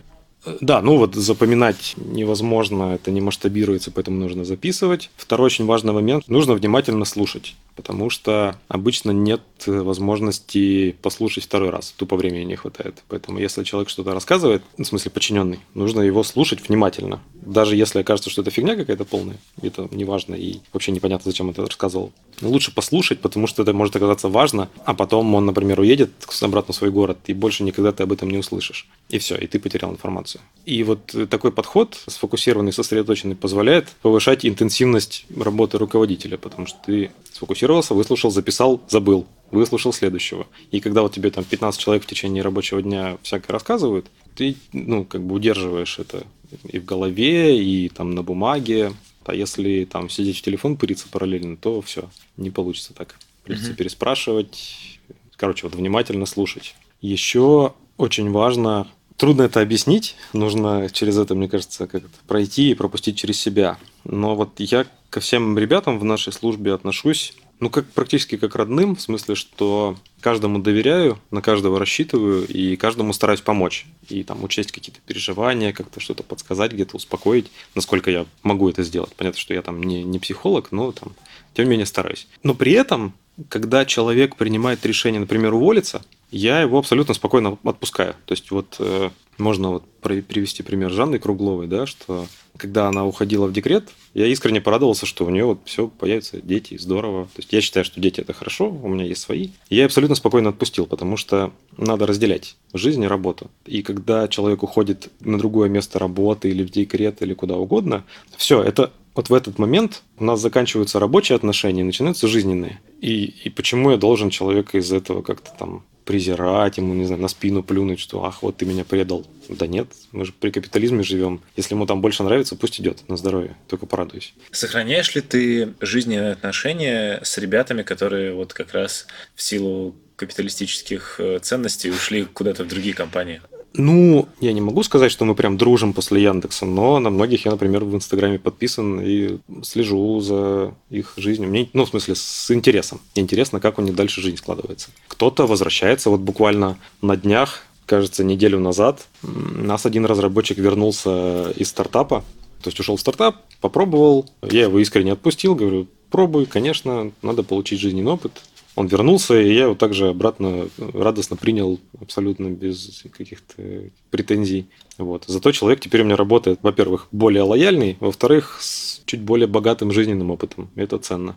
Да, 0.61 0.81
ну 0.81 0.97
вот 0.97 1.15
запоминать 1.15 1.95
невозможно, 1.97 2.95
это 2.95 3.11
не 3.11 3.21
масштабируется, 3.21 3.91
поэтому 3.91 4.17
нужно 4.17 4.45
записывать. 4.45 5.09
Второй 5.17 5.47
очень 5.47 5.65
важный 5.65 5.93
момент, 5.93 6.27
нужно 6.27 6.53
внимательно 6.53 7.05
слушать. 7.05 7.55
потому 7.79 8.09
что 8.09 8.57
обычно 8.67 9.11
нет 9.11 9.39
возможности 9.65 10.97
послушать 11.01 11.45
второй 11.45 11.69
раз, 11.69 11.93
тупо 11.95 12.17
времени 12.17 12.43
не 12.43 12.57
хватает. 12.57 13.01
Поэтому 13.07 13.39
если 13.39 13.63
человек 13.63 13.89
что-то 13.89 14.13
рассказывает, 14.13 14.61
в 14.77 14.83
смысле 14.83 15.11
подчиненный, 15.11 15.59
нужно 15.73 16.01
его 16.01 16.23
слушать 16.23 16.67
внимательно. 16.67 17.21
Даже 17.35 17.77
если 17.77 17.99
окажется, 17.99 18.29
что 18.29 18.41
это 18.41 18.51
фигня 18.51 18.75
какая-то 18.75 19.05
полная, 19.05 19.37
это 19.61 19.87
неважно 19.91 20.35
и 20.35 20.59
вообще 20.73 20.91
непонятно, 20.91 21.31
зачем 21.31 21.49
это 21.51 21.61
рассказывал. 21.61 22.11
Лучше 22.41 22.75
послушать, 22.75 23.21
потому 23.21 23.47
что 23.47 23.61
это 23.63 23.71
может 23.71 23.95
оказаться 23.95 24.27
важно, 24.27 24.67
а 24.83 24.93
потом 24.93 25.33
он, 25.33 25.45
например, 25.45 25.79
уедет 25.79 26.11
обратно 26.41 26.73
в 26.73 26.77
свой 26.77 26.91
город, 26.91 27.17
и 27.27 27.33
больше 27.33 27.63
никогда 27.63 27.93
ты 27.93 28.03
об 28.03 28.11
этом 28.11 28.29
не 28.29 28.37
услышишь. 28.37 28.87
И 29.07 29.19
все, 29.19 29.37
и 29.37 29.47
ты 29.47 29.57
потерял 29.57 29.91
информацию. 29.91 30.28
И 30.65 30.83
вот 30.83 31.15
такой 31.29 31.51
подход, 31.51 31.99
сфокусированный, 32.07 32.71
сосредоточенный, 32.71 33.35
позволяет 33.35 33.87
повышать 34.01 34.45
интенсивность 34.45 35.25
работы 35.35 35.77
руководителя, 35.77 36.37
потому 36.37 36.67
что 36.67 36.77
ты 36.85 37.11
сфокусировался, 37.31 37.95
выслушал, 37.95 38.29
записал, 38.29 38.81
забыл, 38.87 39.25
выслушал 39.49 39.93
следующего. 39.93 40.45
И 40.69 40.79
когда 40.79 41.01
вот 41.01 41.13
тебе 41.13 41.31
там 41.31 41.43
15 41.43 41.79
человек 41.79 42.03
в 42.03 42.07
течение 42.07 42.43
рабочего 42.43 42.81
дня 42.81 43.17
всякое 43.23 43.53
рассказывают, 43.53 44.05
ты, 44.35 44.57
ну, 44.71 45.05
как 45.05 45.23
бы 45.23 45.35
удерживаешь 45.35 45.97
это 45.97 46.23
и 46.67 46.79
в 46.79 46.85
голове, 46.85 47.59
и 47.61 47.89
там 47.89 48.11
на 48.11 48.21
бумаге. 48.21 48.93
А 49.25 49.33
если 49.33 49.85
там 49.85 50.09
сидеть 50.09 50.37
в 50.37 50.41
телефон, 50.41 50.75
пыриться 50.77 51.07
параллельно, 51.09 51.55
то 51.55 51.81
все, 51.81 52.09
не 52.37 52.49
получится 52.49 52.93
так. 52.93 53.15
Придется 53.43 53.71
mm-hmm. 53.71 53.75
переспрашивать. 53.75 54.99
Короче, 55.35 55.67
вот 55.67 55.75
внимательно 55.75 56.25
слушать. 56.25 56.75
Еще 57.01 57.73
очень 57.97 58.31
важно, 58.31 58.87
трудно 59.19 59.43
это 59.43 59.61
объяснить, 59.61 60.15
нужно 60.33 60.89
через 60.91 61.17
это, 61.17 61.35
мне 61.35 61.47
кажется, 61.47 61.85
как-то 61.85 62.09
пройти 62.25 62.71
и 62.71 62.73
пропустить 62.73 63.17
через 63.17 63.39
себя. 63.39 63.77
Но 64.05 64.35
вот 64.35 64.59
я 64.59 64.87
ко 65.09 65.19
всем 65.19 65.57
ребятам 65.59 65.99
в 65.99 66.05
нашей 66.05 66.31
службе 66.31 66.73
отношусь, 66.73 67.33
ну, 67.59 67.69
как 67.69 67.85
практически 67.87 68.37
как 68.37 68.55
родным, 68.55 68.95
в 68.95 69.01
смысле, 69.01 69.35
что 69.35 69.97
каждому 70.21 70.59
доверяю, 70.59 71.19
на 71.29 71.41
каждого 71.41 71.77
рассчитываю 71.77 72.47
и 72.47 72.77
каждому 72.77 73.11
стараюсь 73.11 73.41
помочь. 73.41 73.85
И 74.07 74.23
там 74.23 74.41
учесть 74.45 74.71
какие-то 74.71 75.01
переживания, 75.05 75.73
как-то 75.73 75.99
что-то 75.99 76.23
подсказать, 76.23 76.71
где-то 76.71 76.95
успокоить, 76.95 77.51
насколько 77.75 78.09
я 78.09 78.25
могу 78.43 78.69
это 78.69 78.83
сделать. 78.83 79.13
Понятно, 79.17 79.39
что 79.39 79.53
я 79.53 79.61
там 79.61 79.83
не, 79.83 80.03
не 80.03 80.19
психолог, 80.19 80.71
но 80.71 80.93
там, 80.93 81.13
тем 81.53 81.65
не 81.65 81.71
менее, 81.71 81.85
стараюсь. 81.85 82.29
Но 82.43 82.53
при 82.53 82.71
этом, 82.71 83.13
когда 83.49 83.85
человек 83.85 84.37
принимает 84.37 84.85
решение, 84.85 85.19
например, 85.19 85.53
уволиться, 85.53 86.05
я 86.31 86.61
его 86.61 86.77
абсолютно 86.77 87.13
спокойно 87.13 87.57
отпускаю. 87.63 88.15
То 88.25 88.33
есть 88.33 88.51
вот 88.51 88.75
э, 88.79 89.09
можно 89.37 89.69
вот 89.69 89.83
привести 90.01 90.63
пример 90.63 90.91
Жанны 90.91 91.19
Кругловой, 91.19 91.67
да, 91.67 91.85
что 91.85 92.27
когда 92.57 92.87
она 92.87 93.05
уходила 93.05 93.47
в 93.47 93.53
декрет, 93.53 93.89
я 94.13 94.27
искренне 94.27 94.59
порадовался, 94.59 95.05
что 95.05 95.25
у 95.25 95.29
нее 95.29 95.45
вот 95.45 95.61
все 95.65 95.87
появятся 95.87 96.41
дети, 96.41 96.77
здорово. 96.77 97.25
То 97.25 97.39
есть 97.39 97.53
я 97.53 97.61
считаю, 97.61 97.85
что 97.85 98.01
дети 98.01 98.19
это 98.19 98.33
хорошо, 98.33 98.69
у 98.69 98.87
меня 98.89 99.05
есть 99.05 99.21
свои. 99.21 99.49
Я 99.69 99.85
абсолютно 99.85 100.15
спокойно 100.15 100.49
отпустил, 100.49 100.85
потому 100.85 101.15
что 101.15 101.53
надо 101.77 102.05
разделять 102.05 102.57
жизнь 102.73 103.03
и 103.03 103.07
работу. 103.07 103.49
И 103.65 103.81
когда 103.81 104.27
человек 104.27 104.61
уходит 104.63 105.09
на 105.21 105.37
другое 105.37 105.69
место 105.69 105.99
работы 105.99 106.49
или 106.49 106.63
в 106.63 106.69
декрет 106.69 107.21
или 107.21 107.33
куда 107.33 107.55
угодно, 107.55 108.03
все, 108.35 108.61
это 108.61 108.91
вот 109.15 109.29
в 109.29 109.33
этот 109.33 109.57
момент 109.57 110.03
у 110.17 110.23
нас 110.23 110.39
заканчиваются 110.39 110.99
рабочие 110.99 111.35
отношения, 111.35 111.83
начинаются 111.83 112.27
жизненные. 112.27 112.81
И, 113.01 113.25
и 113.43 113.49
почему 113.49 113.91
я 113.91 113.97
должен 113.97 114.29
человека 114.29 114.77
из 114.77 114.91
этого 114.91 115.21
как-то 115.21 115.51
там 115.57 115.83
презирать 116.09 116.77
ему, 116.77 116.95
не 116.95 117.05
знаю, 117.05 117.21
на 117.21 117.27
спину 117.27 117.61
плюнуть, 117.61 117.99
что 117.99 118.25
ах, 118.25 118.41
вот 118.41 118.57
ты 118.57 118.65
меня 118.65 118.83
предал. 118.83 119.27
Да 119.47 119.67
нет, 119.67 119.89
мы 120.11 120.25
же 120.25 120.33
при 120.33 120.49
капитализме 120.49 121.03
живем. 121.03 121.43
Если 121.55 121.75
ему 121.75 121.85
там 121.85 122.01
больше 122.01 122.23
нравится, 122.23 122.55
пусть 122.55 122.81
идет 122.81 123.07
на 123.07 123.15
здоровье, 123.15 123.55
только 123.67 123.85
порадуюсь. 123.85 124.33
Сохраняешь 124.49 125.13
ли 125.13 125.21
ты 125.21 125.75
жизненные 125.81 126.31
отношения 126.31 127.19
с 127.23 127.37
ребятами, 127.37 127.83
которые 127.83 128.33
вот 128.33 128.53
как 128.53 128.73
раз 128.73 129.05
в 129.35 129.43
силу 129.43 129.95
капиталистических 130.15 131.19
э, 131.19 131.37
ценностей 131.43 131.91
ушли 131.91 132.25
куда-то 132.25 132.63
в 132.63 132.67
другие 132.67 132.95
компании? 132.95 133.39
Ну, 133.73 134.27
я 134.39 134.51
не 134.51 134.61
могу 134.61 134.81
сказать, 134.83 135.11
что 135.11 135.25
мы 135.25 135.35
прям 135.35 135.57
дружим 135.57 135.93
после 135.93 136.23
Яндекса, 136.23 136.65
но 136.65 136.99
на 136.99 137.09
многих 137.09 137.45
я, 137.45 137.51
например, 137.51 137.85
в 137.85 137.95
Инстаграме 137.95 138.39
подписан 138.39 138.99
и 138.99 139.37
слежу 139.63 140.19
за 140.21 140.73
их 140.89 141.13
жизнью. 141.17 141.49
Мне, 141.49 141.69
ну, 141.73 141.85
в 141.85 141.89
смысле, 141.89 142.15
с 142.15 142.51
интересом. 142.51 142.99
Интересно, 143.15 143.59
как 143.59 143.77
у 143.77 143.81
них 143.81 143.95
дальше 143.95 144.21
жизнь 144.21 144.37
складывается. 144.37 144.89
Кто-то 145.07 145.45
возвращается, 145.45 146.09
вот 146.09 146.21
буквально 146.21 146.77
на 147.01 147.15
днях, 147.15 147.63
кажется, 147.85 148.23
неделю 148.23 148.59
назад, 148.59 149.07
нас 149.21 149.85
один 149.85 150.05
разработчик 150.05 150.57
вернулся 150.57 151.51
из 151.51 151.69
стартапа, 151.69 152.23
то 152.63 152.67
есть 152.67 152.79
ушел 152.79 152.97
в 152.97 153.01
стартап, 153.01 153.37
попробовал, 153.61 154.29
я 154.41 154.63
его 154.63 154.79
искренне 154.79 155.13
отпустил, 155.13 155.55
говорю, 155.55 155.87
пробуй, 156.09 156.45
конечно, 156.45 157.11
надо 157.21 157.43
получить 157.43 157.79
жизненный 157.79 158.11
опыт, 158.11 158.31
он 158.75 158.87
вернулся, 158.87 159.39
и 159.39 159.53
я 159.53 159.63
его 159.63 159.75
также 159.75 160.09
обратно 160.09 160.69
радостно 160.77 161.35
принял, 161.35 161.79
абсолютно 162.01 162.49
без 162.49 163.03
каких-то 163.11 163.89
претензий. 164.09 164.67
Вот. 164.97 165.25
Зато 165.27 165.51
человек 165.51 165.79
теперь 165.79 166.01
у 166.01 166.05
меня 166.05 166.15
работает, 166.15 166.59
во-первых, 166.61 167.07
более 167.11 167.43
лояльный, 167.43 167.97
во-вторых, 167.99 168.59
с 168.61 169.01
чуть 169.05 169.21
более 169.21 169.47
богатым 169.47 169.91
жизненным 169.91 170.31
опытом. 170.31 170.69
Это 170.75 170.97
ценно. 170.97 171.35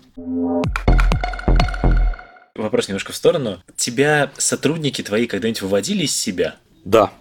Вопрос 2.54 2.88
немножко 2.88 3.12
в 3.12 3.16
сторону. 3.16 3.62
Тебя 3.76 4.30
сотрудники 4.36 5.02
твои 5.02 5.26
когда-нибудь 5.26 5.62
выводили 5.62 6.04
из 6.04 6.14
себя? 6.16 6.56
Да. 6.84 7.12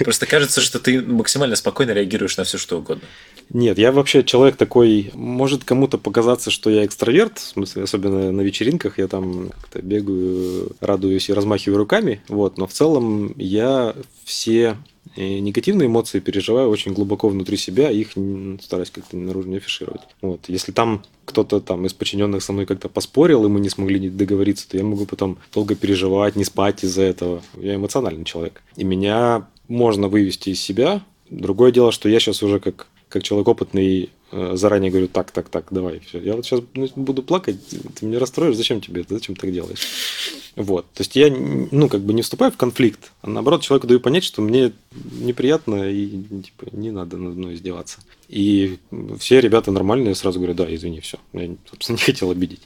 Просто 0.00 0.26
кажется, 0.26 0.60
что 0.60 0.80
ты 0.80 1.00
максимально 1.00 1.56
спокойно 1.56 1.92
реагируешь 1.92 2.36
на 2.36 2.44
все, 2.44 2.58
что 2.58 2.78
угодно. 2.78 3.04
Нет, 3.50 3.78
я 3.78 3.92
вообще 3.92 4.24
человек 4.24 4.56
такой, 4.56 5.10
может 5.14 5.64
кому-то 5.64 5.98
показаться, 5.98 6.50
что 6.50 6.70
я 6.70 6.84
экстраверт, 6.84 7.38
в 7.38 7.46
смысле, 7.46 7.84
особенно 7.84 8.32
на 8.32 8.40
вечеринках, 8.40 8.98
я 8.98 9.08
там 9.08 9.50
как-то 9.60 9.82
бегаю, 9.82 10.72
радуюсь 10.80 11.28
и 11.28 11.32
размахиваю 11.32 11.78
руками, 11.78 12.20
вот, 12.28 12.58
но 12.58 12.66
в 12.66 12.72
целом 12.72 13.34
я 13.36 13.94
все 14.24 14.76
и 15.16 15.40
негативные 15.40 15.86
эмоции 15.86 16.18
переживаю 16.18 16.70
очень 16.70 16.92
глубоко 16.92 17.28
внутри 17.28 17.56
себя, 17.56 17.90
их 17.90 18.12
стараюсь 18.60 18.90
как-то 18.90 19.16
наружу 19.16 19.48
не 19.48 19.58
афишировать. 19.58 20.00
Вот. 20.20 20.40
Если 20.48 20.72
там 20.72 21.04
кто-то 21.24 21.60
там 21.60 21.86
из 21.86 21.92
подчиненных 21.92 22.42
со 22.42 22.52
мной 22.52 22.66
как-то 22.66 22.88
поспорил, 22.88 23.44
и 23.44 23.48
мы 23.48 23.60
не 23.60 23.68
смогли 23.68 24.08
договориться, 24.10 24.68
то 24.68 24.76
я 24.76 24.82
могу 24.82 25.06
потом 25.06 25.38
долго 25.52 25.76
переживать, 25.76 26.36
не 26.36 26.44
спать 26.44 26.82
из-за 26.82 27.02
этого. 27.02 27.42
Я 27.60 27.76
эмоциональный 27.76 28.24
человек. 28.24 28.62
И 28.76 28.84
меня 28.84 29.46
можно 29.68 30.08
вывести 30.08 30.50
из 30.50 30.60
себя. 30.60 31.02
Другое 31.30 31.70
дело, 31.70 31.92
что 31.92 32.08
я 32.08 32.18
сейчас 32.18 32.42
уже 32.42 32.58
как 32.58 32.88
как 33.08 33.22
человек 33.22 33.48
опытный 33.48 34.10
э, 34.32 34.52
заранее 34.56 34.90
говорю, 34.90 35.08
так, 35.08 35.30
так, 35.30 35.48
так, 35.48 35.66
давай, 35.70 36.00
все. 36.00 36.20
Я 36.20 36.34
вот 36.36 36.44
сейчас 36.44 36.60
буду 36.96 37.22
плакать, 37.22 37.56
ты 37.68 38.06
меня 38.06 38.18
расстроишь, 38.18 38.56
зачем 38.56 38.80
тебе 38.80 39.02
это, 39.02 39.14
зачем 39.14 39.34
ты 39.34 39.42
так 39.42 39.52
делаешь? 39.52 39.80
Вот. 40.56 40.86
То 40.92 41.00
есть 41.00 41.16
я, 41.16 41.30
ну, 41.30 41.88
как 41.88 42.02
бы 42.02 42.12
не 42.12 42.22
вступаю 42.22 42.52
в 42.52 42.56
конфликт, 42.56 43.12
а 43.22 43.28
наоборот 43.28 43.62
человеку 43.62 43.86
даю 43.86 44.00
понять, 44.00 44.24
что 44.24 44.40
мне 44.40 44.72
неприятно 44.92 45.90
и, 45.90 46.22
типа, 46.42 46.68
не 46.72 46.90
надо 46.90 47.16
над 47.16 47.36
мной 47.36 47.54
издеваться. 47.54 47.98
И 48.28 48.78
все 49.18 49.40
ребята 49.40 49.72
нормальные 49.72 50.14
сразу 50.14 50.38
говорят, 50.38 50.56
да, 50.56 50.74
извини, 50.74 51.00
все. 51.00 51.18
Я, 51.32 51.54
собственно, 51.68 51.96
не 51.98 52.02
хотел 52.02 52.30
обидеть. 52.30 52.62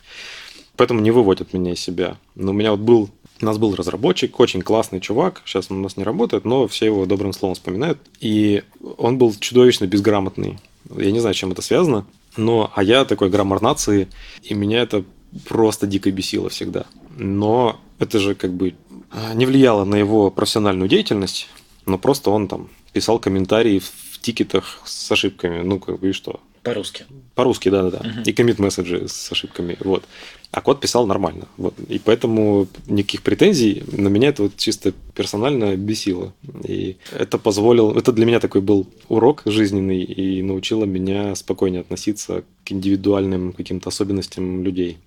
Поэтому 0.77 1.01
не 1.01 1.11
выводят 1.11 1.53
меня 1.53 1.73
из 1.73 1.81
себя. 1.81 2.19
Но 2.35 2.53
у 2.53 2.55
меня 2.55 2.71
вот 2.71 2.81
был 2.81 3.11
у 3.41 3.45
нас 3.45 3.59
был 3.59 3.75
разработчик, 3.75 4.39
очень 4.41 4.63
классный 4.63 5.01
чувак, 5.01 5.43
сейчас 5.45 5.71
он 5.71 5.79
у 5.79 5.83
нас 5.83 5.97
не 5.97 6.05
работает, 6.05 6.45
но 6.45 6.67
все 6.67 6.87
его 6.87 7.07
добрым 7.07 7.33
словом 7.33 7.55
вспоминают. 7.55 7.99
И 8.21 8.63
он 8.97 9.19
был 9.19 9.35
чудовищно 9.35 9.87
безграмотный. 9.87 10.59
Я 10.97 11.13
не 11.13 11.21
знаю, 11.21 11.35
чем 11.35 11.53
это 11.53 11.63
связано, 11.63 12.07
но 12.37 12.73
а 12.75 12.83
я 12.83 13.05
такой 13.05 13.31
граммар 13.31 13.61
нации, 13.61 14.09
и 14.43 14.55
меня 14.55 14.83
это 14.83 15.05
просто 15.47 15.87
дико 15.87 16.11
бесило 16.11 16.49
всегда. 16.49 16.87
Но 17.17 17.81
это 17.99 18.19
же 18.19 18.35
как 18.35 18.53
бы 18.53 18.75
а, 19.11 19.35
не 19.35 19.47
влияло 19.47 19.85
на 19.85 19.97
его 19.97 20.31
профессиональную 20.31 20.89
деятельность, 20.89 21.49
но 21.87 21.99
просто 21.99 22.31
он 22.31 22.49
там 22.49 22.69
писал 22.93 23.19
комментарии 23.19 23.79
в 23.79 24.21
тикетах 24.21 24.81
с 24.85 25.11
ошибками, 25.11 25.63
ну 25.63 25.79
как 25.79 26.01
бы 26.01 26.11
и 26.11 26.13
что. 26.13 26.41
По-русски. 26.63 27.07
По-русски, 27.35 27.69
да-да-да. 27.71 27.99
Угу. 27.99 28.23
И 28.27 28.33
коммит-месседжи 28.33 29.09
с 29.09 29.33
ошибками. 29.33 29.77
Вот 29.81 30.05
а 30.51 30.61
код 30.61 30.81
писал 30.81 31.07
нормально. 31.07 31.47
Вот. 31.57 31.75
И 31.89 31.99
поэтому 31.99 32.69
никаких 32.87 33.23
претензий 33.23 33.85
на 33.93 34.09
меня 34.09 34.29
это 34.29 34.45
вот 34.45 34.57
чисто 34.57 34.93
персонально 35.15 35.77
бесило. 35.77 36.33
И 36.65 36.97
это 37.13 37.39
позволило... 37.39 37.97
Это 37.97 38.13
для 38.13 38.25
меня 38.25 38.41
такой 38.41 38.63
был 38.63 38.87
урок 39.09 39.43
жизненный 39.45 40.03
и 40.03 40.43
научило 40.43 40.85
меня 40.85 41.35
спокойнее 41.35 41.83
относиться 41.83 42.45
к 42.65 42.73
индивидуальным 42.73 43.53
каким-то 43.53 43.91
особенностям 43.91 44.65
людей. 44.65 44.99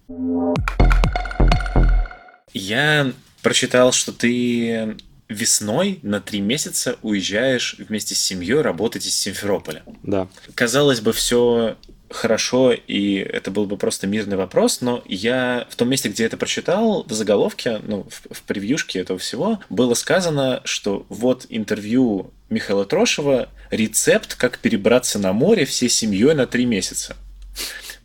Я 2.53 3.11
прочитал, 3.41 3.91
что 3.93 4.11
ты 4.11 4.95
весной 5.27 5.99
на 6.03 6.19
три 6.19 6.41
месяца 6.41 6.97
уезжаешь 7.01 7.77
вместе 7.79 8.13
с 8.13 8.19
семьей 8.19 8.61
работать 8.61 9.05
из 9.05 9.15
Симферополя. 9.15 9.83
Да. 10.03 10.27
Казалось 10.53 10.99
бы, 10.99 11.13
все 11.13 11.77
хорошо, 12.11 12.73
и 12.73 13.15
это 13.15 13.51
был 13.51 13.65
бы 13.65 13.77
просто 13.77 14.07
мирный 14.07 14.37
вопрос, 14.37 14.81
но 14.81 15.03
я 15.05 15.67
в 15.69 15.75
том 15.75 15.89
месте, 15.89 16.09
где 16.09 16.25
это 16.25 16.37
прочитал, 16.37 17.03
в 17.07 17.13
заголовке, 17.13 17.79
ну, 17.83 18.07
в, 18.09 18.33
в 18.33 18.41
превьюшке 18.43 18.99
этого 18.99 19.19
всего, 19.19 19.59
было 19.69 19.93
сказано, 19.93 20.61
что 20.65 21.05
вот 21.09 21.45
интервью 21.49 22.31
Михаила 22.49 22.85
Трошева 22.85 23.49
«Рецепт, 23.69 24.35
как 24.35 24.59
перебраться 24.59 25.19
на 25.19 25.33
море 25.33 25.65
всей 25.65 25.89
семьей 25.89 26.33
на 26.33 26.47
три 26.47 26.65
месяца». 26.65 27.15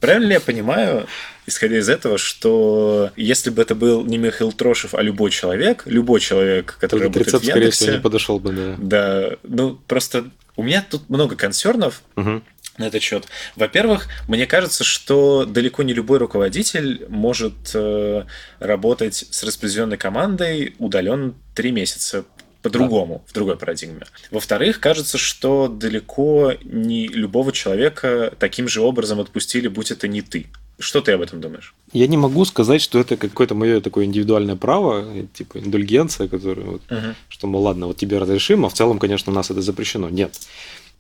Правильно 0.01 0.27
ли 0.27 0.35
я 0.35 0.41
понимаю, 0.41 1.07
исходя 1.47 1.79
из 1.79 1.89
этого, 1.89 2.19
что 2.19 3.11
если 3.17 3.51
бы 3.51 3.63
это 3.63 3.75
был 3.75 4.05
не 4.05 4.19
Михаил 4.19 4.53
Трошев, 4.53 4.95
а 4.95 5.03
любой 5.03 5.31
человек, 5.31 5.83
любой 5.87 6.21
человек, 6.21 6.77
который 6.79 7.07
Этот 7.07 7.17
работает 7.17 7.27
рецепт, 7.27 7.43
в 7.43 7.47
скорее 7.47 7.63
Яндексе, 7.63 7.85
всего, 7.85 7.97
не 7.97 8.03
подошел 8.03 8.39
бы, 8.39 8.53
да. 8.53 8.75
да, 8.79 9.37
ну 9.43 9.79
просто 9.87 10.31
у 10.57 10.63
меня 10.63 10.85
тут 10.89 11.09
много 11.09 11.37
консернов, 11.37 12.03
Мгм. 12.17 12.43
На 12.79 12.85
этот 12.85 13.03
счет. 13.03 13.27
Во-первых, 13.55 14.09
мне 14.29 14.47
кажется, 14.47 14.85
что 14.85 15.45
далеко 15.45 15.83
не 15.83 15.93
любой 15.93 16.19
руководитель 16.19 17.07
может 17.09 17.55
э, 17.75 18.25
работать 18.59 19.27
с 19.31 19.43
распределенной 19.43 19.97
командой 19.97 20.75
удален 20.79 21.35
три 21.55 21.73
месяца 21.73 22.25
по-другому, 22.63 23.25
в 23.27 23.33
другой 23.33 23.57
парадигме. 23.57 24.03
Во-вторых, 24.31 24.81
кажется, 24.81 25.19
что 25.19 25.69
далеко 25.69 26.55
не 26.65 27.07
любого 27.07 27.53
человека 27.53 28.33
таким 28.39 28.67
же 28.69 28.81
образом 28.81 29.21
отпустили, 29.21 29.69
будь 29.69 29.91
это 29.91 30.09
не 30.09 30.23
ты. 30.23 30.47
Что 30.79 31.01
ты 31.01 31.13
об 31.13 31.23
этом 31.23 31.41
думаешь? 31.41 31.75
Я 31.93 32.07
не 32.07 32.19
могу 32.19 32.45
сказать, 32.45 32.83
что 32.83 32.99
это 32.99 33.17
какое-то 33.17 33.55
мое 33.55 33.81
такое 33.81 34.05
индивидуальное 34.05 34.57
право, 34.57 35.07
типа 35.33 35.59
индульгенция, 35.59 36.29
которая 36.29 36.67
вот, 36.67 36.83
что, 37.29 37.47
мол, 37.47 37.63
ладно, 37.63 37.87
вот 37.87 37.97
тебе 37.97 38.19
разрешим, 38.19 38.67
а 38.67 38.69
в 38.69 38.75
целом, 38.75 38.99
конечно, 38.99 39.33
у 39.33 39.35
нас 39.35 39.51
это 39.51 39.63
запрещено. 39.63 40.11
Нет. 40.11 40.39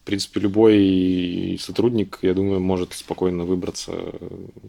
В 0.06 0.08
принципе, 0.08 0.38
любой 0.38 1.58
сотрудник, 1.60 2.20
я 2.22 2.32
думаю, 2.32 2.60
может 2.60 2.92
спокойно 2.92 3.44
выбраться 3.44 3.92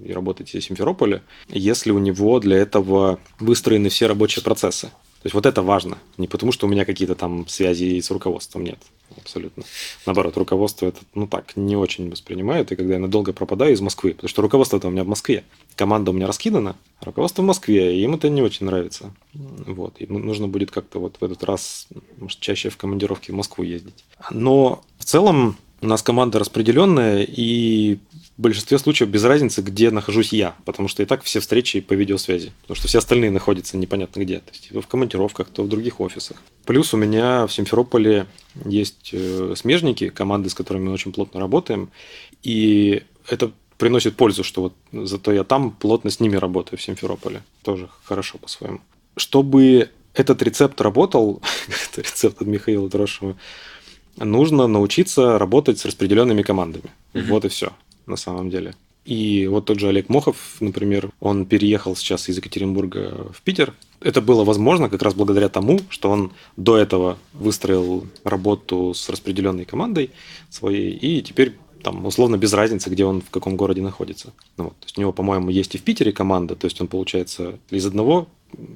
и 0.03 0.11
работать 0.11 0.55
из 0.55 0.65
Симферополя, 0.65 1.21
если 1.47 1.91
у 1.91 1.99
него 1.99 2.39
для 2.39 2.57
этого 2.57 3.19
выстроены 3.39 3.89
все 3.89 4.07
рабочие 4.07 4.41
процессы. 4.41 4.87
То 4.87 5.25
есть 5.25 5.35
вот 5.35 5.45
это 5.45 5.61
важно. 5.61 5.99
Не 6.17 6.27
потому, 6.27 6.51
что 6.51 6.65
у 6.65 6.69
меня 6.71 6.85
какие-то 6.85 7.13
там 7.13 7.47
связи 7.47 8.01
с 8.01 8.09
руководством 8.09 8.63
нет. 8.63 8.79
Абсолютно. 9.15 9.63
Наоборот, 10.07 10.35
руководство 10.37 10.87
это, 10.87 11.01
ну 11.13 11.27
так, 11.27 11.55
не 11.55 11.75
очень 11.75 12.09
воспринимает. 12.09 12.71
И 12.71 12.75
когда 12.75 12.95
я 12.95 12.99
надолго 12.99 13.31
пропадаю 13.31 13.73
из 13.73 13.81
Москвы, 13.81 14.15
потому 14.15 14.29
что 14.29 14.41
руководство-то 14.41 14.87
у 14.87 14.91
меня 14.91 15.03
в 15.03 15.07
Москве, 15.07 15.43
команда 15.77 16.11
у 16.11 16.13
меня 16.13 16.27
раскидана, 16.27 16.75
руководство 17.01 17.41
в 17.41 17.45
Москве, 17.45 17.97
и 17.97 18.03
им 18.03 18.15
это 18.15 18.27
не 18.29 18.41
очень 18.41 18.65
нравится. 18.65 19.13
Вот. 19.33 19.95
И 19.99 20.07
ну- 20.07 20.19
нужно 20.19 20.47
будет 20.47 20.71
как-то 20.71 20.99
вот 20.99 21.17
в 21.21 21.23
этот 21.23 21.43
раз, 21.43 21.87
может, 22.17 22.39
чаще 22.39 22.69
в 22.69 22.77
командировке 22.77 23.31
в 23.31 23.35
Москву 23.35 23.63
ездить. 23.63 24.03
Но 24.31 24.83
в 24.97 25.05
целом 25.05 25.55
у 25.81 25.87
нас 25.87 26.01
команда 26.01 26.39
распределенная, 26.39 27.23
и 27.23 27.99
в 28.37 28.41
большинстве 28.41 28.79
случаев 28.79 29.09
без 29.09 29.23
разницы, 29.23 29.61
где 29.61 29.91
нахожусь 29.91 30.33
я, 30.33 30.55
потому 30.65 30.87
что 30.87 31.03
и 31.03 31.05
так 31.05 31.23
все 31.23 31.39
встречи 31.39 31.81
по 31.81 31.93
видеосвязи, 31.93 32.51
потому 32.63 32.75
что 32.75 32.87
все 32.87 32.97
остальные 32.97 33.29
находятся 33.29 33.77
непонятно 33.77 34.21
где, 34.21 34.39
то 34.39 34.51
есть 34.51 34.69
то 34.69 34.81
в 34.81 34.87
командировках, 34.87 35.49
то 35.49 35.63
в 35.63 35.69
других 35.69 35.99
офисах. 35.99 36.37
Плюс 36.65 36.93
у 36.93 36.97
меня 36.97 37.45
в 37.45 37.53
Симферополе 37.53 38.25
есть 38.65 39.11
э, 39.13 39.53
смежники, 39.55 40.09
команды, 40.09 40.49
с 40.49 40.55
которыми 40.55 40.85
мы 40.85 40.93
очень 40.93 41.13
плотно 41.13 41.39
работаем, 41.39 41.91
и 42.41 43.03
это 43.29 43.51
приносит 43.77 44.15
пользу, 44.15 44.43
что 44.43 44.61
вот 44.61 44.73
зато 44.91 45.31
я 45.31 45.43
там 45.43 45.71
плотно 45.71 46.09
с 46.09 46.19
ними 46.19 46.35
работаю 46.35 46.79
в 46.79 46.81
Симферополе, 46.81 47.43
тоже 47.63 47.89
хорошо 48.03 48.37
по-своему. 48.37 48.79
Чтобы 49.15 49.89
этот 50.13 50.41
рецепт 50.41 50.81
работал, 50.81 51.41
это 51.91 52.01
рецепт 52.01 52.41
от 52.41 52.47
Михаила 52.47 52.89
Трошева, 52.89 53.37
нужно 54.17 54.67
научиться 54.67 55.37
работать 55.37 55.79
с 55.79 55.85
распределенными 55.85 56.41
командами. 56.41 56.89
Мгм. 57.13 57.27
Вот 57.27 57.45
и 57.45 57.49
все, 57.49 57.71
на 58.05 58.15
самом 58.15 58.49
деле. 58.49 58.73
И 59.07 59.47
вот 59.47 59.65
тот 59.65 59.79
же 59.79 59.87
Олег 59.87 60.09
Мохов, 60.09 60.57
например, 60.59 61.11
он 61.21 61.45
переехал 61.45 61.95
сейчас 61.95 62.27
из 62.27 62.37
Екатеринбурга 62.37 63.31
в 63.33 63.41
Питер. 63.41 63.73
Это 64.01 64.21
было 64.21 64.43
возможно 64.43 64.89
как 64.89 65.01
раз 65.01 65.13
благодаря 65.13 65.47
тому, 65.47 65.79
что 65.89 66.09
он 66.09 66.33
до 66.57 66.75
этого 66.75 67.17
выстроил 67.33 68.05
работу 68.25 68.93
с 68.93 69.07
распределенной 69.07 69.63
командой 69.63 70.11
своей, 70.49 70.91
и 70.91 71.21
теперь 71.21 71.55
там 71.87 72.05
условно 72.05 72.37
без 72.37 72.51
разницы, 72.51 72.89
где 72.89 73.05
он 73.05 73.21
в 73.21 73.29
каком 73.29 73.55
городе 73.55 73.81
находится. 73.81 74.33
Ну 74.57 74.65
вот. 74.65 74.73
То 74.79 74.85
есть 74.85 74.97
у 74.97 75.01
него, 75.01 75.13
по-моему, 75.13 75.49
есть 75.49 75.73
и 75.75 75.77
в 75.77 75.83
Питере 75.83 76.11
команда, 76.11 76.55
то 76.55 76.65
есть 76.65 76.81
он, 76.81 76.87
получается, 76.87 77.59
из 77.69 77.85
одного 77.85 78.27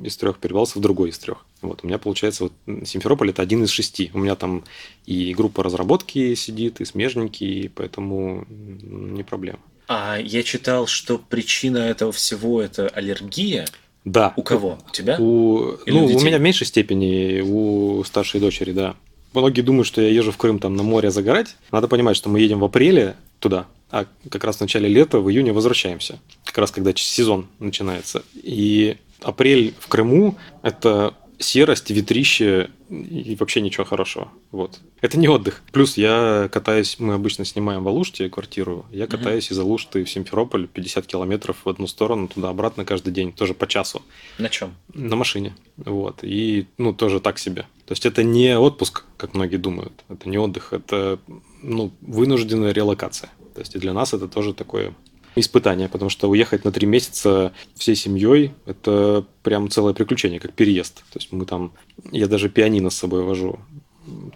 из 0.02 0.16
трех 0.16 0.38
перебрался 0.38 0.80
в 0.80 0.82
другой 0.82 1.10
из 1.10 1.20
трех. 1.20 1.46
Вот, 1.62 1.82
у 1.84 1.88
меня 1.88 1.98
получается, 1.98 2.44
вот 2.44 2.54
Симферополь 2.86 3.32
это 3.32 3.42
один 3.42 3.64
из 3.64 3.70
шести. 3.70 4.12
У 4.14 4.20
меня 4.20 4.36
там 4.36 4.64
и 5.06 5.34
группа 5.34 5.62
разработки 5.62 6.36
сидит, 6.36 6.80
и 6.80 6.86
смежники, 6.86 7.44
и 7.44 7.68
поэтому 7.68 8.46
не 8.50 9.24
проблема. 9.24 9.60
А 9.88 10.18
я 10.18 10.42
читал, 10.44 10.88
что 10.88 11.18
причина 11.18 11.80
этого 11.80 12.14
всего 12.14 12.62
это 12.62 12.88
аллергия. 12.88 13.68
Да. 14.06 14.34
У 14.38 14.42
кого? 14.42 14.78
У 14.88 14.92
тебя? 14.92 15.18
У, 15.20 15.74
Или 15.86 15.96
ну, 15.96 16.06
у 16.06 16.18
у 16.18 16.22
меня 16.22 16.38
в 16.38 16.42
меньшей 16.42 16.66
степени, 16.66 17.42
у 17.42 18.04
старшей 18.06 18.40
дочери, 18.40 18.72
да. 18.72 18.96
Многие 19.34 19.62
думают, 19.62 19.88
что 19.88 20.02
я 20.02 20.10
езжу 20.10 20.32
в 20.32 20.38
Крым 20.38 20.60
там 20.60 20.76
на 20.76 20.84
море 20.84 21.12
загорать. 21.12 21.56
Надо 21.72 21.88
понимать, 21.88 22.18
что 22.18 22.30
мы 22.30 22.40
едем 22.40 22.60
в 22.60 22.66
апреле 22.66 23.16
туда, 23.40 23.68
а 23.90 24.06
как 24.30 24.44
раз 24.44 24.58
в 24.58 24.62
начале 24.62 24.88
лета, 24.88 25.20
в 25.20 25.30
июне 25.30 25.54
возвращаемся. 25.54 26.20
Как 26.46 26.58
раз 26.58 26.72
когда 26.72 26.94
сезон 26.96 27.48
начинается. 27.60 28.24
И 28.36 28.98
апрель 29.22 29.74
в 29.80 29.88
Крыму– 29.88 30.38
это 30.64 31.14
серость, 31.40 31.90
ветрище 31.90 32.70
и 32.90 33.36
вообще 33.40 33.62
ничего 33.62 33.84
хорошего. 33.84 34.30
Вот. 34.52 34.80
Это 35.02 35.18
не 35.18 35.28
отдых. 35.28 35.64
Плюс 35.72 35.98
я 35.98 36.50
катаюсь, 36.52 36.98
мы 37.00 37.14
обычно 37.14 37.46
снимаем 37.46 37.84
в 37.84 37.88
Алуште 37.88 38.30
квартиру, 38.30 38.86
я 38.92 39.08
катаюсь 39.08 39.52
из 39.52 39.60
Алушты 39.60 40.04
в 40.04 40.10
Симферополь 40.10 40.68
50 40.68 41.08
километров 41.08 41.58
в 41.64 41.70
одну 41.70 41.88
сторону, 41.88 42.28
туда-обратно 42.28 42.86
каждый 42.86 43.12
день, 43.12 43.32
тоже 43.32 43.54
по 43.54 43.68
часу. 43.68 44.02
На 44.38 44.50
чем? 44.50 44.76
На 44.94 45.16
машине. 45.16 45.56
Вот. 45.78 46.20
И, 46.22 46.68
ну, 46.78 46.94
тоже 46.94 47.20
так 47.20 47.40
себе. 47.40 47.66
То 47.92 47.94
есть 47.94 48.06
это 48.06 48.24
не 48.24 48.58
отпуск, 48.58 49.04
как 49.18 49.34
многие 49.34 49.58
думают. 49.58 50.06
Это 50.08 50.30
не 50.30 50.38
отдых. 50.38 50.72
Это, 50.72 51.20
ну, 51.62 51.92
вынужденная 52.00 52.72
релокация. 52.72 53.30
То 53.54 53.60
есть 53.60 53.76
и 53.76 53.80
для 53.80 53.92
нас 53.92 54.14
это 54.14 54.30
тоже 54.30 54.54
такое 54.54 54.96
испытание, 55.36 55.90
потому 55.90 56.10
что 56.10 56.30
уехать 56.30 56.64
на 56.64 56.72
три 56.72 56.88
месяца 56.88 57.52
всей 57.76 57.98
семьей– 57.98 58.54
это 58.66 59.26
прям 59.44 59.70
целое 59.70 59.94
приключение, 59.94 60.40
как 60.40 60.54
переезд. 60.54 61.04
То 61.12 61.20
есть 61.20 61.34
мы 61.34 61.46
там… 61.46 61.74
Я 62.14 62.28
даже 62.28 62.48
пианино 62.48 62.92
с 62.92 62.96
собой 62.96 63.24
вожу 63.24 63.60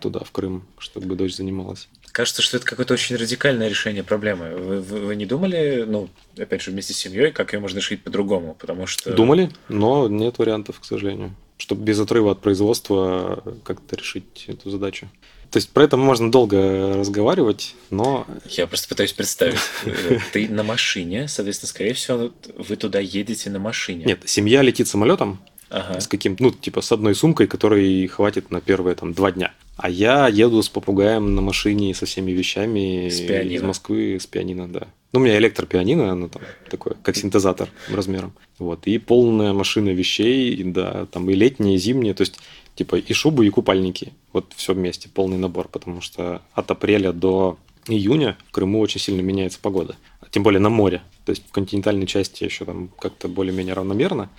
туда, 0.02 0.20
в 0.20 0.32
Крым, 0.32 0.66
чтобы 0.78 1.16
дочь 1.16 1.38
занималась. 1.38 1.88
Кажется, 2.16 2.42
что 2.42 2.56
это 2.56 2.66
какое-то 2.66 2.94
очень 2.94 3.18
радикальное 3.18 3.68
решение 3.68 4.02
проблемы. 4.02 4.56
Вы, 4.56 4.80
вы- 4.80 5.00
вы 5.02 5.16
не 5.18 5.26
думали, 5.26 5.84
ну, 5.86 6.08
опять 6.38 6.62
же, 6.62 6.72
вместе 6.72 6.94
с 6.94 6.98
семьей, 6.98 7.34
как 7.34 7.52
ее 7.52 7.60
можно 7.60 7.80
решить 7.80 8.04
по-другому? 8.04 8.56
Потому 8.58 8.88
что... 8.88 9.12
Думали, 9.14 9.50
но 9.68 10.08
нет 10.08 10.38
вариантов, 10.38 10.80
к 10.80 10.86
сожалению. 10.86 11.36
Чтобы 11.58 11.84
без 11.84 12.00
отрыва 12.00 12.32
от 12.32 12.40
производства 12.40 13.44
как-то 13.66 13.98
решить 13.98 14.46
эту 14.48 14.70
задачу. 14.70 15.10
То 15.52 15.58
есть 15.58 15.70
про 15.72 15.84
это 15.84 15.98
можно 15.98 16.32
долго 16.32 16.94
разговаривать, 16.94 17.76
но 17.90 18.26
Я 18.50 18.66
просто 18.68 18.88
пытаюсь 18.88 19.12
представить. 19.12 19.60
Э, 19.84 20.20
Ты 20.32 20.48
на 20.48 20.64
машине, 20.64 21.28
соответственно, 21.28 21.68
скорее 21.68 21.94
всего, 21.96 22.32
вы 22.58 22.78
туда 22.78 23.00
едете 23.02 23.50
на 23.50 23.60
машине. 23.60 24.06
нет, 24.06 24.22
семья 24.24 24.62
летит 24.62 24.88
самолетом 24.88 25.42
Ага. 25.70 26.00
с 26.00 26.08
каким, 26.08 26.38
ну 26.40 26.52
типа 26.52 26.80
с 26.80 26.94
одной 26.94 27.14
сумкой, 27.14 27.48
которой 27.48 28.08
хватит 28.08 28.52
на 28.52 28.62
первые 28.62 28.96
там 28.96 29.14
два 29.14 29.34
дня. 29.34 29.52
А 29.78 29.90
я 29.90 30.28
еду 30.28 30.62
с 30.62 30.70
попугаем 30.70 31.36
на 31.36 31.42
машине 31.42 31.94
со 31.94 32.06
всеми 32.06 32.32
вещами 32.32 33.10
С 33.10 33.20
пианино. 33.20 33.54
из 33.54 33.62
Москвы 33.62 34.18
с 34.20 34.26
пианино, 34.26 34.68
да. 34.68 34.88
Ну, 35.12 35.20
у 35.20 35.24
меня 35.24 35.38
электропианино, 35.38 36.12
оно 36.12 36.28
там 36.28 36.42
такое, 36.70 36.96
как 37.02 37.16
синтезатор 37.16 37.70
размером. 37.90 38.34
Вот. 38.58 38.88
И 38.88 38.98
полная 38.98 39.54
машина 39.54 39.90
вещей, 39.90 40.62
да, 40.64 41.06
там 41.08 41.30
и 41.30 41.34
летние, 41.34 41.76
и 41.76 41.78
зимние, 41.78 42.14
то 42.14 42.22
есть 42.22 42.40
типа 42.76 42.96
и 42.96 43.14
шубы, 43.14 43.46
и 43.46 43.50
купальники. 43.50 44.14
Вот 44.34 44.54
все 44.56 44.74
вместе, 44.74 45.10
полный 45.10 45.38
набор, 45.38 45.68
потому 45.68 46.02
что 46.02 46.42
от 46.54 46.72
апреля 46.72 47.12
до 47.12 47.58
июня 47.88 48.38
в 48.48 48.52
Крыму 48.52 48.80
очень 48.80 49.00
сильно 49.00 49.22
меняется 49.22 49.60
погода. 49.62 49.96
Тем 50.32 50.44
более 50.44 50.60
на 50.60 50.70
море. 50.70 51.02
То 51.26 51.32
есть 51.32 51.44
в 51.48 51.52
континентальной 51.52 52.08
части 52.08 52.44
еще 52.44 52.66
там 52.66 52.90
как-то 53.00 53.28
более-менее 53.28 53.74
равномерно. 53.74 54.30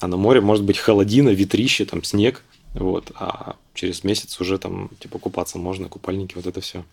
А 0.00 0.06
на 0.06 0.16
море 0.16 0.40
может 0.40 0.64
быть 0.64 0.78
холодина, 0.78 1.30
ветрище, 1.30 1.84
там 1.84 2.02
снег. 2.02 2.42
Вот. 2.74 3.12
А 3.14 3.56
через 3.74 4.04
месяц 4.04 4.40
уже 4.40 4.58
там 4.58 4.90
типа 4.98 5.18
купаться 5.18 5.58
можно, 5.58 5.88
купальники, 5.88 6.34
вот 6.34 6.46
это 6.46 6.60
все. 6.60 6.84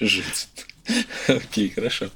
Жить. 0.00 0.48
Окей, 1.28 1.70
хорошо. 1.70 2.06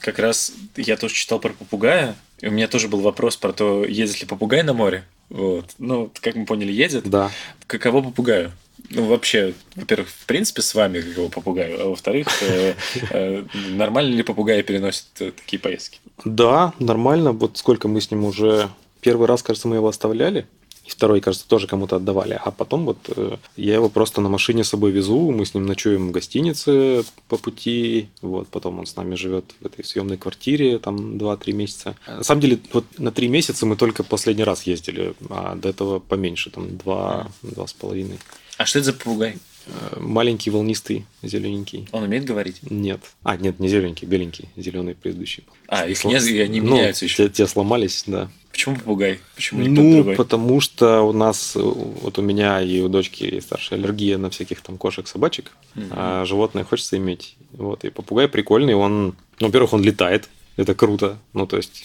Как 0.00 0.18
раз 0.18 0.52
я 0.76 0.96
тоже 0.96 1.14
читал 1.14 1.38
про 1.40 1.52
попугая, 1.52 2.16
и 2.40 2.48
у 2.48 2.50
меня 2.50 2.68
тоже 2.68 2.88
был 2.88 3.00
вопрос 3.00 3.36
про 3.36 3.52
то, 3.52 3.84
едет 3.84 4.20
ли 4.20 4.26
попугай 4.26 4.62
на 4.62 4.72
море. 4.72 5.04
Вот. 5.28 5.66
Ну, 5.78 6.10
как 6.20 6.36
мы 6.36 6.46
поняли, 6.46 6.72
едет. 6.72 7.08
Да. 7.08 7.30
Каково 7.66 8.02
попугаю? 8.02 8.52
Ну, 8.90 9.06
вообще, 9.06 9.54
во-первых, 9.74 10.08
в 10.08 10.24
принципе, 10.24 10.62
с 10.62 10.74
вами 10.74 11.00
каково 11.00 11.28
попугаю, 11.28 11.82
а 11.82 11.88
во-вторых, 11.90 12.28
э, 12.42 12.74
э, 13.10 13.44
нормально 13.70 14.14
ли 14.14 14.22
попугаи 14.22 14.62
переносят 14.62 15.06
э, 15.18 15.32
такие 15.32 15.58
поездки? 15.58 15.98
Да, 16.24 16.72
нормально. 16.78 17.32
Вот 17.32 17.58
сколько 17.58 17.88
мы 17.88 18.00
с 18.00 18.10
ним 18.10 18.24
уже... 18.24 18.70
Первый 19.00 19.28
раз, 19.28 19.44
кажется, 19.44 19.68
мы 19.68 19.76
его 19.76 19.86
оставляли. 19.86 20.48
И 20.88 20.90
второй, 20.90 21.20
кажется, 21.20 21.46
тоже 21.46 21.66
кому-то 21.66 21.96
отдавали. 21.96 22.40
А 22.42 22.50
потом 22.50 22.86
вот 22.86 22.96
э, 23.14 23.36
я 23.56 23.74
его 23.74 23.90
просто 23.90 24.22
на 24.22 24.30
машине 24.30 24.64
с 24.64 24.70
собой 24.70 24.90
везу. 24.90 25.30
Мы 25.30 25.44
с 25.44 25.52
ним 25.52 25.66
ночуем 25.66 26.08
в 26.08 26.12
гостинице 26.12 27.04
по 27.28 27.36
пути. 27.36 28.08
Вот, 28.22 28.48
потом 28.48 28.78
он 28.78 28.86
с 28.86 28.96
нами 28.96 29.14
живет 29.14 29.44
в 29.60 29.66
этой 29.66 29.84
съемной 29.84 30.16
квартире 30.16 30.78
там 30.78 31.18
2-3 31.18 31.52
месяца. 31.52 31.96
На 32.06 32.24
самом 32.24 32.40
деле, 32.40 32.58
вот 32.72 32.86
на 32.96 33.12
3 33.12 33.28
месяца 33.28 33.66
мы 33.66 33.76
только 33.76 34.02
последний 34.02 34.44
раз 34.44 34.62
ездили. 34.62 35.12
А 35.28 35.56
до 35.56 35.68
этого 35.68 35.98
поменьше, 35.98 36.48
там 36.50 36.78
2, 36.78 37.28
два 37.42 37.66
с 37.66 37.74
половиной. 37.74 38.18
А 38.56 38.64
что 38.64 38.78
это 38.78 38.86
за 38.86 38.92
попугай? 38.94 39.36
Э, 39.66 40.00
маленький 40.00 40.48
волнистый, 40.48 41.04
зелененький. 41.22 41.86
Он 41.92 42.04
умеет 42.04 42.24
говорить? 42.24 42.60
Нет. 42.62 43.00
А, 43.22 43.36
нет, 43.36 43.60
не 43.60 43.68
зелененький, 43.68 44.08
беленький, 44.08 44.48
зеленый 44.56 44.94
предыдущий. 44.94 45.44
А, 45.66 45.86
их 45.86 46.02
не, 46.06 46.14
они 46.14 46.62
ну, 46.62 46.76
меняются 46.76 47.04
еще. 47.04 47.28
Те, 47.28 47.34
те 47.34 47.46
сломались, 47.46 48.04
да. 48.06 48.30
Почему 48.58 48.74
попугай? 48.74 49.20
Почему 49.36 49.60
не 49.60 49.68
ну, 49.68 49.94
другой? 49.98 50.16
потому 50.16 50.60
что 50.60 51.02
у 51.02 51.12
нас, 51.12 51.54
вот 51.54 52.18
у 52.18 52.22
меня 52.22 52.60
и 52.60 52.80
у 52.80 52.88
дочки 52.88 53.22
есть 53.22 53.46
старшая 53.46 53.78
аллергия 53.78 54.18
на 54.18 54.30
всяких 54.30 54.62
там 54.62 54.78
кошек, 54.78 55.06
собачек, 55.06 55.52
mm-hmm. 55.76 55.88
а 55.92 56.24
животное 56.24 56.64
хочется 56.64 56.96
иметь. 56.96 57.36
Вот, 57.52 57.84
и 57.84 57.90
попугай 57.90 58.26
прикольный, 58.26 58.74
он, 58.74 59.14
ну, 59.38 59.46
во-первых, 59.46 59.74
он 59.74 59.84
летает, 59.84 60.28
это 60.56 60.74
круто, 60.74 61.18
ну, 61.34 61.46
то 61.46 61.56
есть 61.56 61.84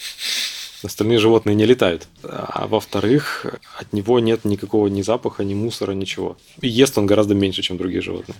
остальные 0.82 1.20
животные 1.20 1.54
не 1.54 1.64
летают. 1.64 2.08
А 2.24 2.66
во-вторых, 2.66 3.46
от 3.78 3.92
него 3.92 4.18
нет 4.18 4.44
никакого 4.44 4.88
ни 4.88 5.02
запаха, 5.02 5.44
ни 5.44 5.54
мусора, 5.54 5.92
ничего. 5.92 6.36
И 6.60 6.66
ест 6.66 6.98
он 6.98 7.06
гораздо 7.06 7.36
меньше, 7.36 7.62
чем 7.62 7.76
другие 7.76 8.02
животные. 8.02 8.36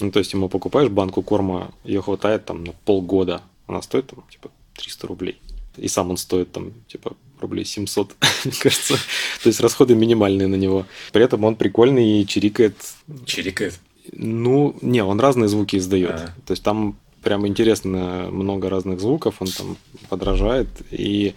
Ну, 0.00 0.10
то 0.10 0.18
есть, 0.18 0.32
ему 0.32 0.48
покупаешь 0.48 0.90
банку 0.90 1.22
корма, 1.22 1.72
ее 1.84 2.02
хватает 2.02 2.46
там 2.46 2.64
на 2.64 2.72
полгода. 2.84 3.42
Она 3.68 3.80
стоит 3.80 4.08
там, 4.08 4.24
типа, 4.28 4.50
300 4.74 5.06
рублей. 5.06 5.38
И 5.76 5.86
сам 5.86 6.10
он 6.10 6.16
стоит 6.16 6.50
там, 6.50 6.72
типа, 6.88 7.12
рублей 7.40 7.64
700, 7.64 8.14
мне 8.44 8.54
кажется. 8.58 8.94
То 9.42 9.48
есть 9.48 9.60
расходы 9.60 9.94
минимальные 9.94 10.48
на 10.48 10.56
него. 10.56 10.86
При 11.12 11.24
этом 11.24 11.44
он 11.44 11.56
прикольный 11.56 12.20
и 12.20 12.26
чирикает. 12.26 12.76
Чирикает? 13.24 13.78
Ну, 14.12 14.76
не, 14.82 15.02
он 15.02 15.20
разные 15.20 15.48
звуки 15.48 15.76
издает. 15.76 16.14
А. 16.14 16.34
То 16.46 16.52
есть 16.52 16.62
там 16.62 16.96
прям 17.22 17.46
интересно 17.46 18.28
много 18.30 18.70
разных 18.70 19.00
звуков, 19.00 19.36
он 19.40 19.48
там 19.48 19.76
подражает. 20.08 20.68
И 20.90 21.34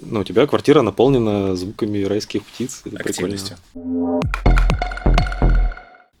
ну, 0.00 0.20
у 0.20 0.24
тебя 0.24 0.46
квартира 0.46 0.82
наполнена 0.82 1.56
звуками 1.56 2.02
райских 2.04 2.44
птиц. 2.44 2.82
Это 2.84 2.96
Активностью. 2.96 3.56
прикольно. 3.72 4.20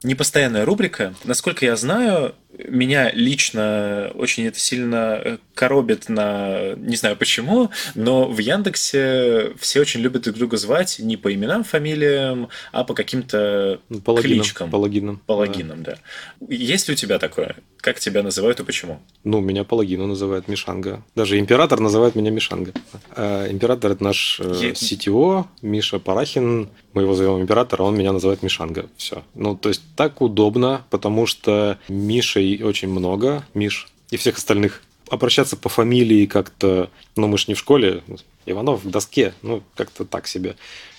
Непостоянная 0.02 0.64
рубрика. 0.64 1.14
Насколько 1.24 1.66
я 1.66 1.76
знаю, 1.76 2.34
меня 2.58 3.10
лично 3.12 4.10
очень 4.14 4.46
это 4.46 4.58
сильно 4.58 5.20
э, 5.22 5.38
коробит 5.54 6.08
на... 6.08 6.74
Не 6.76 6.96
знаю 6.96 7.16
почему, 7.16 7.70
но 7.94 8.28
в 8.28 8.38
Яндексе 8.38 9.52
все 9.58 9.80
очень 9.80 10.00
любят 10.00 10.22
друг 10.22 10.36
друга 10.36 10.56
звать 10.56 10.98
не 10.98 11.16
по 11.16 11.32
именам, 11.32 11.64
фамилиям, 11.64 12.48
а 12.72 12.84
по 12.84 12.94
каким-то 12.94 13.80
ну, 13.88 14.00
по 14.00 14.10
логинам, 14.10 14.38
кличкам. 14.38 14.70
По 14.70 14.76
логинам. 14.76 15.20
По 15.26 15.32
логинам, 15.32 15.82
да. 15.82 15.98
да. 16.40 16.46
Есть 16.54 16.88
ли 16.88 16.94
у 16.94 16.96
тебя 16.96 17.18
такое? 17.18 17.56
Как 17.78 17.98
тебя 17.98 18.22
называют 18.22 18.60
и 18.60 18.64
почему? 18.64 19.00
Ну, 19.24 19.40
меня 19.40 19.64
по 19.64 19.74
логину 19.74 20.06
называют 20.06 20.48
Мишанга. 20.48 21.02
Даже 21.14 21.38
император 21.38 21.80
называет 21.80 22.14
меня 22.14 22.30
Мишанга. 22.30 22.72
А 23.12 23.50
император– 23.50 23.92
это 23.92 24.04
наш 24.04 24.38
э. 24.40 24.72
CTO, 24.72 25.46
Миша 25.62 25.98
Парахин. 25.98 26.68
Мы 26.92 27.02
его 27.02 27.14
зовем 27.14 27.40
император, 27.40 27.80
а 27.80 27.84
он 27.84 27.96
меня 27.96 28.12
называет 28.12 28.42
Мишанга. 28.42 28.86
Все. 28.96 29.22
Ну, 29.34 29.56
то 29.56 29.68
есть 29.68 29.82
так 29.96 30.20
удобно, 30.20 30.84
потому 30.90 31.26
что 31.26 31.78
Миша 31.88 32.39
очень 32.62 32.88
много, 32.88 33.44
Миш, 33.54 33.88
и 34.10 34.16
всех 34.16 34.38
остальных. 34.38 34.82
Обращаться 35.08 35.56
по 35.56 35.68
фамилии 35.68 36.26
как-то, 36.26 36.90
ну 37.16 37.26
мы 37.26 37.38
ж 37.38 37.48
не 37.48 37.54
в 37.54 37.58
школе, 37.58 38.02
Иванов 38.46 38.84
в 38.84 38.90
доске, 38.90 39.34
ну 39.42 39.62
как-то 39.74 40.04
так 40.04 40.26
себе. 40.26 40.56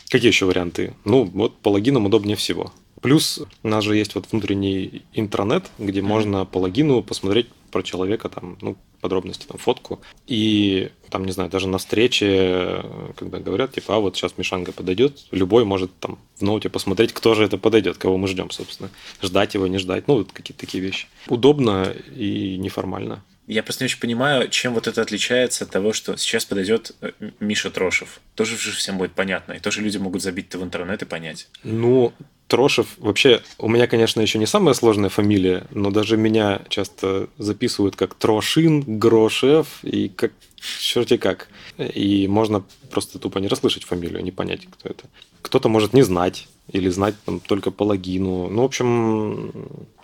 Какие 0.09 0.29
еще 0.29 0.45
варианты? 0.45 0.93
Ну 1.05 1.23
вот 1.23 1.57
по 1.57 1.69
логинам 1.69 2.05
удобнее 2.05 2.35
всего. 2.35 2.73
Плюс 3.01 3.41
у 3.63 3.67
нас 3.67 3.83
же 3.83 3.95
есть 3.95 4.13
вот 4.15 4.27
внутренний 4.31 5.03
интранет, 5.13 5.71
где 5.79 5.99
mm-hmm. 5.99 6.03
можно 6.03 6.45
по 6.45 6.59
логину 6.59 7.01
посмотреть 7.01 7.47
про 7.71 7.81
человека, 7.81 8.29
там, 8.29 8.57
ну, 8.61 8.77
подробности, 9.01 9.45
там, 9.47 9.57
фотку. 9.57 10.01
И 10.27 10.91
там, 11.09 11.25
не 11.25 11.31
знаю, 11.31 11.49
даже 11.49 11.67
на 11.67 11.77
встрече, 11.77 12.85
когда 13.17 13.39
говорят, 13.39 13.73
типа, 13.73 13.97
а 13.97 13.99
вот 13.99 14.15
сейчас 14.15 14.37
Мишанга 14.37 14.71
подойдет, 14.71 15.25
любой 15.31 15.65
может 15.65 15.91
там 15.99 16.19
в 16.37 16.41
ноуте 16.41 16.69
посмотреть, 16.69 17.13
кто 17.13 17.33
же 17.33 17.43
это 17.43 17.57
подойдет, 17.57 17.97
кого 17.97 18.17
мы 18.17 18.27
ждем, 18.27 18.49
собственно. 18.51 18.89
Ждать 19.21 19.53
его, 19.53 19.67
не 19.67 19.77
ждать, 19.77 20.07
ну, 20.07 20.15
вот 20.19 20.31
какие-то 20.31 20.61
такие 20.61 20.83
вещи. 20.83 21.07
Удобно 21.27 21.93
и 22.15 22.57
неформально. 22.57 23.23
Я 23.47 23.63
просто 23.63 23.83
не 23.83 23.87
очень 23.87 23.99
понимаю, 23.99 24.47
чем 24.47 24.73
вот 24.73 24.87
это 24.87 25.01
отличается 25.01 25.65
от 25.65 25.71
того, 25.71 25.91
что 25.91 26.15
сейчас 26.15 26.45
подойдет 26.45 26.95
э, 27.01 27.11
Миша 27.39 27.69
Трошев. 27.69 28.21
Тоже 28.35 28.55
же 28.55 28.71
всем 28.71 28.97
будет 28.97 29.11
понятно. 29.11 29.53
И 29.53 29.59
тоже 29.59 29.81
люди 29.81 29.97
могут 29.97 30.21
забить-то 30.21 30.57
в 30.57 30.63
интернет 30.63 31.01
и 31.01 31.05
понять. 31.05 31.49
Ну, 31.63 32.13
Трошев, 32.51 32.97
вообще, 32.97 33.41
у 33.59 33.69
меня, 33.69 33.87
конечно, 33.87 34.19
еще 34.19 34.37
не 34.37 34.45
самая 34.45 34.73
сложная 34.73 35.07
фамилия, 35.07 35.67
но 35.71 35.89
даже 35.89 36.17
меня 36.17 36.59
часто 36.67 37.29
записывают 37.37 37.95
как 37.95 38.13
Трошин, 38.13 38.83
Грошев 38.99 39.79
и 39.83 40.09
как 40.09 40.33
черти 40.59 41.15
как. 41.15 41.47
И 41.77 42.27
можно 42.27 42.61
просто 42.89 43.19
тупо 43.19 43.37
не 43.37 43.47
расслышать 43.47 43.85
фамилию, 43.85 44.21
не 44.21 44.31
понять, 44.31 44.67
кто 44.69 44.89
это. 44.89 45.05
Кто-то 45.41 45.69
может 45.69 45.93
не 45.93 46.01
знать 46.01 46.49
или 46.69 46.89
знать 46.89 47.15
там, 47.25 47.39
только 47.39 47.71
по 47.71 47.83
логину. 47.83 48.49
Ну, 48.49 48.63
в 48.63 48.65
общем, 48.65 49.53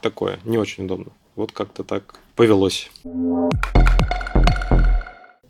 такое, 0.02 0.40
не 0.46 0.58
очень 0.58 0.86
удобно. 0.86 1.12
Вот 1.36 1.52
как-то 1.52 1.84
так 1.84 2.18
повелось. 2.38 2.90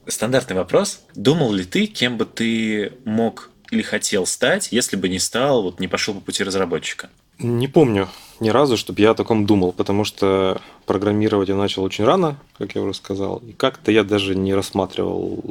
Стандартный 0.08 0.56
вопрос. 0.56 1.02
Думал 1.14 1.52
ли 1.52 1.64
ты, 1.64 1.86
кем 1.86 2.18
бы 2.18 2.26
ты 2.26 2.94
мог 3.06 3.52
или 3.72 3.82
хотел 3.82 4.26
стать, 4.26 4.70
если 4.72 4.96
бы 4.96 5.10
не 5.10 5.20
стал, 5.20 5.64
вот 5.64 5.80
не 5.80 5.88
пошел 5.88 6.14
по 6.14 6.22
пути 6.22 6.44
разработчика? 6.44 7.10
Не 7.40 7.68
помню 7.68 8.10
ни 8.40 8.50
разу, 8.50 8.78
чтобы 8.78 9.02
я 9.02 9.12
о 9.12 9.16
таком 9.16 9.46
думал, 9.46 9.72
потому 9.72 10.04
что 10.04 10.62
программировать 10.86 11.50
я 11.50 11.56
начал 11.56 11.84
очень 11.84 12.04
рано, 12.04 12.38
как 12.58 12.76
я 12.76 12.82
уже 12.82 12.94
сказал, 12.94 13.38
и 13.38 13.52
как-то 13.54 13.92
я 13.92 14.04
даже 14.04 14.36
не 14.36 14.54
рассматривал 14.54 15.44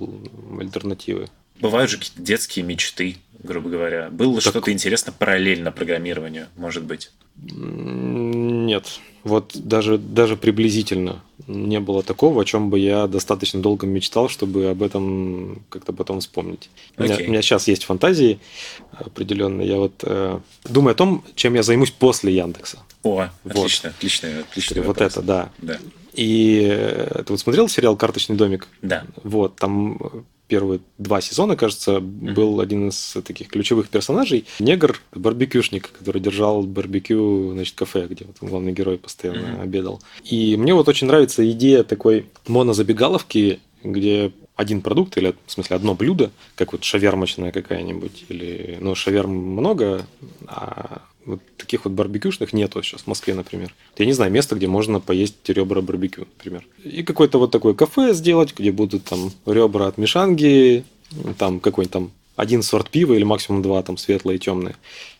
альтернативы. 0.58 1.28
Бывают 1.60 1.90
же 1.90 1.98
какие-то 1.98 2.22
детские 2.22 2.64
мечты, 2.64 3.16
грубо 3.42 3.68
говоря. 3.68 4.08
Было 4.10 4.34
так... 4.34 4.50
что-то 4.50 4.72
интересно 4.72 5.12
параллельно 5.12 5.72
программированию, 5.72 6.48
может 6.56 6.84
быть? 6.84 7.10
Нет. 7.36 9.00
Вот 9.24 9.52
даже, 9.54 9.98
даже 9.98 10.36
приблизительно 10.36 11.20
не 11.48 11.80
было 11.80 12.02
такого, 12.02 12.42
о 12.42 12.44
чем 12.44 12.70
бы 12.70 12.78
я 12.78 13.08
достаточно 13.08 13.60
долго 13.60 13.86
мечтал, 13.86 14.28
чтобы 14.28 14.66
об 14.66 14.82
этом 14.82 15.64
как-то 15.68 15.92
потом 15.92 16.20
вспомнить. 16.20 16.70
Okay. 16.96 16.98
У, 16.98 17.02
меня, 17.02 17.16
у 17.16 17.30
меня 17.30 17.42
сейчас 17.42 17.66
есть 17.66 17.84
фантазии 17.84 18.38
определенные. 18.92 19.68
Я 19.68 19.76
вот 19.78 19.94
э, 20.04 20.38
думаю 20.64 20.92
о 20.92 20.94
том, 20.94 21.24
чем 21.34 21.54
я 21.54 21.64
займусь 21.64 21.90
после 21.90 22.34
Яндекса. 22.36 22.78
О, 23.02 23.28
вот. 23.44 23.56
отлично, 23.56 23.90
отлично, 23.90 24.28
отлично. 24.40 24.82
Вот 24.82 25.00
это, 25.00 25.22
да. 25.22 25.50
да. 25.58 25.78
И 26.12 26.66
э, 26.70 27.22
ты 27.26 27.32
вот 27.32 27.40
смотрел 27.40 27.68
сериал 27.68 27.96
«Карточный 27.96 28.36
домик»? 28.36 28.68
Да. 28.82 29.04
Вот, 29.22 29.56
там 29.56 30.24
первые 30.48 30.80
два 30.98 31.20
сезона, 31.20 31.56
кажется, 31.56 32.00
был 32.00 32.60
один 32.60 32.88
из 32.88 33.16
таких 33.24 33.48
ключевых 33.48 33.88
персонажей. 33.88 34.46
Негр, 34.58 35.00
барбекюшник, 35.14 35.90
который 35.90 36.20
держал 36.20 36.62
барбекю, 36.62 37.52
значит, 37.52 37.74
кафе, 37.74 38.06
где 38.08 38.24
вот 38.24 38.36
главный 38.40 38.72
герой 38.72 38.98
постоянно 38.98 39.58
mm-hmm. 39.58 39.62
обедал. 39.62 40.02
И 40.24 40.56
мне 40.56 40.74
вот 40.74 40.88
очень 40.88 41.06
нравится 41.06 41.48
идея 41.50 41.82
такой 41.82 42.26
монозабегаловки, 42.46 43.60
где 43.82 44.32
один 44.56 44.80
продукт, 44.80 45.16
или, 45.18 45.34
в 45.46 45.52
смысле, 45.52 45.76
одно 45.76 45.94
блюдо, 45.94 46.30
как 46.54 46.72
вот 46.72 46.82
шавермочная 46.82 47.52
какая-нибудь, 47.52 48.24
или, 48.28 48.78
ну, 48.80 48.94
шаверм 48.94 49.30
много, 49.30 50.06
а 50.46 51.02
вот 51.26 51.40
таких 51.56 51.84
вот 51.84 51.92
барбекюшных 51.92 52.52
нету 52.52 52.82
сейчас 52.82 53.02
в 53.02 53.06
Москве, 53.06 53.34
например. 53.34 53.74
Я 53.98 54.06
не 54.06 54.12
знаю 54.12 54.32
места, 54.32 54.56
где 54.56 54.68
можно 54.68 55.00
поесть 55.00 55.48
ребра 55.48 55.82
барбекю, 55.82 56.26
например. 56.38 56.64
И 56.82 57.02
какое-то 57.02 57.38
вот 57.38 57.50
такое 57.50 57.74
кафе 57.74 58.14
сделать, 58.14 58.54
где 58.56 58.72
будут 58.72 59.04
там 59.04 59.32
ребра 59.44 59.88
от 59.88 59.98
мишанги, 59.98 60.84
там 61.38 61.60
какой-нибудь 61.60 61.92
там 61.92 62.10
один 62.36 62.62
сорт 62.62 62.90
пива 62.90 63.14
или 63.14 63.24
максимум 63.24 63.62
два, 63.62 63.82
там 63.82 63.96
светлые 63.96 64.36
и 64.36 64.40
темные. 64.40 64.76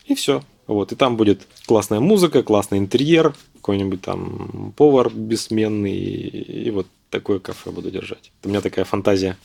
И 0.07 0.15
все. 0.15 0.43
Вот. 0.67 0.93
И 0.93 0.97
там 0.97 1.17
будет 1.17 1.47
классная 1.67 2.01
музыка, 2.01 2.43
классный 2.43 2.79
интерьер, 2.79 3.35
какой-нибудь 3.57 4.01
там 4.03 4.73
повар 4.77 5.11
бессменный. 5.11 5.97
И 5.97 6.71
вот 6.71 6.87
такое 7.11 7.39
кафе 7.39 7.71
буду 7.71 7.91
держать. 7.91 8.33
Это 8.41 8.49
у 8.49 8.51
меня 8.51 8.61
такая 8.61 8.85
фантазия. 8.85 9.37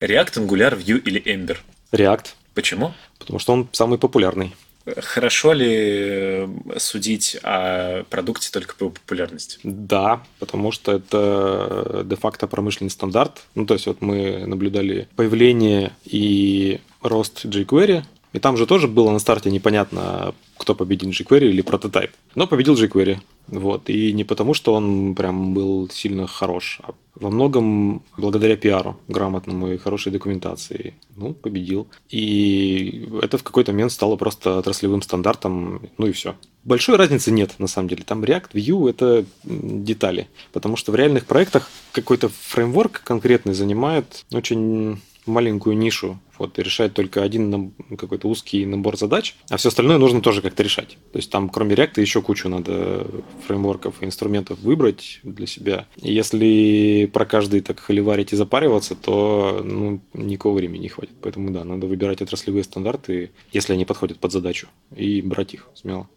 React, 0.00 0.46
Angular, 0.46 0.76
Vue 0.76 0.98
или 0.98 1.22
Ember? 1.22 1.58
React. 1.92 2.34
Почему? 2.54 2.92
Потому 3.18 3.38
что 3.38 3.52
он 3.52 3.68
самый 3.72 3.98
популярный. 3.98 4.54
Хорошо 4.96 5.52
ли 5.52 5.68
э, 5.70 6.48
судить 6.78 7.36
о 7.44 8.02
продукте 8.10 8.50
только 8.50 8.74
по 8.74 8.88
популярности? 8.90 9.60
Да, 9.62 10.22
потому 10.40 10.72
что 10.72 10.92
это 10.92 12.02
де-факто 12.04 12.48
промышленный 12.48 12.90
стандарт. 12.90 13.42
Ну, 13.54 13.64
то 13.64 13.74
есть 13.74 13.86
вот 13.86 14.00
мы 14.00 14.44
наблюдали 14.44 15.08
появление 15.14 15.92
и 16.04 16.80
рост 17.00 17.44
jQuery, 17.44 18.02
и 18.32 18.38
там 18.38 18.56
же 18.56 18.66
тоже 18.66 18.88
было 18.88 19.10
на 19.10 19.18
старте 19.18 19.50
непонятно, 19.50 20.34
кто 20.56 20.74
победит 20.74 21.10
jQuery 21.10 21.50
или 21.50 21.62
прототип. 21.62 22.10
Но 22.34 22.46
победил 22.46 22.74
jQuery. 22.74 23.18
Вот. 23.48 23.90
И 23.90 24.12
не 24.12 24.24
потому, 24.24 24.54
что 24.54 24.74
он 24.74 25.14
прям 25.14 25.54
был 25.54 25.88
сильно 25.90 26.26
хорош, 26.26 26.80
а 26.82 26.94
во 27.14 27.30
многом 27.30 28.02
благодаря 28.16 28.56
пиару, 28.56 28.96
грамотному 29.08 29.72
и 29.72 29.76
хорошей 29.76 30.12
документации. 30.12 30.94
Ну, 31.16 31.34
победил. 31.34 31.88
И 32.08 33.08
это 33.20 33.36
в 33.36 33.42
какой-то 33.42 33.72
момент 33.72 33.92
стало 33.92 34.16
просто 34.16 34.58
отраслевым 34.58 35.02
стандартом, 35.02 35.82
ну 35.98 36.06
и 36.06 36.12
все. 36.12 36.36
Большой 36.64 36.96
разницы 36.96 37.30
нет, 37.30 37.54
на 37.58 37.66
самом 37.66 37.88
деле. 37.88 38.04
Там 38.04 38.24
React, 38.24 38.52
Vue— 38.54 38.88
это 38.90 39.24
детали. 39.44 40.28
Потому 40.52 40.76
что 40.76 40.92
в 40.92 40.94
реальных 40.94 41.26
проектах 41.26 41.68
какой-то 41.92 42.28
фреймворк 42.28 43.02
конкретный 43.04 43.54
занимает 43.54 44.24
очень 44.32 45.00
маленькую 45.26 45.76
нишу, 45.76 46.18
вот, 46.38 46.58
и 46.58 46.62
решать 46.62 46.94
только 46.94 47.22
один 47.22 47.72
какой-то 47.96 48.28
узкий 48.28 48.66
набор 48.66 48.96
задач, 48.96 49.36
а 49.48 49.56
все 49.56 49.68
остальное 49.68 49.98
нужно 49.98 50.20
тоже 50.20 50.42
как-то 50.42 50.62
решать. 50.62 50.98
То 51.12 51.18
есть 51.18 51.30
там 51.30 51.48
кроме 51.48 51.74
React 51.74 52.00
еще 52.00 52.22
кучу 52.22 52.48
надо 52.48 53.06
фреймворков 53.46 54.02
и 54.02 54.04
инструментов 54.04 54.58
выбрать 54.60 55.20
для 55.22 55.46
себя. 55.46 55.86
И 55.96 56.12
если 56.12 57.10
про 57.12 57.26
каждый 57.26 57.60
так 57.60 57.80
холиварить 57.80 58.32
и 58.32 58.36
запариваться, 58.36 58.94
то 58.94 59.62
ну, 59.64 60.00
никакого 60.14 60.56
времени 60.56 60.82
не 60.82 60.88
хватит. 60.88 61.14
Поэтому 61.22 61.50
да, 61.50 61.64
надо 61.64 61.86
выбирать 61.86 62.22
отраслевые 62.22 62.64
стандарты, 62.64 63.30
если 63.52 63.72
они 63.74 63.84
подходят 63.84 64.18
под 64.18 64.32
задачу, 64.32 64.68
и 64.96 65.22
брать 65.22 65.54
их 65.54 65.68
смело. 65.74 66.08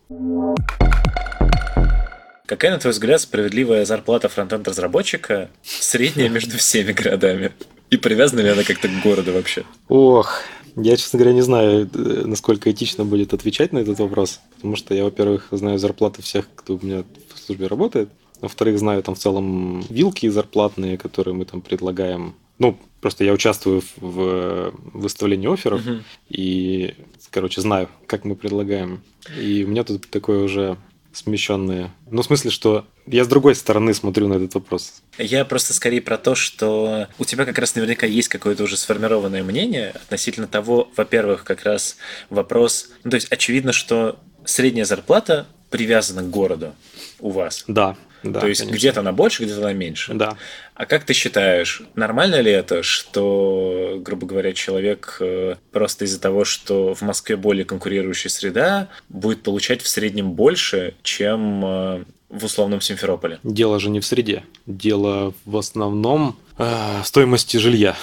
Какая, 2.45 2.72
на 2.72 2.78
твой 2.78 2.93
взгляд, 2.93 3.22
справедливая 3.22 3.86
зарплата 3.86 4.30
фронтенд-разработчика 4.30 5.49
средняя 5.64 6.30
между 6.30 6.58
всеми 6.58 6.91
городами? 6.91 7.51
И 7.90 7.98
привязана 7.98 8.42
ли 8.42 8.50
она 8.50 8.64
как-то 8.64 8.88
к 8.88 9.02
городу 9.04 9.34
вообще? 9.34 9.64
Ох, 9.88 10.42
я, 10.76 10.98
честно 10.98 11.20
говоря, 11.20 11.34
не 11.34 11.42
знаю, 11.42 11.90
э, 11.94 12.24
насколько 12.26 12.70
этично 12.70 13.06
будет 13.06 13.34
отвечать 13.34 13.72
на 13.72 13.80
этот 13.80 14.00
вопрос, 14.00 14.42
потому 14.56 14.76
что 14.76 14.94
я, 14.94 15.04
во-первых, 15.04 15.48
знаю 15.52 15.80
зарплаты 15.80 16.22
всех, 16.22 16.48
кто 16.56 16.76
у 16.76 16.86
меня 16.86 17.04
в 17.34 17.40
службе 17.40 17.68
работает, 17.68 18.10
во-вторых, 18.42 18.78
знаю 18.80 19.02
там 19.02 19.16
в 19.16 19.20
целом 19.20 19.82
вилки 19.90 20.28
зарплатные, 20.28 20.98
которые 20.98 21.34
мы 21.34 21.46
там 21.46 21.62
предлагаем. 21.62 22.36
Ну, 22.60 22.78
просто 23.02 23.24
я 23.24 23.34
участвую 23.34 23.82
в 23.98 24.74
выставлении 24.94 25.52
офферов 25.52 25.86
uh-huh. 25.86 26.04
и, 26.30 26.94
короче, 27.32 27.62
знаю, 27.62 27.90
как 28.08 28.26
мы 28.26 28.36
предлагаем. 28.36 29.02
И 29.40 29.64
у 29.66 29.68
меня 29.68 29.84
тут 29.84 30.10
такое 30.10 30.44
уже 30.44 30.78
смещенные. 31.16 31.91
Ну, 32.09 32.22
в 32.22 32.26
смысле, 32.26 32.51
что 32.51 32.86
я 33.05 33.24
с 33.24 33.28
другой 33.28 33.55
стороны 33.55 33.93
смотрю 33.93 34.28
на 34.28 34.36
этот 34.36 34.55
вопрос. 34.55 35.01
Я 35.18 35.45
просто 35.45 35.74
скорее 35.74 36.01
про 36.01 36.18
то, 36.18 36.36
что 36.36 37.07
у 37.18 37.26
тебя 37.26 37.45
как 37.45 37.57
раз 37.57 37.76
наверняка 37.76 38.05
есть 38.05 38.28
какое-то 38.28 38.63
уже 38.63 38.78
сформированное 38.78 39.43
мнение 39.43 39.91
относительно 39.91 40.47
того, 40.47 40.89
во-первых, 40.95 41.43
как 41.43 41.63
раз 41.63 41.97
вопрос... 42.30 42.89
Ну, 43.03 43.11
то 43.11 43.16
есть 43.16 43.32
очевидно, 43.32 43.72
что 43.74 44.20
средняя 44.43 44.86
зарплата 44.86 45.47
привязана 45.70 46.22
к 46.22 46.30
городу 46.30 46.76
у 47.20 47.32
вас. 47.32 47.63
Да, 47.68 47.95
да, 48.32 48.40
То 48.42 48.48
есть 48.48 48.62
конечно. 48.62 48.78
где-то 48.78 49.00
она 49.02 49.12
больше, 49.12 49.44
где-то 49.44 49.60
она 49.60 49.74
меньше. 49.74 50.14
Да. 50.14 50.38
А 50.74 50.86
как 50.86 51.04
ты 51.04 51.14
считаешь, 51.14 51.84
нормально 51.96 52.42
ли 52.42 52.52
это, 52.52 52.84
что, 52.84 54.00
грубо 54.04 54.26
говоря, 54.28 54.54
человек 54.54 55.18
э, 55.20 55.56
просто 55.72 56.06
из-за 56.06 56.20
того, 56.20 56.44
что 56.44 56.94
в 56.94 57.02
Москве 57.02 57.38
более 57.38 57.66
конкурирующая 57.66 58.30
среда, 58.30 58.90
будет 59.10 59.44
получать 59.44 59.82
в 59.82 59.88
среднем 59.88 60.32
больше, 60.32 60.96
чем 61.04 61.64
э, 61.64 62.04
в 62.30 62.46
условном 62.46 62.82
Симферополе? 62.82 63.40
Дело 63.44 63.80
же 63.80 63.90
не 63.90 64.00
в 64.00 64.06
среде. 64.06 64.44
Дело 64.66 65.34
в 65.46 65.58
основном 65.58 66.38
э, 66.58 67.02
стоимости 67.04 67.58
жилья 67.58 67.96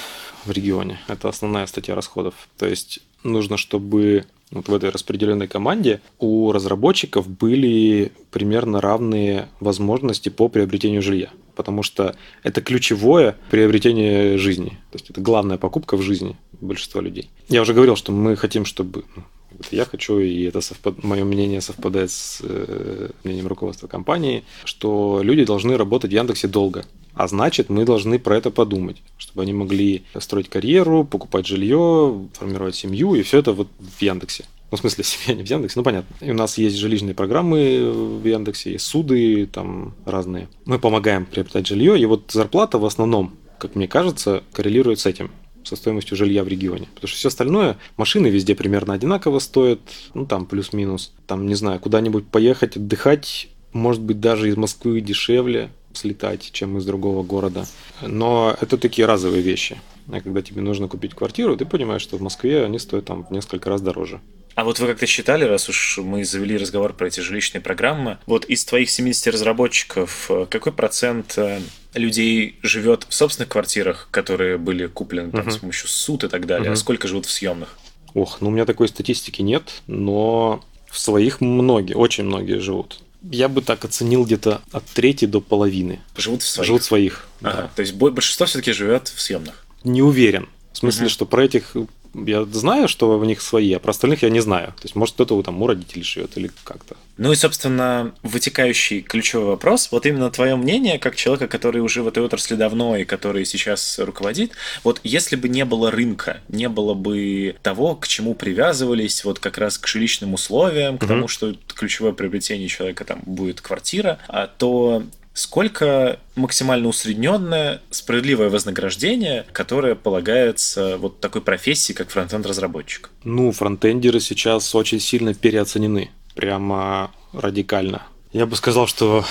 в 0.45 0.51
регионе. 0.51 0.99
Это 1.09 1.29
основная 1.29 1.67
статья 1.67 1.95
расходов. 1.95 2.35
То 2.59 2.67
есть 2.67 3.01
нужно, 3.23 3.57
чтобы 3.57 4.25
вот 4.51 4.69
в 4.69 4.75
этой 4.75 4.91
распределенной 4.91 5.49
команде 5.49 6.01
у 6.19 6.53
разработчиков 6.53 7.29
были 7.29 8.13
примерно 8.31 8.81
равные 8.81 9.49
возможности 9.61 10.29
по 10.29 10.49
приобретению 10.49 11.03
жилья. 11.03 11.31
Потому 11.55 11.83
что 11.83 12.17
это 12.43 12.61
ключевое 12.61 13.37
приобретение 13.51 14.39
жизни. 14.39 14.79
То 14.91 14.99
есть 14.99 15.11
это 15.11 15.21
главная 15.21 15.59
покупка 15.59 15.97
в 15.97 16.03
жизни 16.03 16.37
большинства 16.61 17.01
людей. 17.01 17.31
Я 17.49 17.63
уже 17.63 17.75
говорил, 17.75 17.97
что 17.97 18.13
мы 18.13 18.37
хотим, 18.37 18.65
чтобы 18.65 19.05
ну, 19.17 19.25
я 19.71 19.85
хочу, 19.85 20.19
и 20.19 20.43
это 20.45 20.61
совпад... 20.61 21.03
мое 21.03 21.25
мнение 21.25 21.61
совпадает 21.61 22.11
с 22.11 22.41
э, 22.43 23.11
мнением 23.25 23.47
руководства 23.47 23.87
компании, 23.87 24.45
что 24.65 25.21
люди 25.23 25.45
должны 25.45 25.77
работать 25.77 26.11
в 26.11 26.15
Яндексе 26.15 26.49
долго. 26.49 26.85
А 27.15 27.29
значит, 27.29 27.69
мы 27.69 27.85
должны 27.85 28.19
про 28.19 28.37
это 28.37 28.51
подумать, 28.51 29.03
чтобы 29.19 29.43
они 29.43 29.53
могли 29.53 30.05
строить 30.19 30.49
карьеру, 30.49 31.05
покупать 31.05 31.47
жилье, 31.47 32.29
формировать 32.33 32.75
семью, 32.75 33.15
и 33.15 33.23
все 33.23 33.39
это 33.39 33.53
вот 33.53 33.69
в 33.79 34.01
Яндексе. 34.01 34.45
Ну, 34.71 34.79
в 34.79 34.81
смысле, 34.81 35.05
семья 35.05 35.37
не 35.37 35.45
в 35.45 35.51
Яндексе, 35.51 35.79
ну, 35.79 35.85
понятно. 35.85 36.15
И 36.25 36.31
у 36.31 36.35
нас 36.35 36.57
есть 36.59 36.77
жилищные 36.77 37.15
программы 37.15 38.19
в 38.21 38.27
Яндексе, 38.27 38.73
есть 38.73 38.87
суды 38.87 39.47
там 39.47 39.95
разные. 40.07 40.49
Мы 40.65 40.79
помогаем 40.79 41.27
приобретать 41.27 41.67
жилье, 41.67 41.99
и 41.99 42.07
вот 42.07 42.31
зарплата 42.33 42.79
в 42.79 42.87
основном, 42.87 43.35
как 43.59 43.75
мне 43.75 43.87
кажется, 43.87 44.43
коррелирует 44.53 44.99
с 44.99 45.07
этим 45.07 45.31
со 45.65 45.77
стоимостью 45.77 46.17
жилья 46.17 46.43
в 46.43 46.49
регионе. 46.49 46.89
Потому 46.95 47.09
что 47.09 47.19
все 47.19 47.29
остальное, 47.29 47.79
машины 47.97 48.27
везде 48.29 48.55
примерно 48.55 48.95
одинаково 48.95 49.39
стоят, 49.39 49.81
ну 50.15 50.27
там 50.27 50.47
плюс-минус. 50.47 51.13
Там, 51.27 51.47
не 51.47 51.55
знаю, 51.55 51.79
куда-нибудь 51.79 52.27
поехать, 52.27 52.77
отдыхать, 52.77 53.49
может 53.73 54.03
быть, 54.03 54.21
даже 54.21 54.49
из 54.49 54.57
Москвы 54.57 55.01
дешевле 55.01 55.71
слетать, 55.97 56.51
чем 56.53 56.79
из 56.79 56.85
другого 56.85 57.23
города. 57.23 57.67
Но 58.01 58.57
это 58.61 58.79
такие 58.79 59.07
разовые 59.07 59.43
вещи. 59.43 59.81
А 60.11 60.21
когда 60.21 60.43
тебе 60.43 60.63
нужно 60.63 60.89
купить 60.89 61.15
квартиру, 61.15 61.57
ты 61.57 61.65
понимаешь, 61.65 62.03
что 62.03 62.17
в 62.17 62.23
Москве 62.23 62.65
они 62.65 62.79
стоят 62.79 63.05
там 63.05 63.25
в 63.25 63.31
несколько 63.31 63.71
раз 63.71 63.81
дороже. 63.81 64.21
А 64.55 64.65
вот 64.65 64.79
вы 64.81 64.87
как-то 64.89 65.07
считали, 65.07 65.45
раз 65.45 65.69
уж 65.69 65.99
мы 65.99 66.25
завели 66.25 66.59
разговор 66.59 66.93
про 66.93 67.07
эти 67.07 67.21
жилищные 67.21 67.63
программы, 67.63 68.19
вот 68.27 68.45
из 68.45 68.65
твоих 68.65 68.91
70 68.91 69.29
разработчиков, 69.29 70.27
э, 70.29 70.47
какой 70.51 70.73
процент 70.73 71.35
э, 71.39 71.61
людей 71.95 72.59
живет 72.63 73.07
в 73.09 73.15
собственных 73.15 73.49
квартирах, 73.49 74.09
которые 74.11 74.59
были 74.59 74.87
куплены 74.87 75.31
там, 75.31 75.47
uh-huh. 75.47 75.51
с 75.51 75.57
помощью 75.57 75.89
суд 75.89 76.25
и 76.25 76.29
так 76.29 76.47
далее, 76.47 76.71
uh-huh. 76.71 76.75
а 76.75 76.77
сколько 76.77 77.09
живут 77.09 77.25
в 77.25 77.31
съемных? 77.31 77.79
Ох, 78.13 78.43
ну 78.43 78.49
у 78.49 78.51
меня 78.51 78.67
такой 78.67 78.89
статистики 78.89 79.41
нет, 79.41 79.83
но 79.87 80.63
в 80.91 80.99
своих 80.99 81.41
многие, 81.41 81.95
очень 81.95 82.25
многие 82.25 82.59
живут. 82.59 83.02
Я 83.31 83.49
бы 83.49 83.63
так 83.63 83.85
оценил 83.85 84.25
где-то 84.25 84.63
от 84.73 84.85
трети 84.87 85.27
до 85.27 85.41
половины. 85.41 86.01
Живут 86.17 86.43
в 86.43 86.49
своих? 86.49 86.67
Живут 86.67 86.83
в 86.83 86.85
своих, 86.85 87.29
ага. 87.41 87.63
да. 87.63 87.71
То 87.77 87.83
есть 87.83 87.95
большинство 87.95 88.47
все-таки 88.47 88.73
живет 88.73 89.09
в 89.09 89.21
съемных? 89.21 89.65
Не 89.85 90.03
уверен. 90.03 90.49
В 90.73 90.79
смысле, 90.79 91.07
угу. 91.07 91.11
что 91.11 91.27
про 91.27 91.45
этих 91.45 91.77
я 92.15 92.45
знаю, 92.45 92.89
что 92.89 93.19
у 93.19 93.25
них 93.25 93.41
свои, 93.41 93.73
а 93.73 93.79
про 93.79 93.91
остальных 93.91 94.23
я 94.23 94.31
не 94.31 94.41
знаю. 94.41 94.69
То 94.69 94.85
есть, 94.85 94.95
может, 94.95 95.15
кто-то 95.15 95.43
там 95.43 95.63
у 95.63 95.67
родителей 95.67 96.03
живет 96.03 96.37
или 96.37 96.51
как-то. 96.65 96.97
Ну 97.17 97.33
и, 97.33 97.37
собственно, 97.37 98.15
вытекающий 98.23 99.01
ключевой 99.01 99.47
вопрос. 99.47 99.89
Вот 99.91 100.07
именно 100.07 100.31
твое 100.31 100.57
мнение, 100.57 100.99
как 100.99 101.17
человека, 101.17 101.49
который 101.49 101.81
уже 101.81 102.03
в 102.03 102.09
этой 102.09 102.23
отрасли 102.23 102.55
давно 102.55 102.97
и 102.97 103.05
который 103.05 103.45
сейчас 103.45 103.99
руководит. 103.99 104.53
Вот 104.85 105.01
если 105.05 105.37
бы 105.37 105.49
не 105.49 105.65
было 105.65 105.91
рынка, 105.91 106.41
не 106.49 106.69
было 106.69 106.95
бы 106.95 107.57
того, 107.63 107.97
к 107.97 108.09
чему 108.09 108.35
привязывались, 108.35 109.25
вот 109.25 109.39
как 109.39 109.59
раз 109.59 109.79
к 109.79 109.87
жилищным 109.87 110.35
условиям, 110.35 110.99
к 110.99 111.03
угу. 111.03 111.09
тому, 111.09 111.29
что 111.29 111.55
ключевое 111.75 112.13
приобретение 112.13 112.69
человека 112.69 113.05
там 113.05 113.21
будет 113.25 113.61
квартира, 113.61 114.19
а 114.29 114.47
то 114.47 115.03
Сколько 115.35 116.21
максимально 116.35 116.89
усредненное 116.89 117.81
справедливое 117.91 118.51
вознаграждение, 118.51 119.47
которое 119.53 119.95
полагается 119.95 120.99
вот 120.99 121.21
такой 121.21 121.41
профессии, 121.41 121.95
как 121.95 122.11
фронтенд-разработчик? 122.11 123.11
Ну, 123.25 123.51
фронтендеры 123.53 124.21
сейчас 124.21 124.75
очень 124.75 125.01
сильно 125.01 125.33
переоценены. 125.33 126.11
Прямо 126.35 127.11
радикально. 127.33 128.03
Я 128.33 128.47
бы 128.47 128.57
сказал, 128.57 128.87
что 128.87 129.25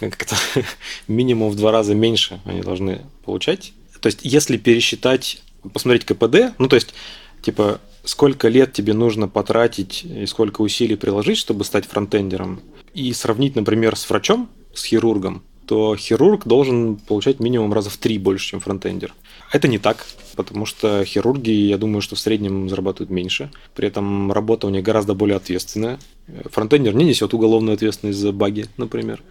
как-то 0.00 0.36
минимум 1.08 1.50
в 1.50 1.56
два 1.56 1.72
раза 1.72 1.94
меньше 1.94 2.40
они 2.44 2.62
должны 2.62 3.02
получать. 3.24 3.72
То 4.00 4.06
есть, 4.06 4.20
если 4.22 4.56
пересчитать, 4.56 5.42
посмотреть 5.72 6.04
КПД, 6.04 6.54
ну, 6.58 6.68
то 6.68 6.76
есть, 6.76 6.94
типа, 7.42 7.80
сколько 8.04 8.48
лет 8.48 8.72
тебе 8.72 8.94
нужно 8.94 9.28
потратить 9.28 10.04
и 10.04 10.26
сколько 10.26 10.62
усилий 10.62 10.96
приложить, 10.96 11.38
чтобы 11.38 11.64
стать 11.64 11.86
фронтендером, 11.86 12.60
и 12.94 13.12
сравнить, 13.12 13.56
например, 13.56 13.96
с 13.96 14.08
врачом, 14.08 14.48
с 14.74 14.84
хирургом, 14.84 15.42
то 15.66 15.94
хирург 15.96 16.46
должен 16.46 16.96
получать 16.96 17.38
минимум 17.38 17.72
раза 17.72 17.90
в 17.90 17.96
три 17.96 18.18
больше, 18.18 18.48
чем 18.48 18.60
фронтендер. 18.60 19.14
Это 19.52 19.68
не 19.68 19.78
так, 19.78 20.06
потому 20.36 20.66
что 20.66 21.04
хирурги, 21.04 21.50
я 21.50 21.78
думаю, 21.78 22.02
что 22.02 22.16
в 22.16 22.20
среднем 22.20 22.68
зарабатывают 22.68 23.10
меньше. 23.10 23.50
При 23.74 23.86
этом 23.88 24.32
работа 24.32 24.66
у 24.66 24.70
них 24.70 24.82
гораздо 24.82 25.14
более 25.14 25.36
ответственная. 25.36 25.98
Фронтендер 26.46 26.94
не 26.94 27.04
несет 27.04 27.34
уголовную 27.34 27.74
ответственность 27.74 28.18
за 28.18 28.32
баги, 28.32 28.66
например. 28.76 29.22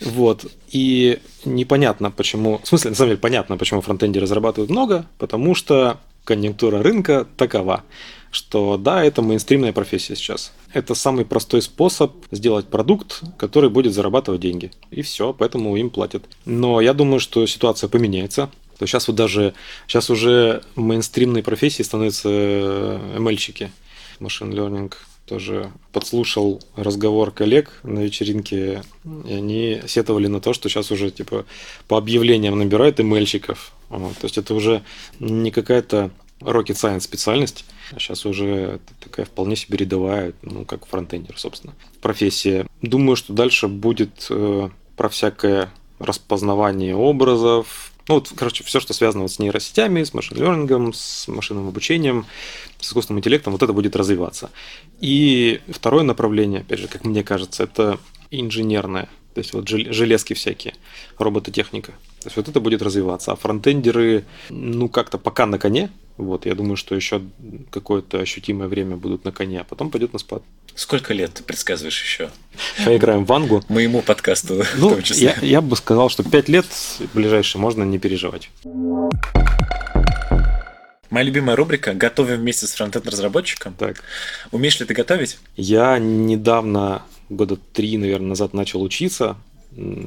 Вот. 0.00 0.44
И 0.70 1.18
непонятно, 1.44 2.10
почему... 2.10 2.60
В 2.62 2.68
смысле, 2.68 2.90
на 2.90 2.96
самом 2.96 3.08
деле, 3.10 3.20
понятно, 3.20 3.56
почему 3.56 3.80
фронтендеры 3.80 4.26
зарабатывают 4.26 4.70
много, 4.70 5.06
потому 5.18 5.54
что 5.54 5.98
конъюнктура 6.24 6.82
рынка 6.82 7.26
такова 7.36 7.84
что 8.34 8.76
да, 8.76 9.04
это 9.04 9.22
мейнстримная 9.22 9.72
профессия 9.72 10.16
сейчас. 10.16 10.52
Это 10.72 10.94
самый 10.94 11.24
простой 11.24 11.62
способ 11.62 12.12
сделать 12.30 12.66
продукт, 12.66 13.22
который 13.38 13.70
будет 13.70 13.94
зарабатывать 13.94 14.40
деньги. 14.40 14.72
И 14.90 15.02
все, 15.02 15.32
поэтому 15.32 15.76
им 15.76 15.88
платят. 15.90 16.24
Но 16.44 16.80
я 16.80 16.94
думаю, 16.94 17.20
что 17.20 17.46
ситуация 17.46 17.88
поменяется. 17.88 18.50
То 18.78 18.86
сейчас 18.86 19.06
вот 19.06 19.16
даже 19.16 19.54
сейчас 19.86 20.10
уже 20.10 20.62
мейнстримной 20.74 21.42
профессией 21.44 21.84
становятся 21.84 22.28
ML-щики. 22.28 23.70
Machine 24.18 24.52
Learning 24.52 24.92
тоже 25.26 25.70
подслушал 25.92 26.60
разговор 26.76 27.30
коллег 27.30 27.78
на 27.82 28.00
вечеринке, 28.00 28.82
и 29.26 29.32
они 29.32 29.80
сетовали 29.86 30.26
на 30.26 30.40
то, 30.40 30.52
что 30.52 30.68
сейчас 30.68 30.90
уже 30.90 31.10
типа 31.10 31.46
по 31.88 31.96
объявлениям 31.96 32.58
набирают 32.58 32.98
ML-щиков. 32.98 33.72
Вот, 33.88 34.16
то 34.18 34.24
есть 34.24 34.38
это 34.38 34.54
уже 34.54 34.82
не 35.20 35.50
какая-то 35.50 36.10
rocket 36.44 36.74
science 36.74 37.00
специальность, 37.00 37.64
сейчас 37.98 38.26
уже 38.26 38.80
такая 39.00 39.26
вполне 39.26 39.56
себе 39.56 39.78
рядовая, 39.78 40.32
ну, 40.42 40.64
как 40.64 40.86
фронтендер, 40.86 41.38
собственно, 41.38 41.74
профессия. 42.00 42.66
Думаю, 42.82 43.16
что 43.16 43.32
дальше 43.32 43.68
будет 43.68 44.26
э, 44.30 44.68
про 44.96 45.08
всякое 45.08 45.70
распознавание 45.98 46.96
образов, 46.96 47.92
Ну, 48.08 48.16
вот, 48.16 48.32
короче, 48.36 48.64
все, 48.64 48.80
что 48.80 48.92
связано 48.92 49.22
вот 49.22 49.32
с 49.32 49.38
нейросетями, 49.38 50.02
с 50.02 50.12
машин-лернингом, 50.12 50.92
с 50.92 51.26
машинным 51.26 51.68
обучением, 51.68 52.26
с 52.78 52.88
искусственным 52.88 53.20
интеллектом, 53.20 53.52
вот 53.54 53.62
это 53.62 53.72
будет 53.72 53.96
развиваться. 53.96 54.50
И 55.00 55.60
второе 55.68 56.04
направление, 56.04 56.60
опять 56.60 56.80
же, 56.80 56.88
как 56.88 57.04
мне 57.04 57.22
кажется, 57.22 57.62
это 57.62 57.98
инженерное. 58.30 59.08
То 59.34 59.38
есть 59.40 59.54
вот 59.54 59.68
железки 59.68 60.34
всякие, 60.34 60.74
робототехника. 61.18 61.92
То 62.20 62.26
есть 62.26 62.36
вот 62.36 62.48
это 62.48 62.60
будет 62.60 62.82
развиваться. 62.82 63.32
А 63.32 63.36
фронтендеры, 63.36 64.24
ну, 64.50 64.88
как-то 64.88 65.18
пока 65.18 65.46
на 65.46 65.58
коне. 65.58 65.90
Вот, 66.16 66.46
я 66.46 66.54
думаю, 66.54 66.76
что 66.76 66.94
еще 66.94 67.22
какое-то 67.70 68.20
ощутимое 68.20 68.68
время 68.68 68.96
будут 68.96 69.24
на 69.24 69.32
коне, 69.32 69.60
а 69.60 69.64
потом 69.64 69.90
пойдет 69.90 70.12
на 70.12 70.20
спад. 70.20 70.42
Сколько 70.76 71.12
лет 71.12 71.34
ты 71.34 71.42
предсказываешь 71.42 72.00
еще? 72.02 72.30
Поиграем 72.84 73.24
в 73.24 73.28
Вангу. 73.28 73.62
Моему 73.68 74.00
подкасту 74.00 74.62
ну, 74.76 74.88
в 74.88 74.92
том 74.94 75.02
числе. 75.02 75.34
Я, 75.40 75.46
я 75.46 75.60
бы 75.60 75.76
сказал, 75.76 76.08
что 76.08 76.22
5 76.22 76.48
лет 76.48 76.66
ближайшие 77.14 77.60
можно 77.60 77.82
не 77.82 77.98
переживать. 77.98 78.50
Моя 81.10 81.26
любимая 81.26 81.56
рубрика 81.56 81.94
«Готовим 81.94 82.38
вместе 82.40 82.66
с 82.66 82.72
фронтенд-разработчиком». 82.72 83.74
Так. 83.74 84.02
Умеешь 84.50 84.78
ли 84.80 84.86
ты 84.86 84.94
готовить? 84.94 85.38
Я 85.56 85.98
недавно, 85.98 87.02
года 87.28 87.56
три, 87.56 87.96
наверное, 87.98 88.30
назад 88.30 88.52
начал 88.52 88.82
учиться 88.82 89.36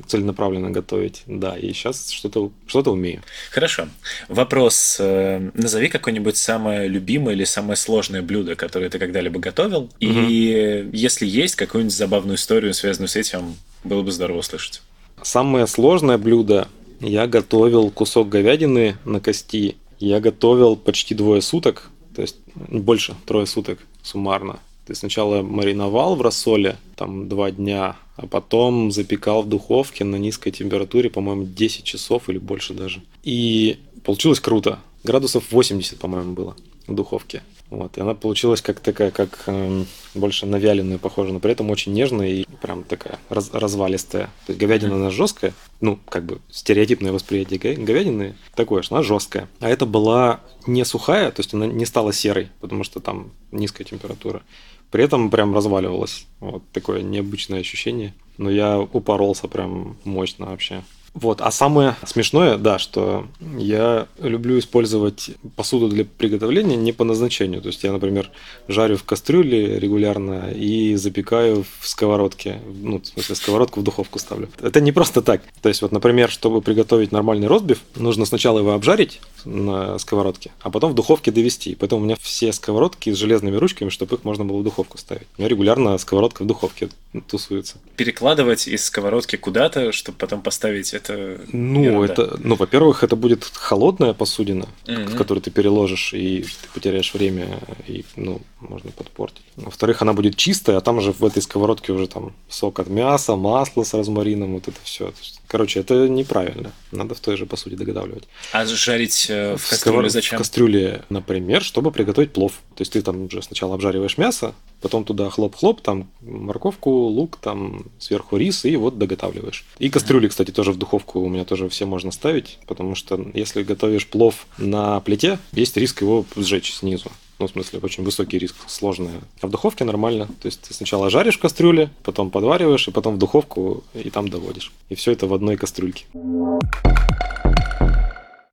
целенаправленно 0.07 0.71
готовить. 0.71 1.23
Да, 1.25 1.57
и 1.57 1.73
сейчас 1.73 2.09
что-то 2.09 2.51
что 2.67 2.81
умею. 2.91 3.21
Хорошо. 3.51 3.87
Вопрос. 4.29 4.97
Э, 4.99 5.49
назови 5.53 5.89
какое-нибудь 5.89 6.37
самое 6.37 6.87
любимое 6.87 7.35
или 7.35 7.43
самое 7.43 7.75
сложное 7.75 8.21
блюдо, 8.21 8.55
которое 8.55 8.89
ты 8.89 8.99
когда-либо 8.99 9.39
готовил. 9.39 9.83
Угу. 9.83 9.91
И 9.99 10.89
если 10.93 11.25
есть 11.25 11.55
какую-нибудь 11.55 11.95
забавную 11.95 12.35
историю, 12.35 12.73
связанную 12.73 13.09
с 13.09 13.15
этим, 13.15 13.55
было 13.83 14.01
бы 14.01 14.11
здорово 14.11 14.39
услышать. 14.39 14.81
Самое 15.21 15.67
сложное 15.67 16.17
блюдо 16.17 16.67
я 16.99 17.27
готовил 17.27 17.89
кусок 17.89 18.29
говядины 18.29 18.97
на 19.05 19.19
кости. 19.19 19.75
Я 19.99 20.19
готовил 20.19 20.75
почти 20.75 21.15
двое 21.15 21.41
суток, 21.41 21.89
то 22.15 22.21
есть 22.21 22.37
больше, 22.55 23.15
трое 23.25 23.45
суток 23.45 23.79
суммарно. 24.03 24.59
Ты 24.85 24.95
сначала 24.95 25.41
мариновал 25.41 26.15
в 26.15 26.21
рассоле, 26.21 26.77
там 26.95 27.27
два 27.27 27.51
дня, 27.51 27.97
а 28.17 28.25
потом 28.25 28.91
запекал 28.91 29.43
в 29.43 29.49
духовке 29.49 30.03
на 30.03 30.15
низкой 30.15 30.51
температуре, 30.51 31.09
по-моему, 31.09 31.45
10 31.45 31.83
часов 31.83 32.29
или 32.29 32.39
больше 32.39 32.73
даже. 32.73 33.01
И 33.23 33.79
получилось 34.03 34.39
круто. 34.39 34.79
Градусов 35.03 35.51
80, 35.51 35.99
по-моему, 35.99 36.33
было 36.33 36.55
в 36.87 36.95
духовке. 36.95 37.43
Вот, 37.69 37.97
и 37.97 38.01
она 38.01 38.13
получилась 38.13 38.61
как 38.61 38.79
такая, 38.79 39.11
как 39.11 39.43
э, 39.47 39.83
больше 40.15 40.45
на 40.45 40.55
вяленую 40.55 40.99
похожа, 40.99 41.33
но 41.33 41.39
при 41.39 41.51
этом 41.51 41.69
очень 41.69 41.91
нежная 41.91 42.29
и 42.29 42.45
прям 42.61 42.83
такая 42.83 43.19
раз, 43.29 43.49
развалистая. 43.51 44.27
То 44.45 44.53
есть 44.53 44.59
говядина 44.59 44.95
она 44.95 45.09
жесткая, 45.09 45.53
ну, 45.81 45.99
как 46.07 46.23
бы 46.23 46.39
стереотипное 46.49 47.11
восприятие 47.11 47.75
говядины 47.75 48.35
такое, 48.55 48.83
что 48.83 48.95
она 48.95 49.03
жесткая. 49.03 49.49
А 49.59 49.69
это 49.69 49.85
была 49.85 50.39
не 50.65 50.85
сухая, 50.85 51.29
то 51.31 51.41
есть 51.41 51.53
она 51.53 51.67
не 51.67 51.85
стала 51.85 52.13
серой, 52.13 52.49
потому 52.61 52.85
что 52.85 53.01
там 53.01 53.31
низкая 53.51 53.85
температура. 53.85 54.43
При 54.91 55.03
этом 55.03 55.29
прям 55.29 55.53
разваливалось. 55.53 56.25
Вот 56.39 56.63
такое 56.71 57.01
необычное 57.01 57.59
ощущение. 57.59 58.13
Но 58.37 58.49
я 58.49 58.79
упоролся 58.79 59.47
прям 59.47 59.97
мощно 60.03 60.47
вообще. 60.47 60.83
Вот, 61.19 61.41
а 61.41 61.49
самое 61.49 61.95
смешное, 62.05 62.57
да, 62.57 62.77
что 62.77 63.25
я 63.57 64.07
люблю 64.19 64.59
использовать 64.59 65.31
посуду 65.55 65.89
для 65.89 66.05
приготовления 66.05 66.75
не 66.75 66.91
по 66.91 67.03
назначению. 67.03 67.59
То 67.61 67.69
есть 67.69 67.83
я, 67.83 67.91
например, 67.91 68.29
жарю 68.67 68.97
в 68.97 69.03
кастрюле 69.03 69.79
регулярно 69.79 70.51
и 70.51 70.95
запекаю 70.95 71.65
в 71.79 71.87
сковородке. 71.87 72.61
Ну, 72.67 73.01
в 73.01 73.07
смысле, 73.07 73.35
сковородку 73.35 73.79
в 73.79 73.83
духовку 73.83 74.19
ставлю. 74.19 74.47
Это 74.61 74.79
не 74.79 74.91
просто 74.91 75.23
так. 75.23 75.41
То 75.63 75.69
есть 75.69 75.81
вот, 75.81 75.91
например, 75.91 76.29
чтобы 76.29 76.61
приготовить 76.61 77.11
нормальный 77.11 77.47
ростбиф, 77.47 77.79
нужно 77.95 78.25
сначала 78.25 78.59
его 78.59 78.73
обжарить 78.73 79.19
на 79.43 79.97
сковородке, 79.97 80.51
а 80.61 80.69
потом 80.69 80.91
в 80.91 80.95
духовке 80.95 81.31
довести. 81.31 81.73
Поэтому 81.73 82.01
у 82.01 82.05
меня 82.05 82.15
все 82.21 82.53
сковородки 82.53 83.11
с 83.11 83.17
железными 83.17 83.55
ручками, 83.55 83.89
чтобы 83.89 84.17
их 84.17 84.23
можно 84.23 84.45
было 84.45 84.59
в 84.59 84.63
духовку 84.63 84.99
ставить. 84.99 85.27
У 85.37 85.41
меня 85.41 85.49
регулярно 85.49 85.97
сковородка 85.97 86.43
в 86.43 86.45
духовке 86.45 86.89
тусуется. 87.27 87.77
Перекладывать 87.95 88.67
из 88.67 88.85
сковородки 88.85 89.35
куда-то, 89.35 89.91
чтобы 89.91 90.17
потом 90.19 90.41
поставить 90.41 90.93
это. 90.93 91.06
Ну, 91.51 91.83
ерунда. 91.83 92.13
это, 92.13 92.39
ну, 92.43 92.55
во-первых, 92.55 93.03
это 93.03 93.15
будет 93.15 93.43
холодная 93.53 94.13
посудина, 94.13 94.67
mm-hmm. 94.85 95.07
в 95.07 95.15
которую 95.15 95.41
ты 95.41 95.51
переложишь, 95.51 96.13
и 96.13 96.41
ты 96.41 96.67
потеряешь 96.73 97.13
время, 97.13 97.59
и, 97.87 98.03
ну, 98.15 98.41
можно 98.59 98.91
подпортить. 98.91 99.43
Во-вторых, 99.55 100.01
она 100.01 100.13
будет 100.13 100.35
чистая, 100.35 100.77
а 100.77 100.81
там 100.81 101.01
же 101.01 101.11
в 101.11 101.23
этой 101.23 101.41
сковородке 101.41 101.93
уже 101.93 102.07
там 102.07 102.33
сок 102.49 102.79
от 102.79 102.87
мяса, 102.87 103.35
масло 103.35 103.83
с 103.83 103.93
розмарином, 103.93 104.53
вот 104.53 104.67
это 104.67 104.77
все. 104.83 105.13
Короче, 105.47 105.79
это 105.79 106.07
неправильно. 106.07 106.71
Надо 106.91 107.15
в 107.15 107.19
той 107.19 107.37
же 107.37 107.45
посуде 107.45 107.75
доготавливать. 107.75 108.27
А 108.51 108.65
жарить 108.65 109.27
э, 109.29 109.55
в 109.57 109.69
кастрюле 109.69 110.09
зачем? 110.09 110.37
В 110.37 110.41
кастрюле, 110.41 111.03
например, 111.09 111.63
чтобы 111.63 111.91
приготовить 111.91 112.33
плов. 112.33 112.53
То 112.75 112.81
есть 112.81 112.93
ты 112.93 113.01
там 113.01 113.23
уже 113.23 113.41
сначала 113.41 113.75
обжариваешь 113.75 114.17
мясо, 114.17 114.53
потом 114.81 115.03
туда 115.03 115.29
хлоп-хлоп, 115.29 115.81
там 115.81 116.09
морковку, 116.21 116.89
лук, 116.89 117.37
там 117.41 117.85
сверху 117.99 118.37
рис, 118.37 118.65
и 118.65 118.75
вот 118.75 118.97
доготавливаешь. 118.97 119.65
И 119.79 119.89
кастрюли, 119.89 120.27
кстати, 120.27 120.51
тоже 120.51 120.71
в 120.71 120.77
духовку 120.77 121.19
у 121.19 121.29
меня 121.29 121.45
тоже 121.45 121.69
все 121.69 121.85
можно 121.85 122.11
ставить, 122.11 122.59
потому 122.67 122.95
что 122.95 123.19
если 123.33 123.63
готовишь 123.63 124.07
плов 124.07 124.47
на 124.57 124.99
плите, 125.01 125.39
есть 125.53 125.77
риск 125.77 126.01
его 126.01 126.25
сжечь 126.35 126.73
снизу. 126.73 127.11
Ну, 127.39 127.47
в 127.47 127.51
смысле, 127.51 127.79
очень 127.83 128.03
высокий 128.03 128.39
риск, 128.39 128.55
сложное. 128.65 129.21
А 129.41 129.47
в 129.47 129.51
духовке 129.51 129.83
нормально. 129.83 130.25
То 130.41 130.47
есть 130.47 130.61
ты 130.61 130.73
сначала 130.73 131.11
жаришь 131.11 131.37
в 131.37 131.39
кастрюле, 131.39 131.91
потом 132.03 132.31
подвариваешь, 132.31 132.87
и 132.87 132.91
потом 132.91 133.15
в 133.15 133.17
духовку, 133.19 133.83
и 133.93 134.09
там 134.09 134.27
доводишь. 134.27 134.71
И 134.89 134.95
все 134.95 135.11
это 135.11 135.27
в 135.27 135.33
одной 135.35 135.55
кастрюльке. 135.55 136.05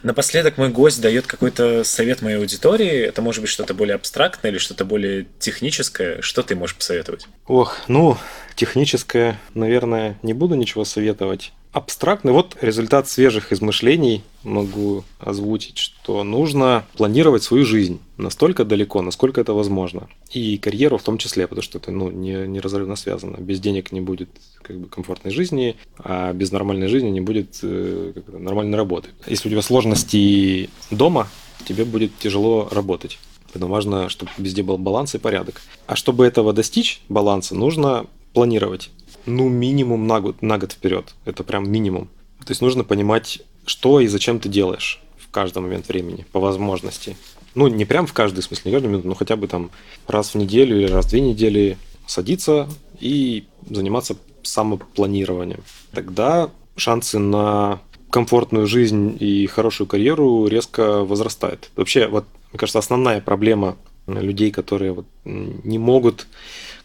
Напоследок 0.05 0.59
мой 0.59 0.68
гость 0.68 1.00
дает 1.00 1.26
какой-то 1.26 1.82
совет 1.82 2.20
моей 2.20 2.36
аудитории. 2.36 3.00
Это 3.00 3.22
может 3.22 3.40
быть 3.40 3.48
что-то 3.48 3.72
более 3.72 3.94
абстрактное 3.94 4.50
или 4.50 4.59
что-то 4.59 4.84
более 4.84 5.26
техническое. 5.38 6.20
Что 6.20 6.42
ты 6.42 6.55
можешь 6.55 6.76
посоветовать? 6.76 7.26
Ох, 7.46 7.78
ну, 7.88 8.18
техническое, 8.55 9.40
наверное, 9.55 10.18
не 10.22 10.34
буду 10.34 10.57
ничего 10.57 10.84
советовать 10.84 11.55
абстрактный. 11.75 12.33
Вот 12.33 12.57
результат 12.61 13.09
свежих 13.09 13.53
измышлений 13.53 14.22
могу 14.45 15.05
озвучить, 15.18 15.77
что 15.79 16.22
нужно 16.22 16.87
планировать 16.97 17.43
свою 17.43 17.66
жизнь 17.66 17.99
настолько 18.16 18.64
далеко, 18.64 19.03
насколько 19.03 19.41
это 19.41 19.53
возможно. 19.55 20.09
И 20.31 20.57
карьеру 20.57 20.99
в 20.99 21.03
том 21.03 21.18
числе, 21.18 21.49
потому 21.49 21.62
что 21.62 21.79
это 21.79 21.91
ну, 21.91 22.11
не, 22.11 22.47
неразрывно 22.47 22.95
связано. 22.95 23.39
Без 23.39 23.59
денег 23.59 23.91
не 23.91 24.01
будет 24.01 24.29
как 24.62 24.79
бы, 24.79 24.89
комфортной 24.89 25.33
жизни, 25.33 25.77
а 25.99 26.33
без 26.33 26.53
нормальной 26.53 26.87
жизни 26.87 27.09
не 27.09 27.20
будет 27.20 27.59
э, 27.62 28.12
как 28.14 28.25
бы, 28.25 28.39
нормальной 28.39 28.79
работы. 28.79 29.09
Если 29.27 29.49
у 29.49 29.51
тебя 29.51 29.62
сложности 29.62 30.70
дома, 30.93 31.29
тебе 31.66 31.85
будет 31.85 32.16
тяжело 32.18 32.68
работать. 32.70 33.18
Поэтому 33.53 33.72
важно, 33.72 34.09
чтобы 34.09 34.31
везде 34.39 34.62
был 34.62 34.79
баланс 34.79 35.16
и 35.16 35.18
порядок. 35.18 35.61
А 35.89 35.97
чтобы 35.97 36.25
этого 36.25 36.53
достичь, 36.53 37.01
баланса, 37.09 37.57
нужно 37.57 38.07
планировать 38.33 38.91
ну, 39.27 39.49
минимум 39.49 40.07
на 40.07 40.20
год, 40.20 40.43
на 40.43 40.59
год 40.59 40.72
вперед. 40.72 41.14
Это 41.25 41.45
прям 41.45 41.70
минимум. 41.70 42.09
То 42.41 42.51
есть 42.51 42.61
нужно 42.61 42.85
понимать, 42.85 43.43
что 43.66 44.01
и 44.01 44.07
зачем 44.07 44.39
ты 44.39 44.49
делаешь 44.49 45.01
в 45.16 45.31
каждый 45.31 45.62
момент 45.62 45.89
времени, 45.89 46.27
по 46.33 46.41
возможности. 46.41 47.16
Ну, 47.55 47.68
не 47.68 47.85
прям 47.85 48.07
в 48.07 48.12
каждый 48.12 48.43
смысле, 48.43 48.70
не 48.70 48.72
каждую 48.72 48.93
минуту, 48.93 49.09
но 49.09 49.14
хотя 49.14 49.37
бы 49.37 49.47
там 49.47 49.70
раз 50.07 50.35
в 50.35 50.35
неделю 50.37 50.77
или 50.77 50.91
раз 50.91 51.07
в 51.07 51.11
две 51.11 51.20
недели 51.20 51.79
садиться 52.07 52.68
и 53.01 53.45
заниматься 53.68 54.16
самопланированием. 54.43 55.62
Тогда 55.93 56.51
шансы 56.77 57.18
на 57.18 57.81
комфортную 58.11 58.66
жизнь 58.66 59.16
и 59.18 59.47
хорошую 59.47 59.87
карьеру 59.87 60.47
резко 60.47 61.05
возрастают. 61.05 61.70
Вообще, 61.77 62.09
вот, 62.09 62.27
мне 62.53 62.59
кажется, 62.59 62.79
основная 62.79 63.20
проблема 63.20 63.77
людей, 64.07 64.51
которые 64.51 64.93
вот 64.93 65.07
не 65.25 65.79
могут 65.79 66.27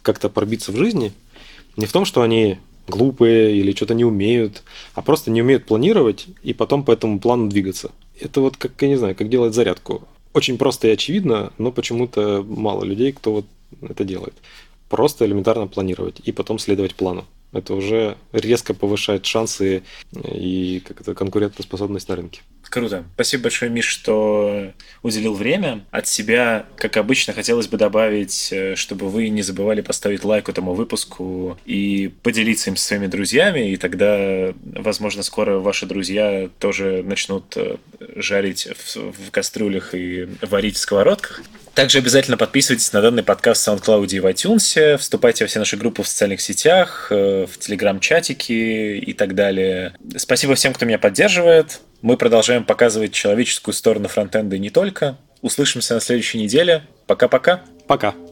как-то 0.01 0.29
пробиться 0.29 0.71
в 0.71 0.77
жизни– 0.77 1.11
не 1.79 1.85
в 1.85 1.91
том, 1.91 2.05
что 2.05 2.21
они 2.21 2.57
глупые 2.87 3.55
или 3.55 3.71
что-то 3.71 3.93
не 3.93 4.03
умеют, 4.03 4.63
а 4.95 5.01
просто 5.01 5.31
не 5.31 5.41
умеют 5.41 5.65
планировать 5.65 6.27
и 6.43 6.53
потом 6.53 6.83
по 6.83 6.91
этому 6.91 7.19
плану 7.19 7.47
двигаться. 7.47 7.91
Это 8.19 8.41
вот 8.41 8.57
как, 8.57 8.73
я 8.81 8.89
не 8.89 8.97
знаю, 8.97 9.15
как 9.15 9.29
делать 9.29 9.53
зарядку. 9.53 10.03
Очень 10.33 10.57
просто 10.57 10.89
и 10.89 10.91
очевидно, 10.91 11.53
но 11.57 11.71
почему-то 11.71 12.43
мало 12.47 12.83
людей, 12.83 13.13
кто 13.13 13.31
вот 13.31 13.45
это 13.81 14.03
делает. 14.03 14.33
Просто 14.89 15.25
элементарно 15.25 15.67
планировать 15.67 16.19
и 16.23 16.31
потом 16.31 16.59
следовать 16.59 16.95
плану. 16.95 17.25
Это 17.51 17.73
уже 17.73 18.17
резко 18.31 18.73
повышает 18.73 19.25
шансы 19.25 19.83
и 20.13 20.81
как 20.87 21.01
это, 21.01 21.15
конкурентоспособность 21.15 22.07
на 22.07 22.15
рынке. 22.15 22.41
Круто. 22.69 23.03
Спасибо 23.15 23.43
большое, 23.43 23.71
Миш, 23.71 23.87
что 23.87 24.71
уделил 25.01 25.33
время. 25.33 25.85
От 25.89 26.07
себя, 26.07 26.67
как 26.77 26.97
обычно, 26.97 27.33
хотелось 27.33 27.67
бы 27.67 27.77
добавить, 27.77 28.49
э, 28.51 28.75
чтобы 28.75 29.09
вы 29.09 29.29
не 29.29 29.41
забывали 29.41 29.81
поставить 29.81 30.23
лайк 30.23 30.49
этому 30.49 30.75
выпуску 30.75 31.57
и 31.65 32.11
поделиться 32.21 32.69
им 32.69 32.75
со 32.75 32.85
своими 32.85 33.07
друзьями, 33.07 33.71
и 33.71 33.77
тогда, 33.77 34.53
возможно, 34.63 35.23
скоро 35.23 35.57
ваши 35.57 35.87
друзья 35.87 36.49
тоже 36.59 37.01
начнут 37.03 37.57
э, 37.57 37.77
жарить 38.15 38.67
в, 38.67 39.13
в 39.13 39.31
кастрюлях 39.31 39.95
и 39.95 40.27
варить 40.41 40.75
в 40.75 40.79
сковородках. 40.79 41.41
Также 41.79 41.99
обязательно 41.99 42.35
подписывайтесь 42.35 42.91
на 42.91 43.01
данный 43.01 43.23
подкаст 43.23 43.65
в 43.65 43.69
SoundCloud 43.69 44.07
и 44.09 44.19
в 44.19 44.25
iTunes, 44.25 44.97
вступайте 44.97 45.45
во 45.45 45.47
все 45.47 45.59
наши 45.59 45.77
группы 45.77 46.03
в 46.03 46.09
социальных 46.09 46.41
сетях, 46.41 47.07
э, 47.09 47.45
в 47.49 47.57
телеграм-чатики 47.57 48.97
и 48.97 49.13
так 49.13 49.33
далее. 49.33 49.93
Спасибо 50.17 50.55
всем, 50.55 50.73
кто 50.73 50.85
меня 50.85 50.99
поддерживает. 50.99 51.79
Мы 52.01 52.17
продолжаем 52.17 52.65
показывать 52.65 53.13
человеческую 53.13 53.73
сторону 53.73 54.09
фронтенда 54.09 54.57
и 54.57 54.59
не 54.59 54.71
только. 54.71 55.17
Услышимся 55.41 55.93
на 55.93 56.01
следующей 56.01 56.39
неделе. 56.39 56.83
Пока-пока. 57.07 57.61
Пока. 57.87 58.09
-пока. 58.09 58.11
Пока. 58.11 58.28